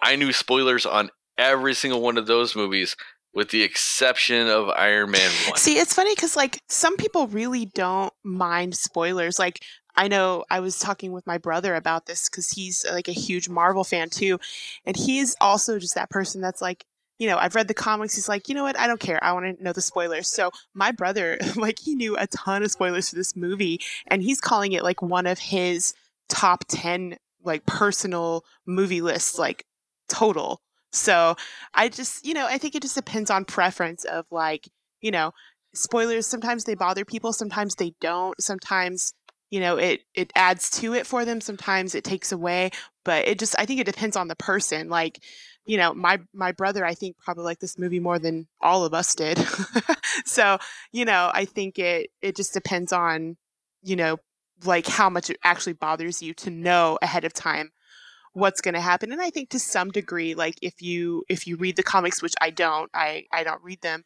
[0.00, 2.96] I knew spoilers on every single one of those movies
[3.34, 5.56] with the exception of Iron Man 1.
[5.56, 9.38] See, it's funny because, like, some people really don't mind spoilers.
[9.38, 9.60] Like,
[9.94, 13.48] I know I was talking with my brother about this because he's like a huge
[13.48, 14.38] Marvel fan too.
[14.84, 16.84] And he's also just that person that's like,
[17.18, 18.14] you know, I've read the comics.
[18.14, 18.78] He's like, you know what?
[18.78, 19.22] I don't care.
[19.22, 20.28] I want to know the spoilers.
[20.28, 24.40] So my brother, like, he knew a ton of spoilers for this movie and he's
[24.40, 25.94] calling it like one of his
[26.28, 29.66] top 10 like personal movie lists, like
[30.08, 30.60] total.
[30.92, 31.36] So
[31.74, 34.68] I just, you know, I think it just depends on preference of like,
[35.00, 35.32] you know,
[35.74, 36.26] spoilers.
[36.26, 38.40] Sometimes they bother people, sometimes they don't.
[38.40, 39.14] Sometimes
[39.52, 42.70] you know it it adds to it for them sometimes it takes away
[43.04, 45.22] but it just i think it depends on the person like
[45.66, 48.92] you know my my brother i think probably liked this movie more than all of
[48.92, 49.38] us did.
[50.24, 50.58] So
[50.92, 53.36] you know i think it it just depends on
[53.82, 54.18] you know
[54.64, 57.70] like how much it actually bothers you to know ahead of time
[58.34, 59.12] what's going to happen.
[59.12, 62.34] And i think to some degree like if you if you read the comics which
[62.40, 64.02] i don't i i don't read them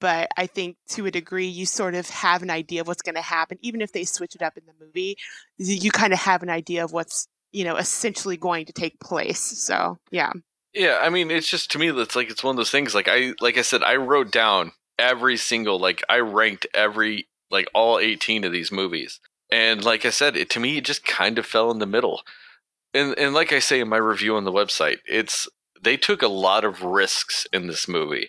[0.00, 3.14] but I think to a degree you sort of have an idea of what's going
[3.14, 5.16] to happen, even if they switch it up in the movie.
[5.58, 9.40] You kind of have an idea of what's you know essentially going to take place.
[9.40, 10.32] So yeah.
[10.74, 12.94] Yeah, I mean, it's just to me, it's like it's one of those things.
[12.94, 17.68] Like I, like I said, I wrote down every single, like I ranked every, like
[17.74, 19.20] all eighteen of these movies,
[19.52, 22.22] and like I said, it to me, it just kind of fell in the middle.
[22.92, 25.48] And and like I say in my review on the website, it's
[25.80, 28.28] they took a lot of risks in this movie.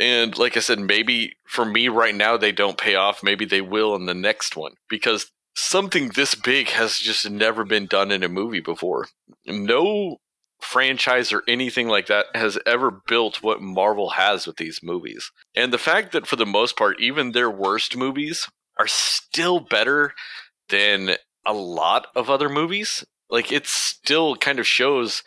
[0.00, 3.22] And like I said, maybe for me right now, they don't pay off.
[3.22, 7.84] Maybe they will in the next one because something this big has just never been
[7.84, 9.08] done in a movie before.
[9.46, 10.16] No
[10.58, 15.30] franchise or anything like that has ever built what Marvel has with these movies.
[15.54, 18.48] And the fact that for the most part, even their worst movies
[18.78, 20.14] are still better
[20.70, 25.22] than a lot of other movies, like it still kind of shows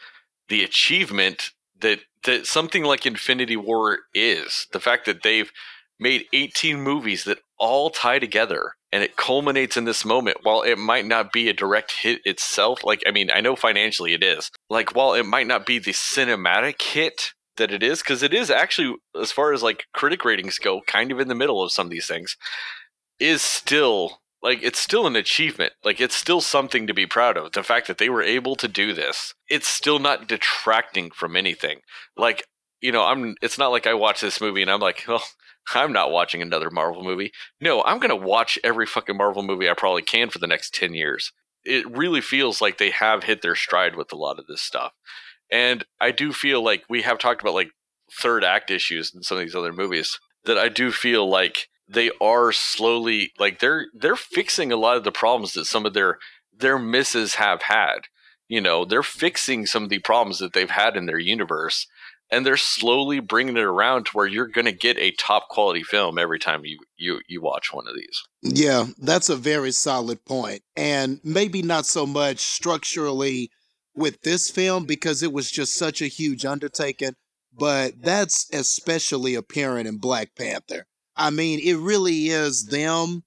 [0.49, 1.51] the achievement
[1.83, 4.67] that that something like Infinity War is.
[4.73, 5.51] The fact that they've
[5.99, 10.77] made 18 movies that all tie together and it culminates in this moment while it
[10.77, 14.51] might not be a direct hit itself like i mean i know financially it is
[14.69, 18.49] like while it might not be the cinematic hit that it is because it is
[18.49, 21.87] actually as far as like critic ratings go kind of in the middle of some
[21.87, 22.35] of these things
[23.19, 27.53] is still like it's still an achievement like it's still something to be proud of
[27.53, 31.79] the fact that they were able to do this it's still not detracting from anything
[32.17, 32.45] like
[32.81, 35.23] you know i'm it's not like i watch this movie and i'm like well
[35.73, 37.31] I'm not watching another Marvel movie.
[37.61, 40.73] No, I'm going to watch every fucking Marvel movie I probably can for the next
[40.73, 41.31] 10 years.
[41.63, 44.91] It really feels like they have hit their stride with a lot of this stuff.
[45.49, 47.71] And I do feel like we have talked about like
[48.11, 52.11] third act issues in some of these other movies that I do feel like they
[52.21, 56.19] are slowly like they're they're fixing a lot of the problems that some of their
[56.55, 58.07] their misses have had.
[58.47, 61.87] You know, they're fixing some of the problems that they've had in their universe
[62.33, 65.83] and they're slowly bringing it around to where you're going to get a top quality
[65.83, 68.23] film every time you you you watch one of these.
[68.41, 70.19] Yeah, that's a very solid.
[70.75, 73.51] And maybe not so much structurally
[73.95, 77.13] with this film because it was just such a huge undertaking,
[77.53, 80.87] but that's especially apparent in Black Panther.
[81.15, 83.23] I mean, it really is them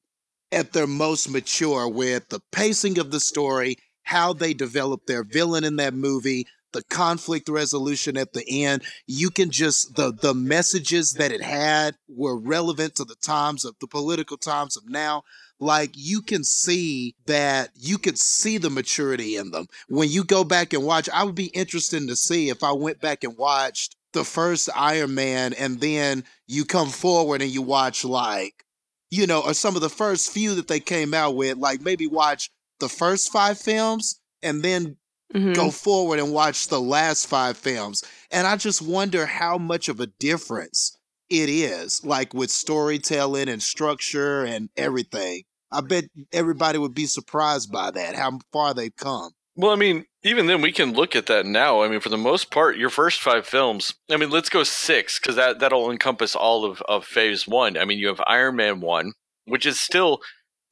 [0.53, 5.65] at their most mature with the pacing of the story, how they develop their villain
[5.65, 8.83] in that movie, the conflict resolution at the end.
[9.07, 13.77] You can just the the messages that it had were relevant to the times of
[13.81, 15.23] the political times of now.
[15.59, 19.69] Like you can see that you could see the maturity in them.
[19.89, 23.01] When you go back and watch, I would be interested to see if I went
[23.01, 28.03] back and watched the first Iron Man and then you come forward and you watch
[28.03, 28.65] like,
[29.11, 32.07] you know, or some of the first few that they came out with, like maybe
[32.07, 34.97] watch the first five films and then
[35.35, 35.53] mm-hmm.
[35.53, 38.03] go forward and watch the last five films.
[38.31, 40.97] And I just wonder how much of a difference
[41.29, 45.43] it is, like with storytelling and structure and everything.
[45.71, 49.33] I bet everybody would be surprised by that, how far they've come.
[49.57, 51.83] Well, I mean, even then, we can look at that now.
[51.83, 53.95] I mean, for the most part, your first five films.
[54.11, 57.79] I mean, let's go six because that that'll encompass all of of Phase One.
[57.79, 59.13] I mean, you have Iron Man one,
[59.47, 60.21] which is still,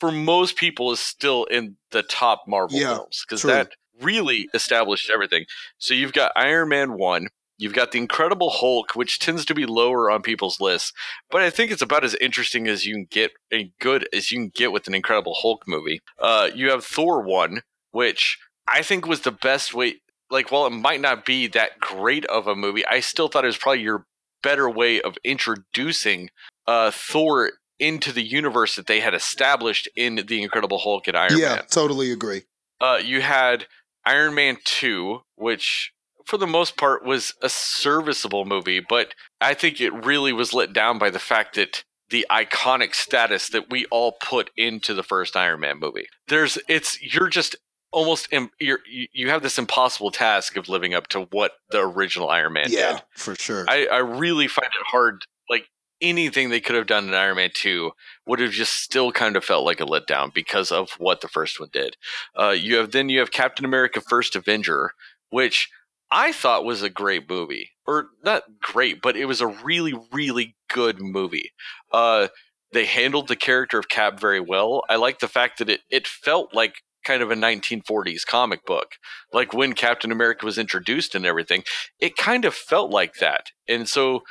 [0.01, 3.71] for most people, is still in the top Marvel yeah, films because that
[4.01, 5.47] really established everything.
[5.79, 7.29] So you've got Iron Man 1,
[7.59, 10.93] you've got the Incredible Hulk, which tends to be lower on people's lists,
[11.31, 14.39] but I think it's about as interesting as you can get, and good as you
[14.39, 16.01] can get with an Incredible Hulk movie.
[16.19, 17.63] Uh, you have Thor 1,
[17.93, 19.97] which I think was the best way.
[20.31, 23.49] Like, while it might not be that great of a movie, I still thought it
[23.49, 24.07] was probably your
[24.43, 26.31] better way of introducing
[26.67, 31.39] uh, Thor into the universe that they had established in the Incredible Hulk and Iron
[31.39, 31.57] yeah, Man.
[31.57, 32.43] Yeah, totally agree.
[32.81, 33.67] Uh, you had
[34.05, 35.93] Iron Man 2, which
[36.25, 40.73] for the most part was a serviceable movie, but I think it really was let
[40.73, 45.37] down by the fact that the iconic status that we all put into the first
[45.37, 46.07] Iron Man movie.
[46.29, 47.57] There's it's you're just
[47.95, 48.29] almost
[48.61, 52.67] you're, you have this impossible task of living up to what the original Iron Man
[52.69, 53.03] yeah, did.
[53.15, 53.65] for sure.
[53.69, 55.69] I, I really find it hard Like
[56.03, 57.93] anything they could have done in Iron Man 2
[58.27, 61.61] would have just still kind of felt like a letdown because of what the first
[61.61, 61.97] one did.
[62.39, 64.93] Uh, you have then you have Captain America First Avenger,
[65.31, 65.71] which
[66.11, 67.71] I thought was a great movie.
[67.87, 71.53] Or not great, but it was a really, really good movie.
[71.93, 72.29] Uh,
[72.73, 74.83] they handled the character of Cap very well.
[74.89, 78.93] I like the fact that it, it felt like kind of a 1940s comic book.
[79.33, 81.65] Like when Captain America was introduced and everything,
[82.01, 83.47] it kind of felt like that.
[83.69, 84.23] And so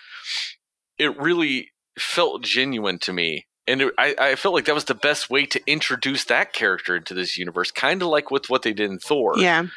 [0.97, 3.45] it really felt genuine to me.
[3.65, 6.95] And it, I, I felt like that was the best way to introduce that character
[6.97, 9.37] into this universe, kind of like with what they did in Thor.
[9.37, 9.67] Yeah.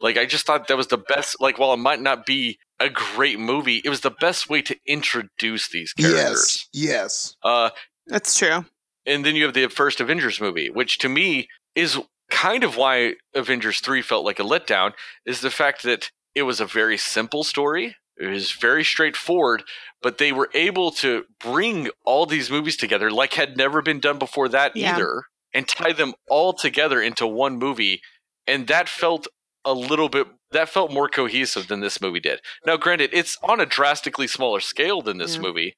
[0.00, 1.40] Like, I just thought that was the best.
[1.40, 4.76] Like, while it might not be a great movie, it was the best way to
[4.86, 6.68] introduce these characters.
[6.72, 6.86] Yes.
[6.88, 7.36] Yes.
[7.42, 7.70] Uh,
[8.06, 8.66] That's true.
[9.06, 11.98] And then you have the first Avengers movie, which to me is
[12.30, 14.92] kind of why Avengers 3 felt like a letdown,
[15.24, 19.62] is the fact that it was a very simple story it was very straightforward,
[20.02, 24.18] but they were able to bring all these movies together like had never been done
[24.18, 24.94] before that yeah.
[24.94, 28.00] either and tie them all together into one movie.
[28.46, 29.26] And that felt
[29.64, 32.40] a little bit that felt more cohesive than this movie did.
[32.64, 35.40] Now, granted, it's on a drastically smaller scale than this Yeah.
[35.42, 35.76] movie.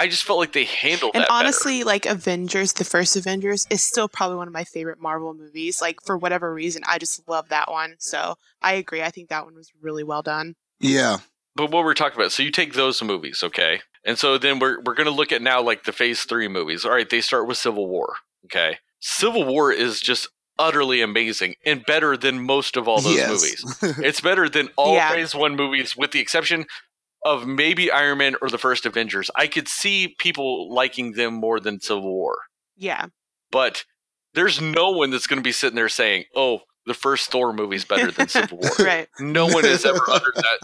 [0.00, 1.38] I just felt like they handled And that better.
[1.38, 5.34] And honestly, like Avengers, the first Avengers is still probably one of my favorite Marvel
[5.34, 5.82] movies.
[5.82, 7.96] Like for whatever reason, I just love that one.
[7.98, 9.02] So I agree.
[9.02, 10.56] I think that one was really well done.
[10.80, 11.18] Yeah.
[11.54, 14.80] but what we're talking about, so you take those movies, okay, and so then we're
[14.80, 16.86] we're gonna look at now like the Phase Three movies.
[16.86, 18.14] All right, they start with Civil War.
[18.46, 20.28] Okay, Civil War is just
[20.58, 23.28] utterly amazing and better than most of all those yes.
[23.28, 23.98] movies.
[23.98, 25.10] It's better than all Yeah.
[25.10, 26.64] Phase One movies, with the exception
[27.24, 29.30] of maybe Iron Man or the first Avengers.
[29.36, 32.36] I could see people liking them more than Civil War,
[32.76, 33.06] Yeah.
[33.50, 33.84] but
[34.34, 37.76] there's no one that's going to be sitting there saying, "Oh, the first Thor movie
[37.76, 39.08] is better than Civil War." Right.
[39.18, 40.58] No one has ever uttered that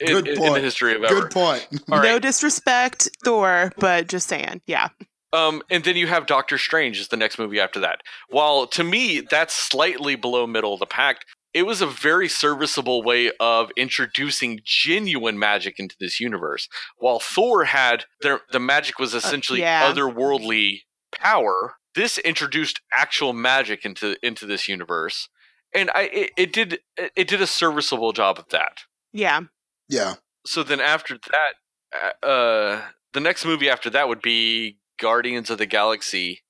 [0.00, 1.22] in, Good in- in the history of ever.
[1.22, 1.66] Good point.
[1.90, 4.62] All no disrespect, Thor, but just saying.
[4.66, 4.88] Yeah.
[5.32, 8.00] Um, and then you have Doctor Strange is the next movie after that.
[8.30, 11.18] While to me that's slightly below middle of the pack,
[11.54, 16.68] it was a very serviceable way of introducing genuine magic into this universe.
[16.98, 19.90] While Thor had their the magic was essentially yeah.
[19.90, 25.28] otherworldly power, this introduced actual magic into into this universe,
[25.74, 28.80] and I it, it did it did a serviceable job of that.
[29.12, 29.42] Yeah.
[29.88, 30.14] Yeah.
[30.46, 35.58] So then after that, uh, uh, the next movie after that would be Guardians of
[35.58, 36.42] the Galaxy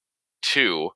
[0.42, 0.90] 2,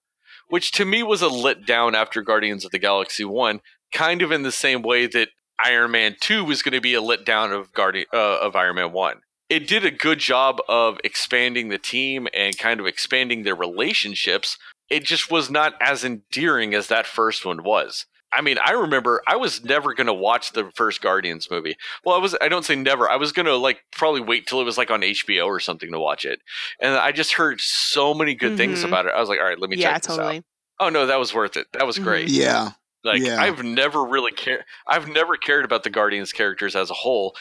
[0.48, 3.60] which to me was a lit down after Guardians of the Galaxy 1,
[3.92, 5.28] kind of in the same way that
[5.64, 8.76] Iron Man 2 was going to be a lit down of Guardian uh, of Iron
[8.76, 9.20] Man 1.
[9.48, 14.56] It did a good job of expanding the team and kind of expanding their relationships.
[14.88, 18.06] It just was not as endearing as that first one was.
[18.34, 21.76] I mean, I remember I was never going to watch the first Guardians movie.
[22.02, 23.08] Well, I was I don't say never.
[23.10, 25.92] I was going to like probably wait till it was like on HBO or something
[25.92, 26.40] to watch it.
[26.80, 28.86] And I just heard so many good things Mhm.
[28.88, 29.12] about it.
[29.14, 30.38] I was like, "All right, let me Yeah, check this totally.
[30.38, 30.44] out."
[30.80, 31.66] Oh no, that was worth it.
[31.74, 32.04] That was Mhm.
[32.04, 32.28] great.
[32.30, 32.70] Yeah.
[33.04, 33.40] Like Yeah.
[33.40, 37.34] I've never really cared I've never cared about the Guardians characters as a whole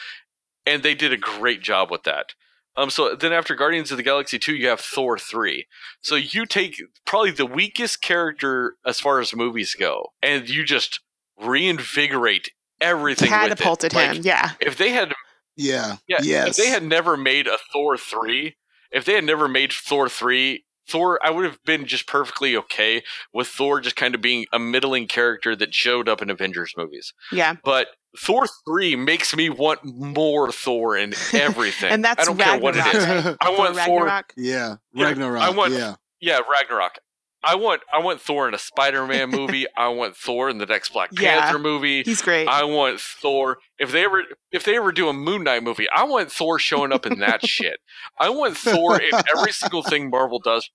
[0.66, 2.34] and they did a great job with that.
[2.76, 5.66] Um so then after Guardians of the Galaxy 2 you have Thor 3.
[6.00, 6.76] So you take
[7.06, 11.00] probably the weakest character as far as movies go and you just
[11.40, 14.06] reinvigorate everything Catapulted with it.
[14.10, 14.16] him.
[14.16, 14.50] Like, yeah.
[14.60, 15.12] if they had
[15.56, 15.96] Yeah.
[16.08, 16.48] yeah, yes.
[16.50, 18.56] if they had never made a Thor 3,
[18.90, 23.02] if they had never made Thor 3, Thor, I would have been just perfectly okay
[23.32, 27.12] with Thor just kind of being a middling character that showed up in Avengers movies.
[27.32, 27.54] Yeah.
[27.64, 27.88] But
[28.18, 31.90] Thor 3 makes me want more Thor in everything.
[31.90, 32.94] And that's I don't care what it is.
[33.06, 33.36] Ragnarok.
[33.40, 34.04] I want Thor Thor.
[34.04, 34.32] Ragnarok.
[34.36, 34.76] yeah.
[34.94, 35.42] Yeah, Ragnarok.
[35.42, 35.94] I want- yeah.
[36.20, 36.98] Yeah, Ragnarok.
[37.44, 39.66] I want I want Thor in a Spider-Man movie.
[39.76, 41.40] I want Thor in the next Black Yeah.
[41.40, 42.04] Panther movie.
[42.04, 42.46] He's great.
[42.46, 43.58] I want Thor.
[43.80, 46.92] If they ever if they ever do a Moon Knight movie, I want Thor showing
[46.92, 47.80] up in that shit.
[48.20, 50.70] I want Thor in every single thing Marvel does.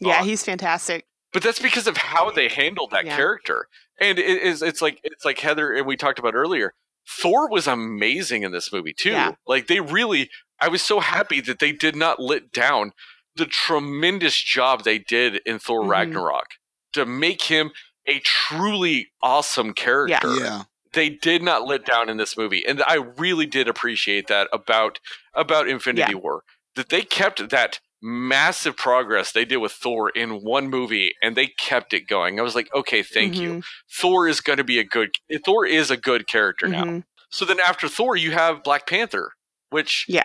[0.00, 1.06] Yeah, he's fantastic.
[1.32, 3.16] but that's because of how they handled that Yeah.
[3.16, 3.68] character.
[4.00, 6.74] And it is it's like it's like Heather and we talked about earlier.
[7.08, 9.10] Thor was amazing in this movie too.
[9.12, 9.32] Yeah.
[9.46, 12.92] Like they really I was so happy that they did not let down
[13.34, 15.88] the tremendous job they did in Thor Mhm.
[15.88, 16.48] Ragnarok
[16.92, 17.70] to make him
[18.06, 20.62] a truly awesome character Yeah.
[20.92, 24.98] they did not let down in this movie and i really did appreciate that about
[25.32, 26.18] about infinity Yeah.
[26.18, 26.42] war
[26.74, 31.46] that they kept that massive progress they did with thor in one movie and they
[31.46, 34.78] kept it going i was like okay thank you Mhm, thor is going to be
[34.80, 35.10] a good
[35.44, 37.04] thor is a good character now mhm.
[37.30, 39.30] so then after thor you have black panther
[39.70, 40.24] which Yeah.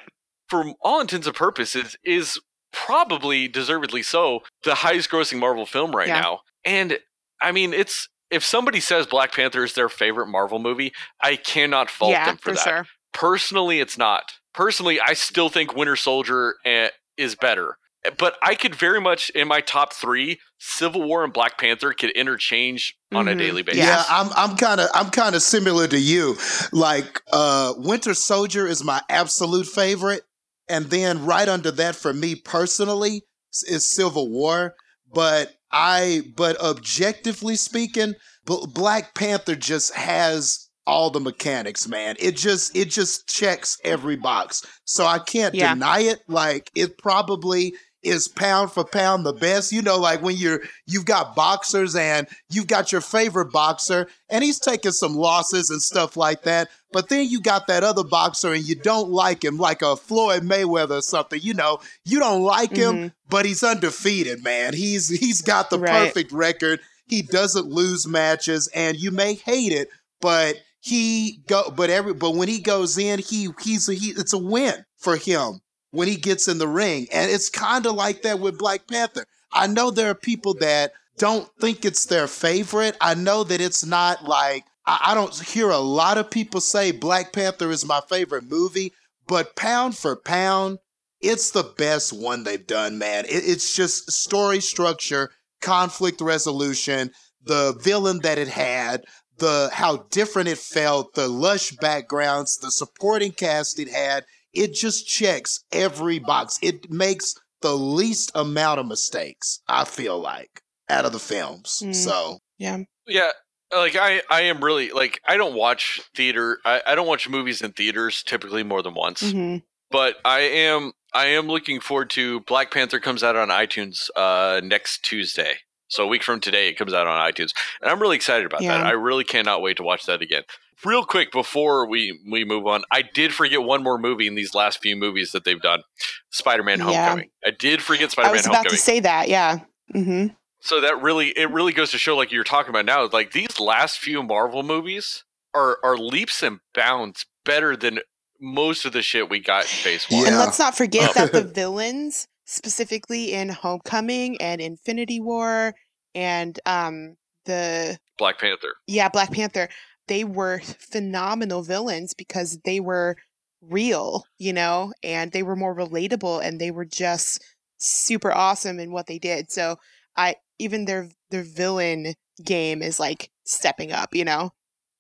[0.50, 2.40] for all intents and purposes is
[2.74, 6.22] probably deservedly so the highest grossing marvel film right Yeah.
[6.22, 6.98] now and
[7.42, 10.92] i mean it's if somebody says black panther is their favorite marvel movie
[11.22, 12.88] i cannot fault Yeah, them for, for that sure.
[13.14, 14.24] personally it's not
[14.54, 17.78] personally i still think winter soldier eh, is better
[18.18, 22.12] but i could very much in my top three civil war and black panther could
[22.12, 23.38] interchange on a Mhm.
[23.40, 26.38] daily basis Yeah, I'm I'm kind of I'm kind of similar to you.
[26.72, 30.24] Like uh Winter Soldier is my absolute favorite
[30.70, 33.24] and then right under that for me personally
[33.68, 34.76] is Civil War,
[35.14, 38.14] but I but objectively speaking,
[38.46, 42.16] B- Black Panther just has all the mechanics, man.
[42.20, 44.66] It just it just checks every box.
[44.86, 45.74] So I can't Yeah.
[45.74, 46.22] deny it.
[46.28, 49.72] Like it probably is pound for pound the best.
[49.74, 54.44] You know, like when you're you've got boxers and you've got your favorite boxer and
[54.44, 56.70] he's taking some losses and stuff like that.
[56.94, 60.44] But then you got that other boxer and you don't like him, like a Floyd
[60.44, 61.42] Mayweather or something.
[61.44, 63.14] You know, you don't like him, Mhm.
[63.30, 64.74] but he's undefeated, man.
[64.74, 66.08] He's he's got the Right.
[66.08, 66.80] perfect record.
[67.08, 69.90] He doesn't lose matches, and you may hate it,
[70.22, 70.58] but
[70.88, 71.70] he go.
[71.70, 74.10] But every but when he goes in, he he's a, he.
[74.12, 75.60] It's a win for him
[75.92, 79.26] when he gets in the ring, and it's kind of like that with Black Panther.
[79.52, 82.96] I know there are people that don't think it's their favorite.
[83.02, 86.92] I know that it's not like I, I don't hear a lot of people say
[86.92, 88.94] Black Panther is my favorite movie,
[89.28, 90.80] but pound for pound,
[91.22, 93.26] it's the best one they've done, man.
[93.26, 95.32] It, it's just story structure,
[95.62, 97.12] conflict resolution,
[97.44, 99.04] the villain that it had,
[99.38, 104.26] the how different it felt, the lush backgrounds, the supporting cast it had.
[104.54, 106.58] It just checks every box.
[106.62, 111.82] It makes the least amount of mistakes, I feel like, out of the films.
[111.84, 111.96] Mm.
[111.96, 112.80] So yeah.
[113.06, 113.32] Yeah,
[113.76, 116.60] like I, I am really like I don't watch theater.
[116.66, 119.22] I, I don't watch movies in theaters typically more than once.
[119.22, 119.58] Mm-hmm.
[119.90, 124.62] But I am I am looking forward to Black Panther comes out on iTunes uh,
[124.64, 125.58] next Tuesday.
[125.90, 128.62] So a week from today, it comes out on iTunes, and I'm really excited about
[128.62, 128.78] yeah.
[128.78, 128.86] that.
[128.86, 130.44] I really cannot wait to watch that again.
[130.86, 134.54] Real quick before we we move on, I did forget one more movie in these
[134.54, 135.82] last few movies that they've done,
[136.30, 137.30] Spider-Man: Homecoming.
[137.44, 137.50] Yeah.
[137.50, 138.56] I did forget Spider-Man: Homecoming.
[138.56, 139.30] I was about to say that.
[139.30, 139.60] Yeah.
[139.96, 140.34] Mm-hmm.
[140.60, 143.60] So that really it really goes to show like you're talking about now like these
[143.60, 145.24] last few Marvel movies
[145.54, 148.00] are are leaps and bounds better than
[148.40, 150.22] most of the shit we got in phase 1.
[150.22, 150.28] Yeah.
[150.28, 155.76] And let's not forget that the villains specifically in Homecoming and Infinity War
[156.16, 157.16] and um
[157.46, 158.76] the Black Panther.
[158.88, 159.70] Yeah, Black Panther.
[160.08, 163.18] They were phenomenal villains because they were
[163.62, 167.44] real, you know, and they were more relatable and they were just
[167.78, 169.52] super awesome in what they did.
[169.52, 169.78] So
[170.16, 172.14] I even their their villain
[172.44, 174.52] game is like stepping up, you know.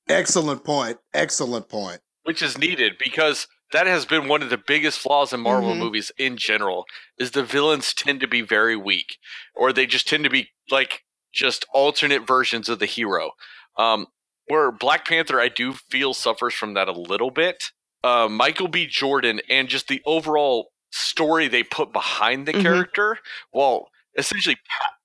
[0.10, 0.98] Excellent point.
[1.14, 2.00] Excellent point.
[2.24, 5.80] Which is needed because that has been one of the biggest flaws in Marvel mm-hmm.
[5.80, 6.86] movies in general
[7.18, 9.18] is the villains tend to be very weak
[9.56, 11.04] or they just tend to be like
[11.34, 13.32] just alternate versions of the hero.
[13.78, 14.08] Um,
[14.48, 17.66] where Black Panther, I do feel suffers from that a little bit.
[18.04, 18.88] Uh, Michael B.
[18.88, 22.62] Jordan and just the overall story they put behind the mm-hmm.
[22.62, 23.18] character,
[23.52, 24.58] well, essentially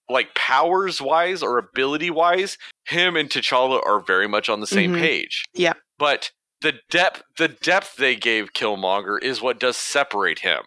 [0.08, 4.92] like powers wise or ability wise, him and T'Challa are very much on the same
[4.92, 5.00] mm-hmm.
[5.00, 5.44] page.
[5.54, 5.72] Yeah.
[5.98, 6.30] But
[6.62, 10.62] the depth the depth they gave Killmonger is what does separate him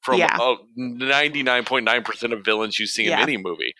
[0.00, 0.36] from yeah.
[0.40, 3.20] Uh, 99.9% of villains you see in yeah.
[3.20, 3.74] any movie.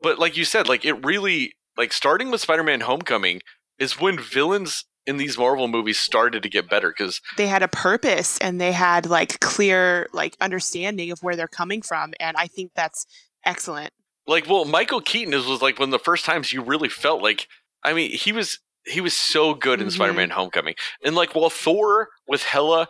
[0.00, 3.42] But like you said, like it really like starting with Spider-Man Homecoming
[3.78, 7.68] is when villains in these Marvel movies started to get better because they had a
[7.68, 12.46] purpose and they had like clear like understanding of where they're coming from and I
[12.46, 13.06] think that's
[13.44, 13.92] excellent
[14.26, 17.22] like well michael keaton is, was like one of the first times you really felt
[17.22, 17.46] like
[17.84, 19.94] i mean he was he was so good in mm-hmm.
[19.94, 22.88] spider-man homecoming and like while thor with hela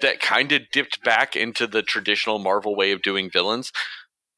[0.00, 3.72] that kind of dipped back into the traditional marvel way of doing villains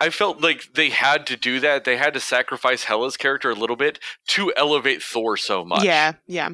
[0.00, 3.54] i felt like they had to do that they had to sacrifice hela's character a
[3.54, 6.50] little bit to elevate thor so much yeah yeah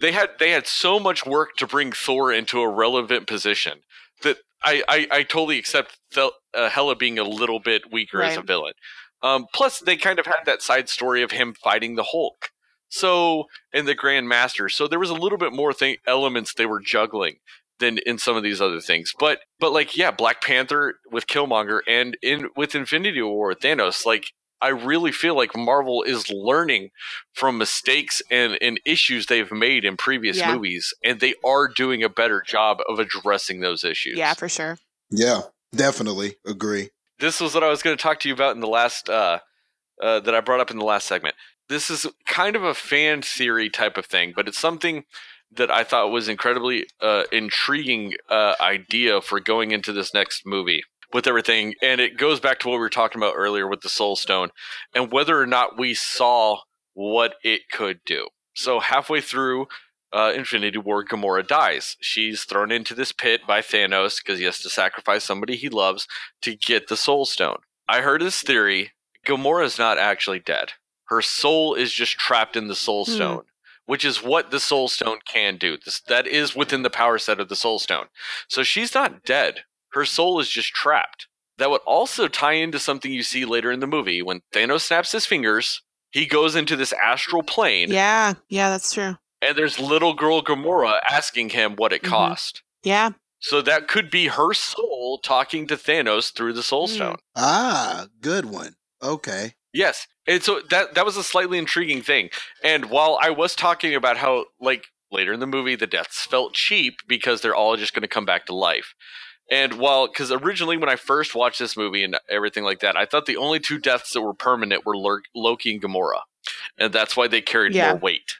[0.00, 3.80] they had they had so much work to bring thor into a relevant position
[4.22, 8.30] that i i, I totally accept Fel- uh, hela being a little bit weaker right.
[8.30, 8.74] as a villain
[9.22, 12.50] um, plus, they kind of had that side story of him fighting the Hulk.
[12.92, 16.66] So, in the Grand Master, so there was a little bit more thing elements they
[16.66, 17.36] were juggling
[17.78, 19.12] than in some of these other things.
[19.18, 24.04] But, but like, yeah, Black Panther with Killmonger and in with Infinity War with Thanos,
[24.04, 24.26] like,
[24.60, 26.90] I really feel like Marvel is learning
[27.32, 30.54] from mistakes and, and issues they've made in previous yeah.
[30.54, 34.16] movies, and they are doing a better job of addressing those issues.
[34.16, 34.78] Yeah, for sure.
[35.10, 35.40] Yeah,
[35.74, 36.90] definitely agree
[37.22, 39.38] this was what I was going to talk to you about in the last uh,
[40.02, 41.36] uh, that I brought up in the last segment.
[41.68, 45.04] This is kind of a fan theory type of thing, but it's something
[45.54, 50.82] that I thought was incredibly uh, intriguing uh, idea for going into this next movie
[51.12, 53.88] with everything, and it goes back to what we were talking about earlier with the
[53.88, 54.48] Soul Stone
[54.94, 56.58] and whether or not we saw
[56.94, 58.28] what it could do.
[58.54, 59.66] So halfway through
[60.12, 61.96] uh, Infinity War, Gamora dies.
[62.00, 66.06] She's thrown into this pit by Thanos because he has to sacrifice somebody he loves
[66.42, 67.58] to get the Soul Stone.
[67.88, 68.92] I heard this theory
[69.26, 70.72] Gamora is not actually dead.
[71.12, 73.12] Her soul is just trapped in the Soul hmm.
[73.12, 73.42] Stone,
[73.86, 75.76] which is what the Soul Stone can do.
[75.76, 78.06] This, that is within the power set of the Soul Stone.
[78.48, 79.60] So she's not dead.
[79.90, 81.26] Her soul is just trapped.
[81.58, 85.12] That would also tie into something you see later in the movie when Thanos snaps
[85.12, 85.82] his fingers.
[86.10, 87.90] He goes into this astral plane.
[87.90, 92.12] Yeah, yeah, that's true and there's little girl Gamora asking him what it mm-hmm.
[92.12, 92.62] cost.
[92.82, 93.10] Yeah.
[93.40, 96.94] So that could be her soul talking to Thanos through the Soul mm.
[96.94, 97.14] Stone.
[97.14, 97.18] Mm.
[97.36, 98.76] Ah, good one.
[99.02, 99.54] Okay.
[99.72, 100.06] Yes.
[100.26, 102.30] And so that that was a slightly intriguing thing.
[102.62, 106.54] And while I was talking about how like later in the movie the deaths felt
[106.54, 108.94] cheap because they're all just going to come back to life.
[109.50, 113.06] And while cuz originally when I first watched this movie and everything like that, I
[113.06, 114.96] thought the only two deaths that were permanent were
[115.34, 116.22] Loki and Gamora.
[116.78, 117.90] And that's why they carried yeah.
[117.90, 118.36] more weight.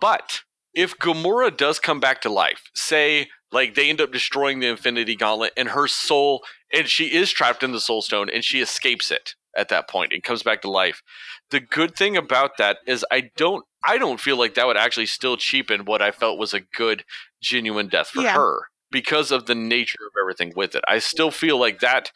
[0.00, 0.42] But
[0.74, 5.16] if Gamora does come back to life, say like they end up destroying the Infinity
[5.16, 9.10] Gauntlet and her soul, and she is trapped in the Soul Stone and she escapes
[9.10, 11.02] it at that point and comes back to life.
[11.50, 15.06] The good thing about that is I don't I don't feel like that would actually
[15.06, 17.04] still cheapen what I felt was a good,
[17.40, 18.34] genuine death for Yeah.
[18.34, 20.84] her because of the nature of everything with it.
[20.88, 22.10] I still feel like that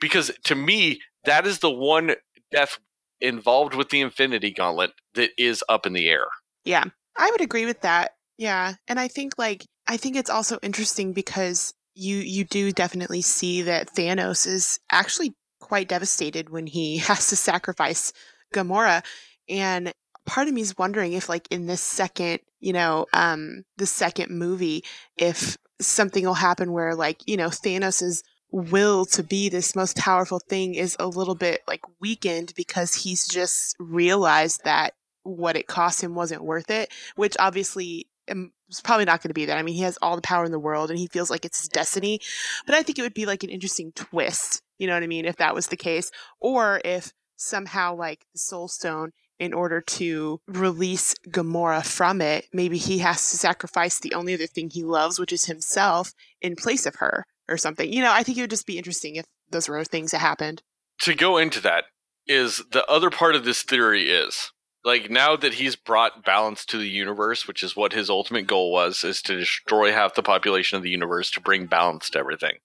[0.00, 2.14] because to me, that is the one
[2.50, 2.78] death
[3.20, 6.26] involved with the Infinity Gauntlet that is up in the air.
[6.64, 6.84] Yeah,
[7.16, 8.12] I would agree with that.
[8.38, 13.22] Yeah, and I think like I think it's also interesting because you you do definitely
[13.22, 15.32] see that Thanos is actually
[15.64, 18.12] quite devastated when he has to sacrifice
[18.54, 19.02] Gamora,
[19.48, 19.92] and
[20.26, 24.30] part of me is wondering if like in this second, you know, um, the second
[24.30, 24.84] movie,
[25.16, 30.38] if something will happen where like you know Thanos's will to be this most powerful
[30.38, 36.02] thing is a little bit like weakened because he's just realized that what it cost
[36.02, 39.58] him wasn't worth it, which obviously um, is probably not going to be that.
[39.58, 41.60] I mean, he has all the power in the world and he feels like it's
[41.60, 42.20] his destiny.
[42.66, 45.24] But I think it would be like an interesting twist, you know what I mean,
[45.24, 46.10] if that was the case.
[46.40, 52.78] Or if somehow, like, the Soul Stone, in order to release Gamora from it, maybe
[52.78, 56.86] he has to sacrifice the only other thing he loves, which is himself, in place
[56.86, 57.92] of her or something.
[57.92, 60.62] You know, I think it would just be interesting if those were things that happened.
[61.00, 61.84] To go into that
[62.26, 64.52] is the other part of this theory is
[64.84, 68.70] like now that he's brought balance to the universe, which is what his ultimate goal
[68.70, 72.56] was, is to destroy half the population of the universe to bring balance to everything.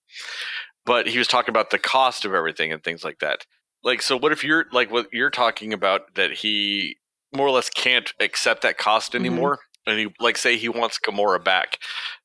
[0.86, 3.46] But he was talking about the cost of everything and things like that.
[3.82, 6.96] Like, so what if you're like what you're talking about that he
[7.34, 9.60] more or less can't accept that cost anymore?
[9.86, 11.78] And he like say he wants Gamora back.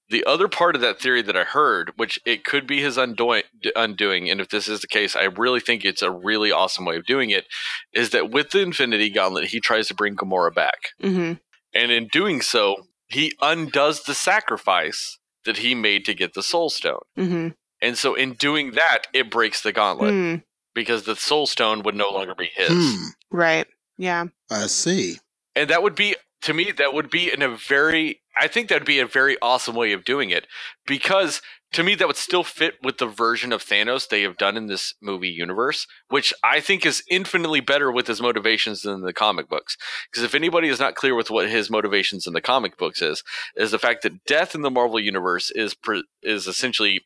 [0.09, 3.43] The other part of that theory that I heard, which it could be his undoing,
[3.75, 6.95] undoing, and if this is the case, I really think it's a really awesome way
[6.95, 7.45] of doing it,
[7.91, 10.89] is that with the Infinity Gauntlet, he tries to bring Gamora back.
[11.01, 11.33] Mm-hmm.
[11.73, 16.69] And in doing so, he undoes the sacrifice that he made to get the Soul
[16.69, 17.01] Stone.
[17.17, 17.47] Mm-hmm.
[17.85, 20.43] And so in doing that, it breaks the gauntlet Mm,
[20.73, 22.71] because the Soul Stone would no longer be his.
[22.71, 23.67] Hmm, right.
[23.97, 24.25] Yeah.
[24.49, 25.19] I see.
[25.55, 28.85] And that would be, to me, that would be in a very, I think that'd
[28.85, 30.47] be a very awesome way of doing it
[30.85, 31.41] because
[31.73, 34.67] to me, that would still fit with the version of Thanos they have done in
[34.67, 39.49] this movie universe, which I think is infinitely better with his motivations than the comic
[39.49, 39.75] books.
[40.09, 43.23] Because if anybody is not clear with what his motivations in the comic books is,
[43.57, 47.01] is the fact that death in the Marvel universe is pre- is essentially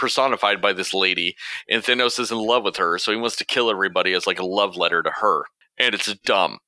[0.00, 1.36] personified by this lady,
[1.68, 4.40] and Thanos is in love with her, so he wants to kill everybody as like
[4.40, 5.44] a love letter to her,
[5.78, 6.58] and it's dumb.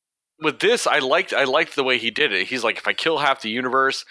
[0.40, 2.48] With this, I liked I liked the way he did it.
[2.48, 4.04] He's like, if I kill half the universe,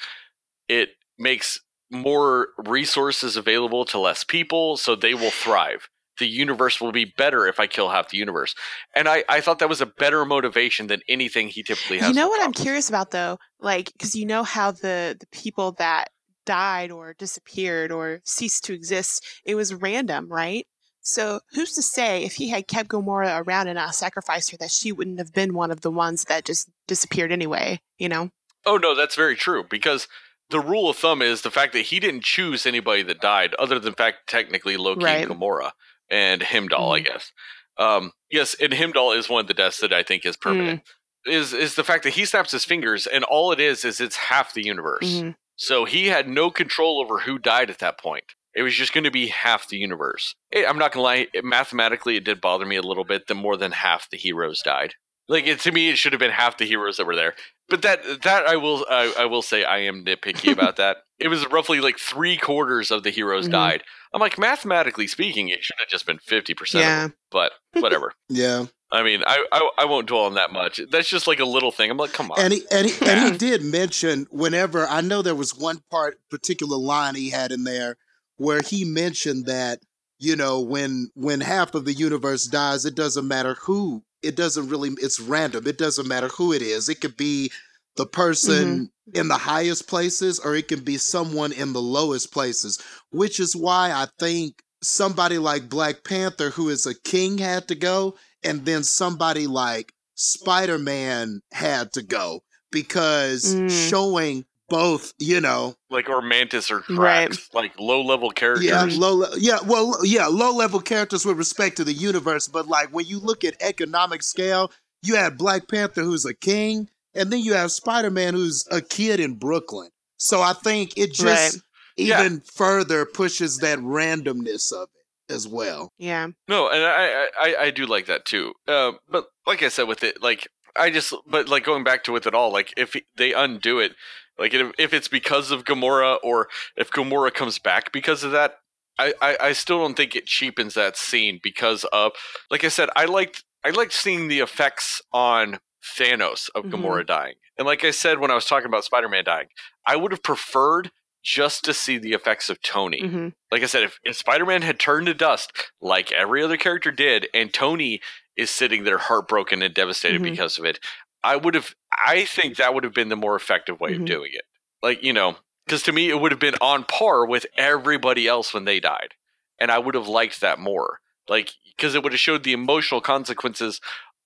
[0.68, 0.90] it
[1.20, 1.60] makes
[1.92, 5.88] more resources available to less people, so they will thrive.
[6.20, 8.56] The universe will be better if I kill half the universe.
[8.96, 12.10] And I, I thought that was a better motivation than anything he typically has.
[12.10, 15.74] You know what I'm curious about though, like because you know how the the people
[15.74, 16.10] that
[16.46, 20.66] died or disappeared or ceased to exist, it was random, right?
[21.04, 24.72] So who's to say if he had kept Gamora around and not sacrificed her, that
[24.72, 27.82] she wouldn't have been one of the ones that just disappeared anyway?
[27.98, 28.30] You know?
[28.66, 30.08] Oh no, that's very true because
[30.52, 33.80] the rule of thumb is the fact that he didn't choose anybody that died, other
[33.80, 35.28] than fact technically Loki Right.
[35.28, 35.72] and Gamora
[36.10, 37.06] and Heimdall, I Mhm.
[37.06, 37.32] guess.
[37.78, 40.84] Um, yes, and Heimdall is one of the deaths that I think is permanent.
[40.84, 41.32] Mm.
[41.32, 44.16] Is is the fact that he snaps his fingers and all it is is it's
[44.16, 45.04] half the universe.
[45.08, 45.36] Mhm.
[45.62, 48.24] So he had no control over who died at that point.
[48.56, 50.34] It was just going to be half the universe.
[50.50, 53.28] It, I'm not going to lie, it, mathematically, it did bother me a little bit
[53.28, 54.96] that more than half the heroes died.
[55.28, 57.36] Like it, to me, it should have been half the heroes that were there.
[57.70, 60.98] But that that I will I, I will say I am nitpicky about that.
[61.20, 63.52] It was roughly like three quarters of the heroes Mhm.
[63.52, 63.84] died.
[64.14, 66.84] I'm like mathematically speaking, it should have just been fifty percent.
[66.84, 67.08] Yeah.
[67.32, 68.14] But whatever.
[68.28, 70.82] Yeah, I mean, I, I I won't dwell on that much.
[70.92, 71.90] That's just like a little thing.
[71.90, 72.40] I'm like, come on.
[72.42, 76.20] and he and he, and he did mention whenever I know there was one part
[76.30, 77.96] particular line he had in there
[78.36, 79.80] where he mentioned that
[80.20, 84.04] you know when when half of the universe dies, it doesn't matter who.
[84.22, 84.92] It doesn't really.
[85.02, 85.68] It's random.
[85.68, 86.90] It doesn't matter who it is.
[86.90, 87.52] It could be
[87.96, 92.82] the person in the highest places, or it can be someone in the lowest places.
[93.12, 97.76] Which is why I think somebody like Black Panther, who is a king, had to
[97.76, 103.90] go, and then somebody like Spider Man had to go because Mm.
[103.90, 107.38] showing both, you know, like or Mantis or Drax, Right.
[107.54, 108.66] like low level characters.
[108.66, 112.68] yeah, low, le- yeah, well, yeah, low level characters with respect to the universe, but
[112.68, 114.72] like when you look at economic scale,
[115.04, 118.82] you have Black Panther who's a king, and then you have Spider Man who's a
[118.82, 119.90] kid in Brooklyn.
[120.18, 121.62] So I think it just Right.
[121.98, 122.22] Yeah.
[122.22, 124.88] even further pushes that randomness of
[125.28, 125.92] it as well.
[125.98, 126.28] Yeah.
[126.48, 128.54] No, and I, I I do like that too.
[128.68, 132.12] Uh, but like I said with it, like I just but like going back to
[132.14, 133.94] with it all, like if they undo it,
[134.40, 138.56] like if, if it's because of Gamora or if Gamora comes back because of that,
[138.98, 142.12] I, I I still don't think it cheapens that scene because of
[142.50, 145.60] like I said, I liked I liked seeing the effects on
[145.98, 146.72] Thanos of Mhm.
[146.72, 147.36] Gamora dying.
[147.58, 149.48] And like I said when I was talking about Spider Man dying,
[149.86, 150.92] I would have preferred
[151.24, 153.00] just to see the effects of Tony.
[153.02, 156.58] hmm Like I said, if, if Spider Man had turned to dust like every other
[156.58, 158.02] character did, and Tony
[158.36, 160.32] is sitting there heartbroken and devastated Mhm.
[160.32, 160.80] because of it,
[161.24, 164.02] I would have, I think that would have been the more effective way Mhm.
[164.02, 164.46] of doing it.
[164.82, 168.54] Like, you know, because to me, it would have been on par with everybody else
[168.54, 169.14] when they died.
[169.60, 171.02] And I would have liked that more.
[171.28, 173.80] Like, because it would have showed the emotional consequences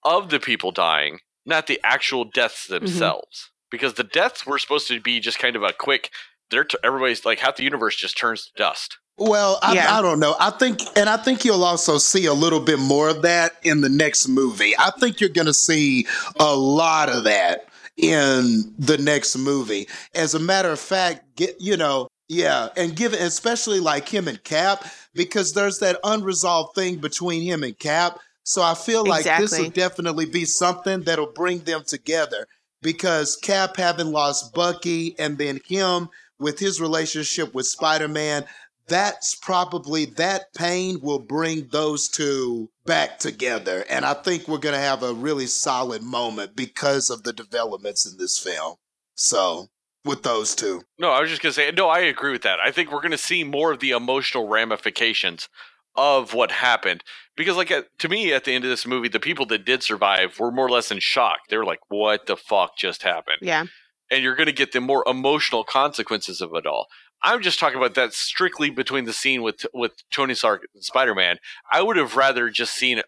[0.03, 3.51] of the people dying, not the actual deaths themselves.
[3.69, 6.11] Because the deaths were supposed to be just kind of a quick,
[6.49, 8.97] they're t- everybody's like half the universe just turns to dust.
[9.17, 9.97] Well, I, Yeah.
[9.97, 10.35] I don't know.
[10.39, 13.81] I think, and I think you'll also see a little bit more of that in
[13.81, 14.73] the next movie.
[14.77, 16.05] I think you're going to see
[16.39, 17.67] a lot of that
[17.97, 19.87] in the next movie.
[20.13, 24.43] As a matter of fact, get you know, yeah, and given especially like him and
[24.43, 28.19] Cap, because there's that unresolved thing between him and Cap.
[28.43, 32.47] So I feel like this will definitely be something that'll bring them together.
[32.81, 38.45] Because Cap having lost Bucky and then him with his relationship with Spider Man,
[38.87, 43.83] that's probably that pain will bring those two back together.
[43.89, 48.05] And I think we're going to have a really solid moment because of the developments
[48.05, 48.75] in this film.
[49.15, 49.69] So,
[50.05, 50.83] with those two.
[50.99, 51.89] No, I was just gonna say no.
[51.89, 52.59] I agree with that.
[52.59, 55.49] I think we're gonna see more of the emotional ramifications
[55.95, 57.03] of what happened
[57.35, 59.81] because, like, uh, to me, at the end of this movie, the people that did
[59.81, 61.39] survive were more or less in shock.
[61.49, 63.65] They were like, "What the fuck just happened?" Yeah.
[64.11, 66.87] And you're gonna get the more emotional consequences of it all.
[67.25, 71.15] I'm just talking about that strictly between the scene with with Tony Stark and Spider
[71.15, 71.39] Man.
[71.71, 73.01] I would have rather just seen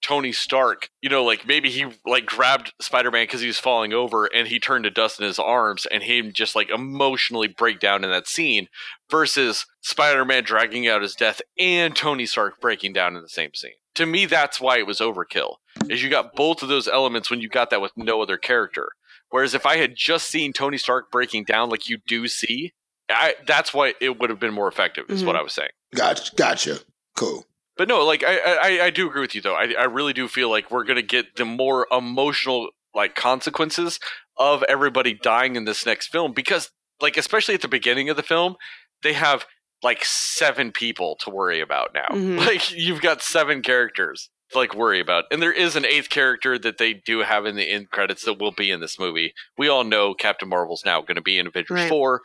[0.00, 3.92] Tony Stark, you know, like maybe he like grabbed Spider Man because he was falling
[3.92, 7.80] over and he turned to dust in his arms and him just like emotionally break
[7.80, 8.68] down in that scene
[9.10, 13.52] versus Spider Man dragging out his death and Tony Stark breaking down in the same
[13.52, 13.72] scene.
[13.96, 15.56] To me, that's why it was overkill.
[15.90, 18.92] Is you got both of those elements when you got that with no other character.
[19.28, 22.72] Whereas if I had just seen Tony Stark breaking down like you do see,
[23.10, 25.06] I, that's why it would have been more effective.
[25.08, 25.70] Is what I was saying.
[25.94, 26.34] Gotcha.
[26.36, 26.78] Gotcha.
[27.16, 27.44] Cool.
[27.76, 28.38] But no, like I,
[28.80, 29.54] I, I do agree with you though.
[29.54, 33.98] I, I really do feel like we're gonna get the more emotional like consequences
[34.36, 36.70] of everybody dying in this next film because,
[37.00, 38.56] like, especially at the beginning of the film,
[39.02, 39.46] they have
[39.82, 42.08] like seven people to worry about now.
[42.10, 42.38] Mhm.
[42.46, 46.58] Like you've got seven characters to like worry about, and there is an eighth character
[46.58, 49.32] that they do have in the end credits that will be in this movie.
[49.56, 51.88] We all know Captain Marvel's now going to be in Avengers Right.
[51.88, 52.20] four.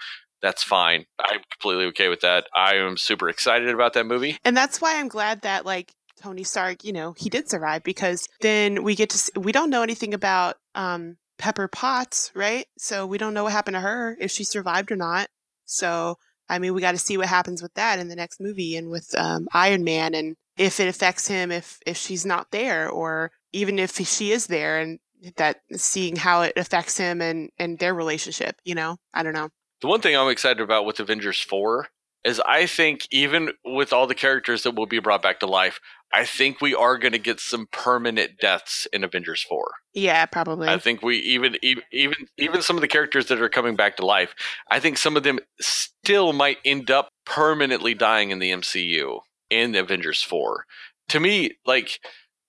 [0.45, 1.07] That's fine.
[1.19, 2.45] I'm completely okay with that.
[2.55, 4.37] I am super excited about that movie.
[4.45, 5.91] And that's why I'm glad that like
[6.21, 9.71] Tony Stark, you know, he did survive because then we get to s we don't
[9.71, 12.67] know anything about um Pepper Potts, right?
[12.77, 15.29] So we don't know what happened to her if she survived or not.
[15.65, 18.75] So I mean, we got to see what happens with that in the next movie
[18.75, 22.87] and with um, Iron Man and if it affects him if if she's not there
[22.87, 24.99] or even if she is there and
[25.37, 28.97] that seeing how it affects him and and their relationship, you know.
[29.11, 29.49] I don't know.
[29.85, 31.89] The one thing I'm excited about with Avengers 4
[32.23, 35.79] is I think even with all the characters that will be brought back to life,
[36.11, 39.63] I think we are going to get some permanent deaths in Avengers 4.
[39.93, 40.69] Yeah, probably.
[40.69, 44.05] I think we even even even some of the characters that are coming back to
[44.07, 44.33] life,
[44.71, 49.19] I think some of them still might end up permanently dying in the MCU
[49.51, 50.65] in Avengers 4.
[51.09, 51.99] To me, like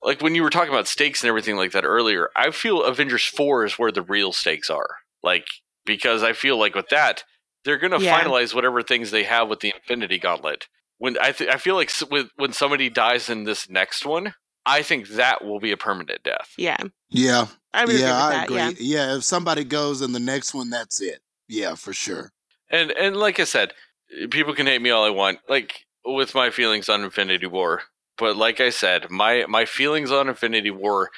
[0.02, 3.26] like when you were talking about stakes and everything like that earlier, I feel Avengers
[3.26, 4.88] 4 is where the real stakes are.
[5.22, 5.48] Like
[5.86, 7.24] because I feel like with that,
[7.64, 8.20] they're going to Yeah.
[8.20, 10.68] finalize whatever things they have with the Infinity Gauntlet.
[10.98, 14.34] When I th- I feel like with when somebody dies in this next one,
[14.64, 16.52] I think that will be a permanent death.
[16.58, 16.78] yeah.
[17.10, 17.46] Yeah.
[17.74, 18.44] I would agree yeah, with I that.
[18.46, 18.56] agree.
[18.56, 18.70] Yeah.
[19.08, 19.16] Yeah.
[19.16, 21.20] If somebody goes in the next one, that's it.
[21.48, 22.32] Yeah, for sure.
[22.70, 23.72] And and like I said,
[24.18, 27.82] eh, people can hate me all I want, like with my feelings on Infinity War.
[28.18, 31.10] But like I said, my my feelings on Infinity War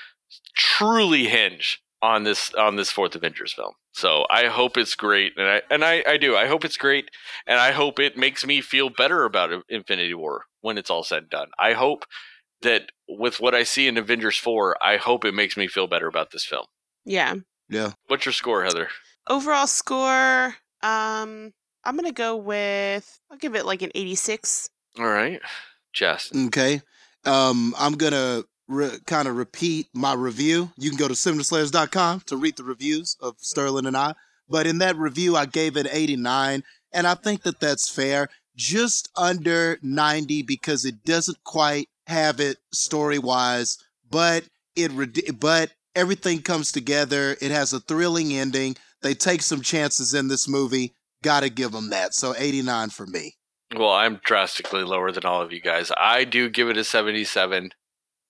[0.55, 3.73] truly hinge on this on this fourth Avengers film.
[3.93, 6.37] So I hope it's great, and I and I, I do.
[6.37, 7.11] I hope it's great,
[7.47, 11.25] and I hope it makes me feel better about Infinity War when it's all said
[11.25, 11.49] and done.
[11.59, 12.05] I hope
[12.63, 16.07] that with what I see in Avengers four, I hope it makes me feel better
[16.07, 16.67] about this film.
[17.05, 17.35] Yeah.
[17.69, 17.93] Yeah.
[18.07, 18.89] What's your score, Heather?
[19.29, 21.53] Overall score, um,
[21.85, 24.71] I'm gonna go with I'll give it like an 86.
[24.99, 25.41] All right,
[25.93, 26.31] Jess.
[26.47, 26.81] Okay.
[27.25, 30.71] Um, I'm gonna re- kind of repeat my review.
[30.77, 34.15] You can go to cinemaslayers.com to read the reviews of Sterling and I.
[34.49, 36.63] But in that review, I gave it 89,
[36.93, 38.29] and I think that that's fair.
[38.57, 43.79] Just under 90 because it doesn't quite have it story wise,
[44.11, 47.37] but it re- but everything comes together.
[47.41, 48.77] It has a thrilling ending.
[49.03, 50.95] They take some chances in this movie.
[51.23, 52.15] Got to give them that.
[52.15, 53.37] So 89 for me.
[53.77, 55.93] Well, I'm drastically lower than all of you guys.
[55.97, 57.71] I do give it a 77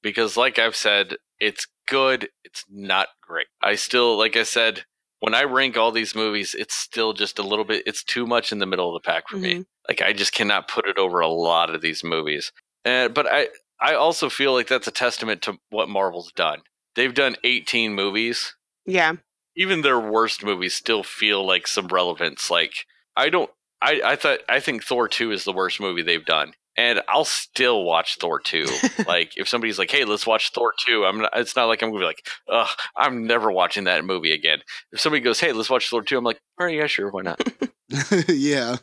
[0.03, 2.29] because, like I've said, it's good.
[2.45, 3.47] It's not great.
[3.63, 4.85] I still, like I said,
[5.21, 7.83] when I rank all these movies, it's still just a little bit.
[7.87, 9.55] It's too much in the middle of the pack for me.
[9.55, 9.67] Mhm.
[9.89, 12.53] Like I just cannot put it over a lot of these movies.
[12.85, 13.49] And but I
[13.81, 16.63] I also feel like that's a testament to what Marvel's done.
[16.95, 18.55] They've done 18 movies.
[18.87, 19.15] Yeah.
[19.57, 22.51] Even their worst movies still feel like some relevance.
[22.51, 23.51] Like I don't
[23.81, 26.53] I I thought I think Thor 2 is the worst movie they've done.
[26.79, 28.67] And I'll still watch Thor 2.
[29.07, 31.91] like if somebody's like, "Hey, let's watch Thor 2." I'm not it's not like I'm
[31.91, 34.61] going to be like, "Ugh, I'm never watching that movie again."
[34.93, 37.23] If somebody goes, "Hey, let's watch Thor 2." I'm like, "All right, yeah, sure, why
[37.23, 37.41] not?"
[38.29, 38.77] yeah.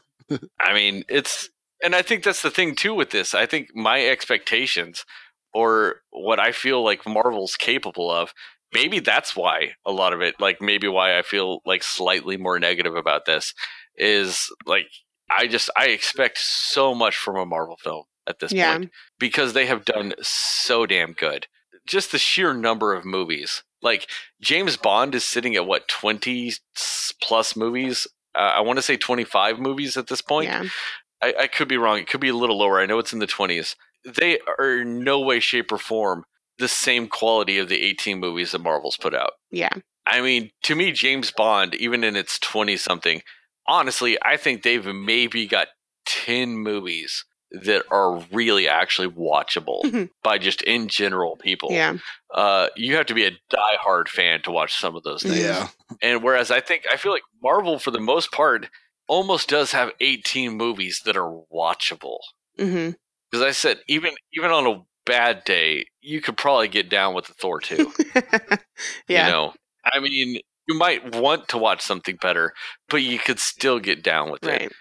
[0.60, 1.50] I mean, it's,
[1.84, 3.34] and I think that's the thing too with this.
[3.34, 5.06] I think my expectations
[5.54, 8.34] or what I feel like Marvel's capable of,
[8.74, 12.60] maybe that's why a lot of it, like maybe why I feel like slightly more
[12.60, 13.54] negative about this
[13.96, 14.88] is like,
[15.30, 18.78] I just, I expect so much from a Marvel film at this Yeah.
[18.78, 21.48] point because they have done so damn good.
[21.88, 23.64] Just the sheer number of movies.
[23.82, 24.08] Like
[24.42, 26.54] James Bond is sitting at what, 20
[27.22, 28.08] plus movies?
[28.34, 30.50] Uh, I want to say 25 movies at this point.
[30.50, 30.64] Yeah.
[31.22, 32.00] I, I could be wrong.
[32.00, 32.80] It could be a little lower.
[32.80, 33.76] I know it's in the 20s.
[34.04, 36.26] They are in no way, shape, or form
[36.58, 39.32] the same quality of the 18 movies that Marvel's put out.
[39.52, 39.70] Yeah.
[40.08, 43.22] I mean, to me, James Bond, even in its 20 something,
[43.68, 45.68] honestly, I think they've maybe got
[46.06, 50.10] 10 movies that are really actually watchable Mhm.
[50.24, 51.70] by just in general people.
[51.72, 51.98] Yeah.
[52.34, 55.40] Uh, you have to be a diehard fan to watch some of those things.
[55.40, 55.68] Yeah.
[56.02, 58.70] And whereas I think I feel like Marvel, for the most part,
[59.08, 62.18] almost does have 18 movies that are watchable.
[62.58, 62.90] hmm
[63.32, 67.26] Because I said even even on a bad day, you could probably get down with
[67.28, 67.94] the Thor 2.
[69.08, 69.28] yeah.
[69.28, 69.54] You know,
[69.86, 72.54] I mean, you might want to watch something better,
[72.90, 74.72] but you could still get down with it.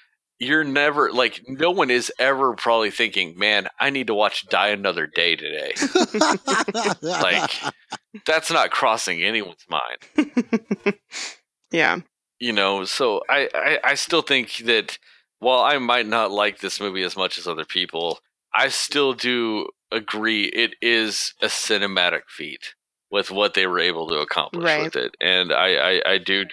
[0.41, 4.69] You're never like no one is ever probably thinking, "Man, I need to watch Die
[4.69, 5.75] Another Day today."
[7.03, 7.51] Like
[8.27, 10.95] That's not crossing anyone's mind.
[11.71, 11.99] yeah.
[12.41, 14.99] you know so I, I i still think that
[15.39, 18.19] while i might not like this movie as much as other people
[18.55, 22.75] i still do agree it is a cinematic feat
[23.15, 24.83] with what they were able to accomplish Right.
[24.85, 26.45] with it and i i, I do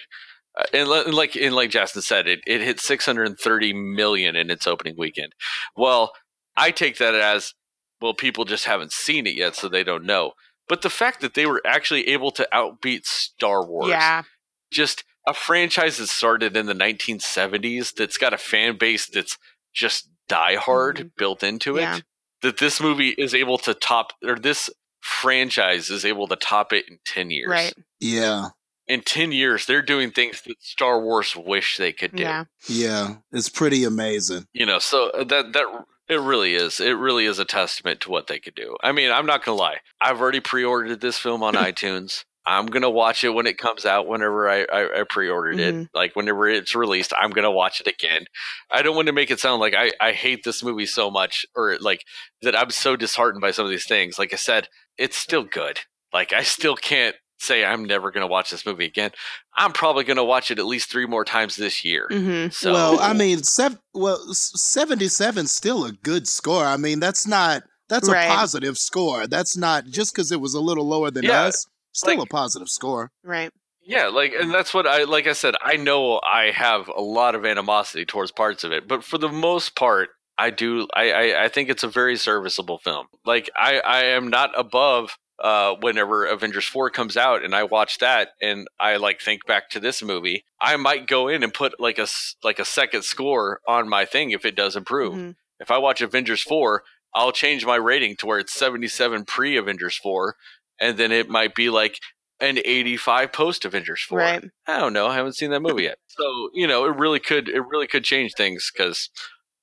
[0.58, 4.96] uh, and like and like Justin said, it, it hit 630 million in its opening
[4.98, 5.32] weekend.
[5.76, 6.12] Well,
[6.54, 7.54] I take that as
[8.02, 8.12] well.
[8.12, 10.32] People just haven't seen it yet, so they don't know.
[10.68, 14.24] But the fact that they were actually able to outbeat Star Wars, Yeah.
[14.70, 19.38] just a franchise that started in the 1970s that's got a fan base that's
[19.72, 21.10] just diehard Mhm.
[21.16, 21.96] built into Yeah.
[21.96, 22.04] it
[22.42, 24.68] that this movie is able to top or this
[25.02, 27.74] franchise is able to top it in 10 years Right.
[28.00, 28.48] yeah.
[28.88, 32.44] in 10 years they're doing things that star wars wish they could do Yeah.
[32.68, 33.14] Yeah.
[33.32, 34.46] It's pretty amazing.
[34.52, 35.66] you know so uh, that that
[36.08, 39.10] it really is it really is a testament to what they could do i mean
[39.10, 43.30] i'm not gonna lie i've already pre-ordered this film on itunes i'm gonna watch it
[43.30, 45.88] when it comes out whenever i i, I pre-ordered it Mhm.
[45.94, 48.26] like whenever it's released i'm gonna watch it again
[48.70, 51.46] i don't want to make it sound like i i hate this movie so much
[51.54, 52.02] or like
[52.42, 54.68] that i'm so disheartened by some of these things like i said
[54.98, 55.80] it's still good
[56.12, 59.10] like i still can't say i'm never gonna watch this movie again
[59.56, 63.00] i'm probably gonna watch it at least three more times this year hmm so well,
[63.00, 66.64] I mean, sev- well, seventy seven still a good score.
[66.64, 68.24] I mean, that's not that's Right.
[68.24, 69.26] a positive score.
[69.26, 71.66] That's not just because it was a little lower than Yeah, us.
[71.92, 73.10] Still like- a positive score.
[73.22, 73.50] Right.
[73.84, 75.26] Yeah, like, and that's what I like.
[75.26, 79.02] I said, I know I have a lot of animosity towards parts of it, but
[79.04, 80.88] for the most part, I do.
[80.94, 83.06] I I, I think it's a very serviceable film.
[83.24, 85.16] Like, I I am not above.
[85.42, 89.70] Uh, whenever Avengers four comes out, and I watch that, and I like think back
[89.70, 92.06] to this movie, I might go in and put like a
[92.44, 95.14] like a second score on my thing if it does improve.
[95.14, 95.34] Mhm.
[95.58, 99.96] If I watch Avengers 4, I'll change my rating to where it's 77 pre Avengers
[99.96, 100.36] 4,
[100.78, 101.98] and then it might be like
[102.38, 104.18] an 85 post Avengers 4.
[104.18, 104.44] Right.
[104.68, 105.08] I don't know.
[105.08, 105.98] I haven't seen that movie yet.
[106.06, 109.10] So, you know, it really could it really could change things because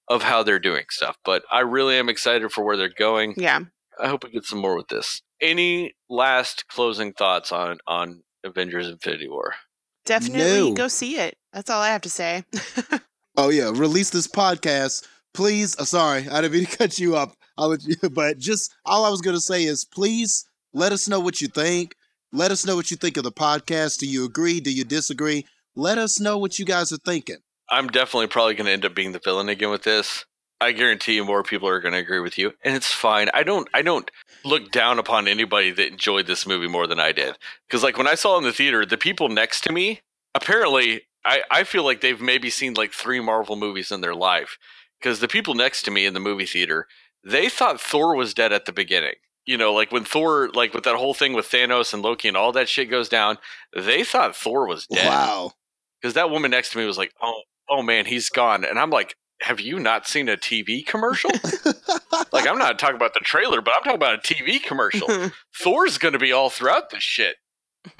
[0.09, 1.17] of how they're doing stuff.
[1.23, 3.35] But I really am excited for where they're going.
[3.37, 3.59] Yeah.
[4.01, 5.21] I hope we get some more with this.
[5.41, 9.53] Any last closing thoughts on on Avengers Infinity War?
[10.05, 10.73] Definitely No.
[10.73, 11.35] go see it.
[11.53, 12.43] That's all I have to say.
[13.37, 15.73] Oh yeah, release this podcast, please.
[15.79, 17.35] Uh, sorry, I didn't mean to cut you up.
[17.57, 21.21] I'll let you, but just all I was gonna say is, please let us know
[21.21, 21.95] what you think.
[22.33, 23.99] Let us know what you think of the podcast.
[23.99, 24.59] Do you agree?
[24.59, 25.45] Do you disagree?
[25.75, 27.37] Let us know what you guys are thinking.
[27.71, 30.25] I'm definitely probably going to end up being the villain again with this.
[30.61, 33.29] I guarantee you more people are going to agree with you, and it's fine.
[33.33, 34.11] I don't I don't
[34.43, 37.37] look down upon anybody that enjoyed this movie more than I did.
[37.67, 40.01] Because like when I saw it in the theater, the people next to me
[40.35, 44.57] apparently I I feel like they've maybe seen like three Marvel movies in their life.
[44.99, 46.87] Because the people next to me in the movie theater,
[47.23, 49.15] they thought Thor was dead at the beginning.
[49.45, 52.37] you know, like when Thor, like with that whole thing with Thanos and Loki and
[52.37, 53.37] all that shit goes down,
[53.75, 55.07] they thought Thor was dead.
[55.07, 55.53] Wow.
[56.01, 58.89] Because that woman next to me was like, "Oh, oh man, he's gone," and I'm
[58.89, 61.31] like, "Have you not seen a TV commercial?"
[62.31, 65.07] like, I'm not talking about the trailer, but I'm talking about a TV commercial.
[65.63, 67.35] Thor's going to be all throughout this shit.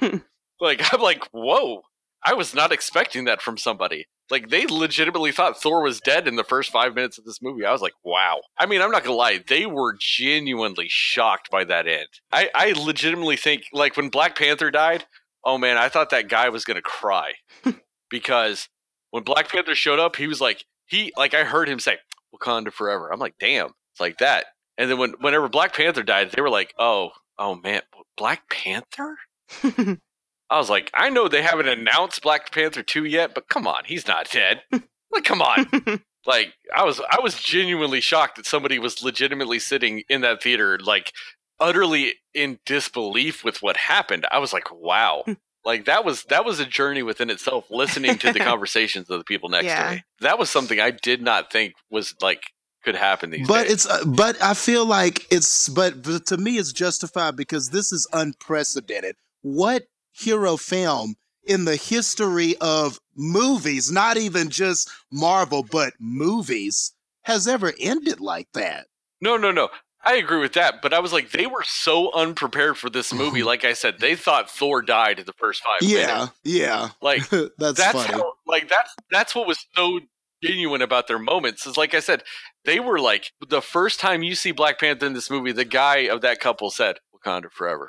[0.60, 1.82] like, I'm like, whoa.
[2.22, 4.06] I was not expecting that from somebody.
[4.30, 7.64] Like, they legitimately thought Thor was dead in the first five minutes of this movie.
[7.64, 8.40] I was like, wow.
[8.58, 9.40] I mean, I'm not going to lie.
[9.46, 12.08] They were genuinely shocked by that end.
[12.30, 15.06] I, I legitimately think, like, when Black Panther died,
[15.44, 17.32] oh man, I thought that guy was going to cry.
[18.10, 18.68] because
[19.10, 21.98] when Black Panther showed up, he was like, he, like, I heard him say,
[22.34, 23.12] Wakanda forever.
[23.12, 24.46] I'm like, damn, it's like that.
[24.78, 27.82] And then when, whenever Black Panther died, they were like, oh, oh man,
[28.16, 29.16] Black Panther?
[30.50, 33.84] I was like, I know they haven't announced Black Panther 2 yet, but come on,
[33.84, 34.62] he's not dead.
[35.10, 35.66] like, come on.
[36.26, 40.78] like, I was I was genuinely shocked that somebody was legitimately sitting in that theater,
[40.82, 41.12] like
[41.60, 44.26] utterly in disbelief with what happened.
[44.30, 45.24] I was like, wow.
[45.64, 49.24] like that was that was a journey within itself listening to the conversations of the
[49.24, 49.84] people next Yeah.
[49.90, 50.02] to me.
[50.20, 52.42] That was something I did not think was like
[52.84, 53.72] could happen these but days.
[53.72, 57.92] it's uh, but I feel like it's but, but to me it's justified because this
[57.92, 59.16] is unprecedented.
[59.42, 61.14] What hero film
[61.44, 66.92] in the history of movies, not even just Marvel, but movies,
[67.24, 68.86] has ever ended like that?
[69.20, 69.68] No, no, no.
[70.02, 73.42] I agree with that, but I was like, they were so unprepared for this movie.
[73.50, 76.32] Like I said, they thought Thor died in the first five Yeah, minutes.
[76.44, 76.88] yeah.
[77.02, 78.14] Like that's, that's funny.
[78.14, 80.00] how, like that's that's what was so
[80.42, 81.66] genuine about their moments.
[81.66, 82.22] Is like I said,
[82.64, 85.98] they were like the first time you see Black Panther in this movie, the guy
[86.08, 87.88] of that couple said Wakanda forever.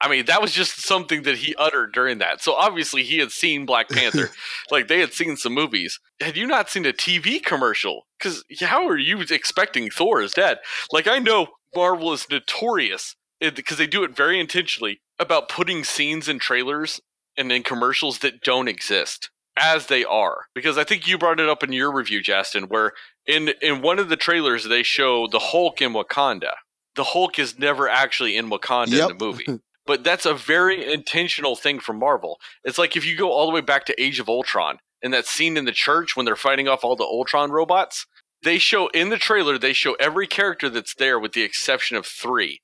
[0.00, 2.40] I mean, that was just something that he uttered during that.
[2.40, 4.30] So obviously he had seen Black Panther.
[4.70, 5.98] like they had seen some movies.
[6.20, 8.06] Had you not seen a TV commercial?
[8.18, 10.58] Because how are you expecting Thor is dead?
[10.92, 16.28] Like I know Marvel is notorious because they do it very intentionally about putting scenes
[16.28, 17.00] in trailers
[17.36, 20.46] and in commercials that don't exist as they are.
[20.54, 22.92] Because I think you brought it up in your review, Justin, where
[23.26, 26.54] in in one of the trailers they show the Hulk in Wakanda.
[26.98, 29.10] The Hulk is never actually in Wakanda Yep.
[29.10, 29.46] in the movie.
[29.86, 32.38] But that's a very intentional thing from Marvel.
[32.62, 35.24] It's like if you go all the way back to Age of Ultron and that
[35.24, 38.04] scene in the church when they're fighting off all the Ultron robots,
[38.42, 42.04] they show in the trailer, they show every character that's there with the exception of
[42.04, 42.60] three.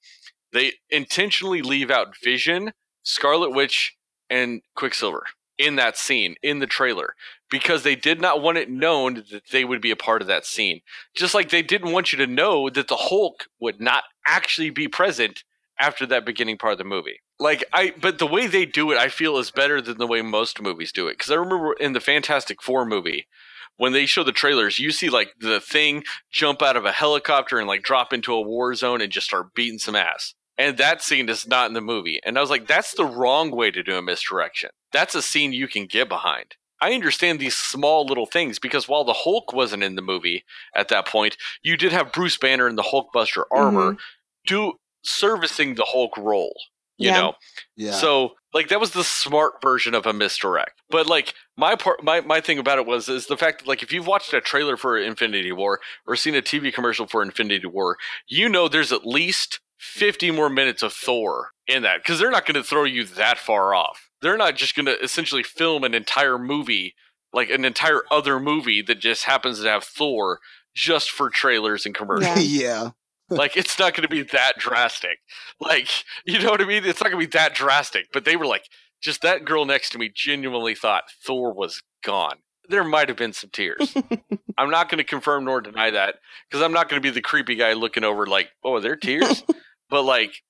[0.52, 2.72] They intentionally leave out Vision,
[3.04, 3.96] Scarlet Witch,
[4.28, 5.24] and Quicksilver
[5.56, 7.14] in that scene in the trailer
[7.54, 10.44] because they did not want it known that they would be a part of that
[10.44, 10.80] scene.
[11.14, 14.88] Just like they didn't want you to know that the Hulk would not actually be
[14.88, 15.44] present
[15.78, 17.20] after that beginning part of the movie.
[17.38, 20.20] Like I but the way they do it I feel is better than the way
[20.20, 23.28] most movies do it cuz I remember in the Fantastic 4 movie
[23.76, 26.02] when they show the trailers you see like the thing
[26.32, 29.54] jump out of a helicopter and like drop into a war zone and just start
[29.54, 30.34] beating some ass.
[30.58, 32.18] And that scene is not in the movie.
[32.24, 34.70] And I was like that's the wrong way to do a misdirection.
[34.92, 36.56] That's a scene you can get behind.
[36.80, 40.44] I understand these small little things because while the Hulk wasn't in the movie
[40.74, 43.98] at that point, you did have Bruce Banner in the Hulkbuster armor mm-hmm.
[44.46, 46.54] do servicing the Hulk role.
[46.96, 47.20] You Yeah.
[47.20, 47.34] know,
[47.76, 47.92] Yeah.
[47.92, 50.80] so like that was the smart version of a misdirect.
[50.90, 53.82] But like my part, my my thing about it was is the fact that like
[53.82, 57.66] if you've watched a trailer for Infinity War or seen a TV commercial for Infinity
[57.66, 57.98] War,
[58.28, 62.46] you know there's at least fifty more minutes of Thor in that because they're not
[62.46, 64.03] going to throw you that far off.
[64.24, 66.94] They're not just going to essentially film an entire movie
[67.34, 70.38] like an entire other movie that just happens to have Thor
[70.74, 72.38] just for trailers and commercials.
[72.48, 72.72] Yeah.
[72.74, 72.90] yeah.
[73.36, 75.18] like it's not going to be that drastic.
[75.60, 75.88] Like
[76.24, 76.84] you know what i mean?
[76.84, 78.68] It's not going to be that drastic but they were like
[79.02, 82.36] just that girl next to me genuinely thought thor was gone.
[82.68, 83.94] There might have been some tears.
[84.58, 86.16] I'm not going to confirm nor deny that
[86.48, 88.96] because i'm not going to be the creepy guy looking over like oh are there
[88.96, 89.42] tears?
[89.90, 90.42] But like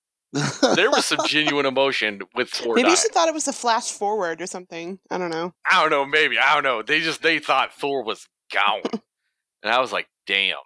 [0.75, 2.97] there was some genuine emotion with thor Maybe dying.
[2.97, 4.99] she thought it was a flash forward or something.
[5.11, 5.53] I don't know.
[5.71, 8.83] i don't know maybe i don't know they just they thought thor was gone
[9.63, 10.57] and i was like damn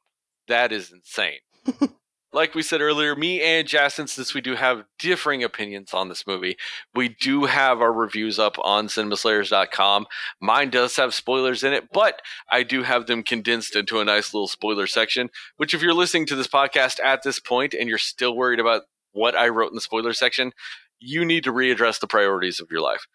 [0.49, 1.39] that is insane
[2.33, 6.27] like we said earlier, me and Justin, since we do have differing opinions on this
[6.27, 6.57] movie,
[6.95, 10.07] we do have our reviews up on cinemaslayers.com.
[10.41, 12.21] Mine does have spoilers in it, but
[12.51, 16.27] I do have them condensed into a nice little spoiler section, which if you're listening
[16.27, 18.83] to this podcast at this point and you're still worried about
[19.19, 20.53] what I wrote in the spoiler section,
[21.01, 23.07] you need to readdress the priorities of your life.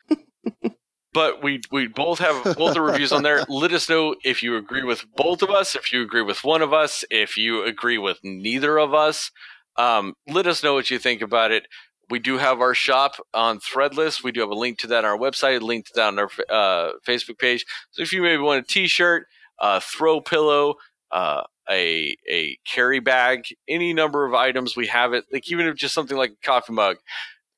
[1.13, 3.43] but we we both have both the reviews on there.
[3.47, 6.61] Let us know if you agree with both of us, if you agree with one
[6.61, 9.31] of us, if you agree with neither of us.
[9.75, 11.67] Um, let us know what you think about it.
[12.09, 14.23] We do have our shop on Threadless.
[14.23, 16.19] We do have a link to that on our website, a link to that on
[16.19, 17.65] our uh, Facebook page.
[17.91, 19.25] So if you maybe want a T-shirt,
[19.81, 20.75] throw pillow,
[21.11, 24.75] uh, a a carry bag, any number of items.
[24.75, 25.25] We have it.
[25.31, 26.97] Like even if just something like a coffee mug,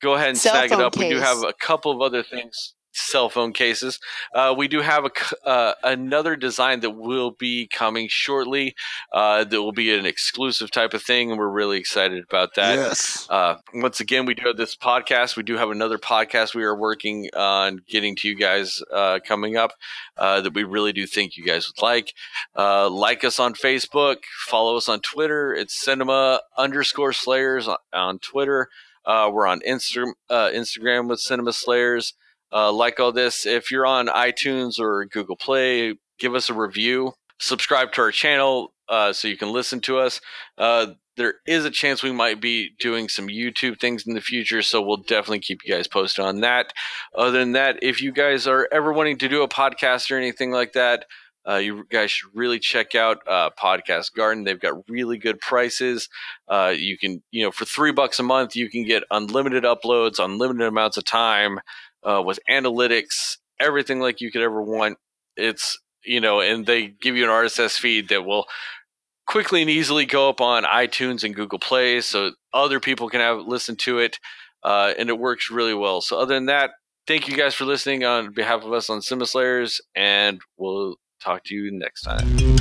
[0.02, 0.98] go ahead and Cell snag it up.
[0.98, 2.73] We do have a couple of other things.
[2.97, 3.99] Cell phone cases.
[4.34, 8.76] Uh, we do have a uh, another design that will be coming shortly.
[9.11, 12.76] Uh, that will be an exclusive type of thing, and we're really excited about that.
[12.76, 13.27] yes.
[13.30, 15.35] Uh, once again, we do have this podcast.
[15.35, 19.57] We do have another podcast we are working on getting to you guys uh, coming
[19.57, 19.73] up
[20.17, 22.13] uh, that we really do think you guys would like.
[22.55, 24.17] Uh, like us on Facebook,
[24.47, 25.53] follow us on Twitter.
[25.53, 28.69] It's cinema underscore slayers on, on Twitter.
[29.05, 32.13] Uh, we're on Insta- uh, Instagram with Cinema Slayers.
[32.56, 37.11] Uh, like all this, if you're on iTunes or Google Play, give us a review.
[37.38, 40.22] Subscribe to our channel uh, so you can listen to us.
[40.57, 40.88] Uh,
[41.18, 44.82] there is a chance we might be doing some YouTube things in the future, so
[44.82, 46.72] we'll definitely keep you guys posted on that.
[47.14, 50.52] Other than that, if you guys are ever wanting to do a podcast or anything
[50.52, 51.06] like that,
[51.48, 54.45] uh, you guys should really check out uh, Podcast Garden.
[54.45, 56.10] They've got really good prices.
[56.48, 60.23] Uh, you can, you know, for three bucks a month, you can get unlimited uploads,
[60.23, 61.60] unlimited amounts of time
[62.06, 64.98] uh, with analytics, everything like you could ever want.
[65.36, 68.45] It's, you know, and they give you an RSS feed that will
[69.27, 73.40] quickly and easily go up on iTunes and Google Play, so other people can have
[73.40, 74.19] listen to it,
[74.64, 76.02] uh, and it works really well.
[76.02, 76.72] So other than that,
[77.07, 81.44] thank you guys for listening on behalf of us on Cinema Slayers, and we'll talk
[81.45, 82.55] to you next time.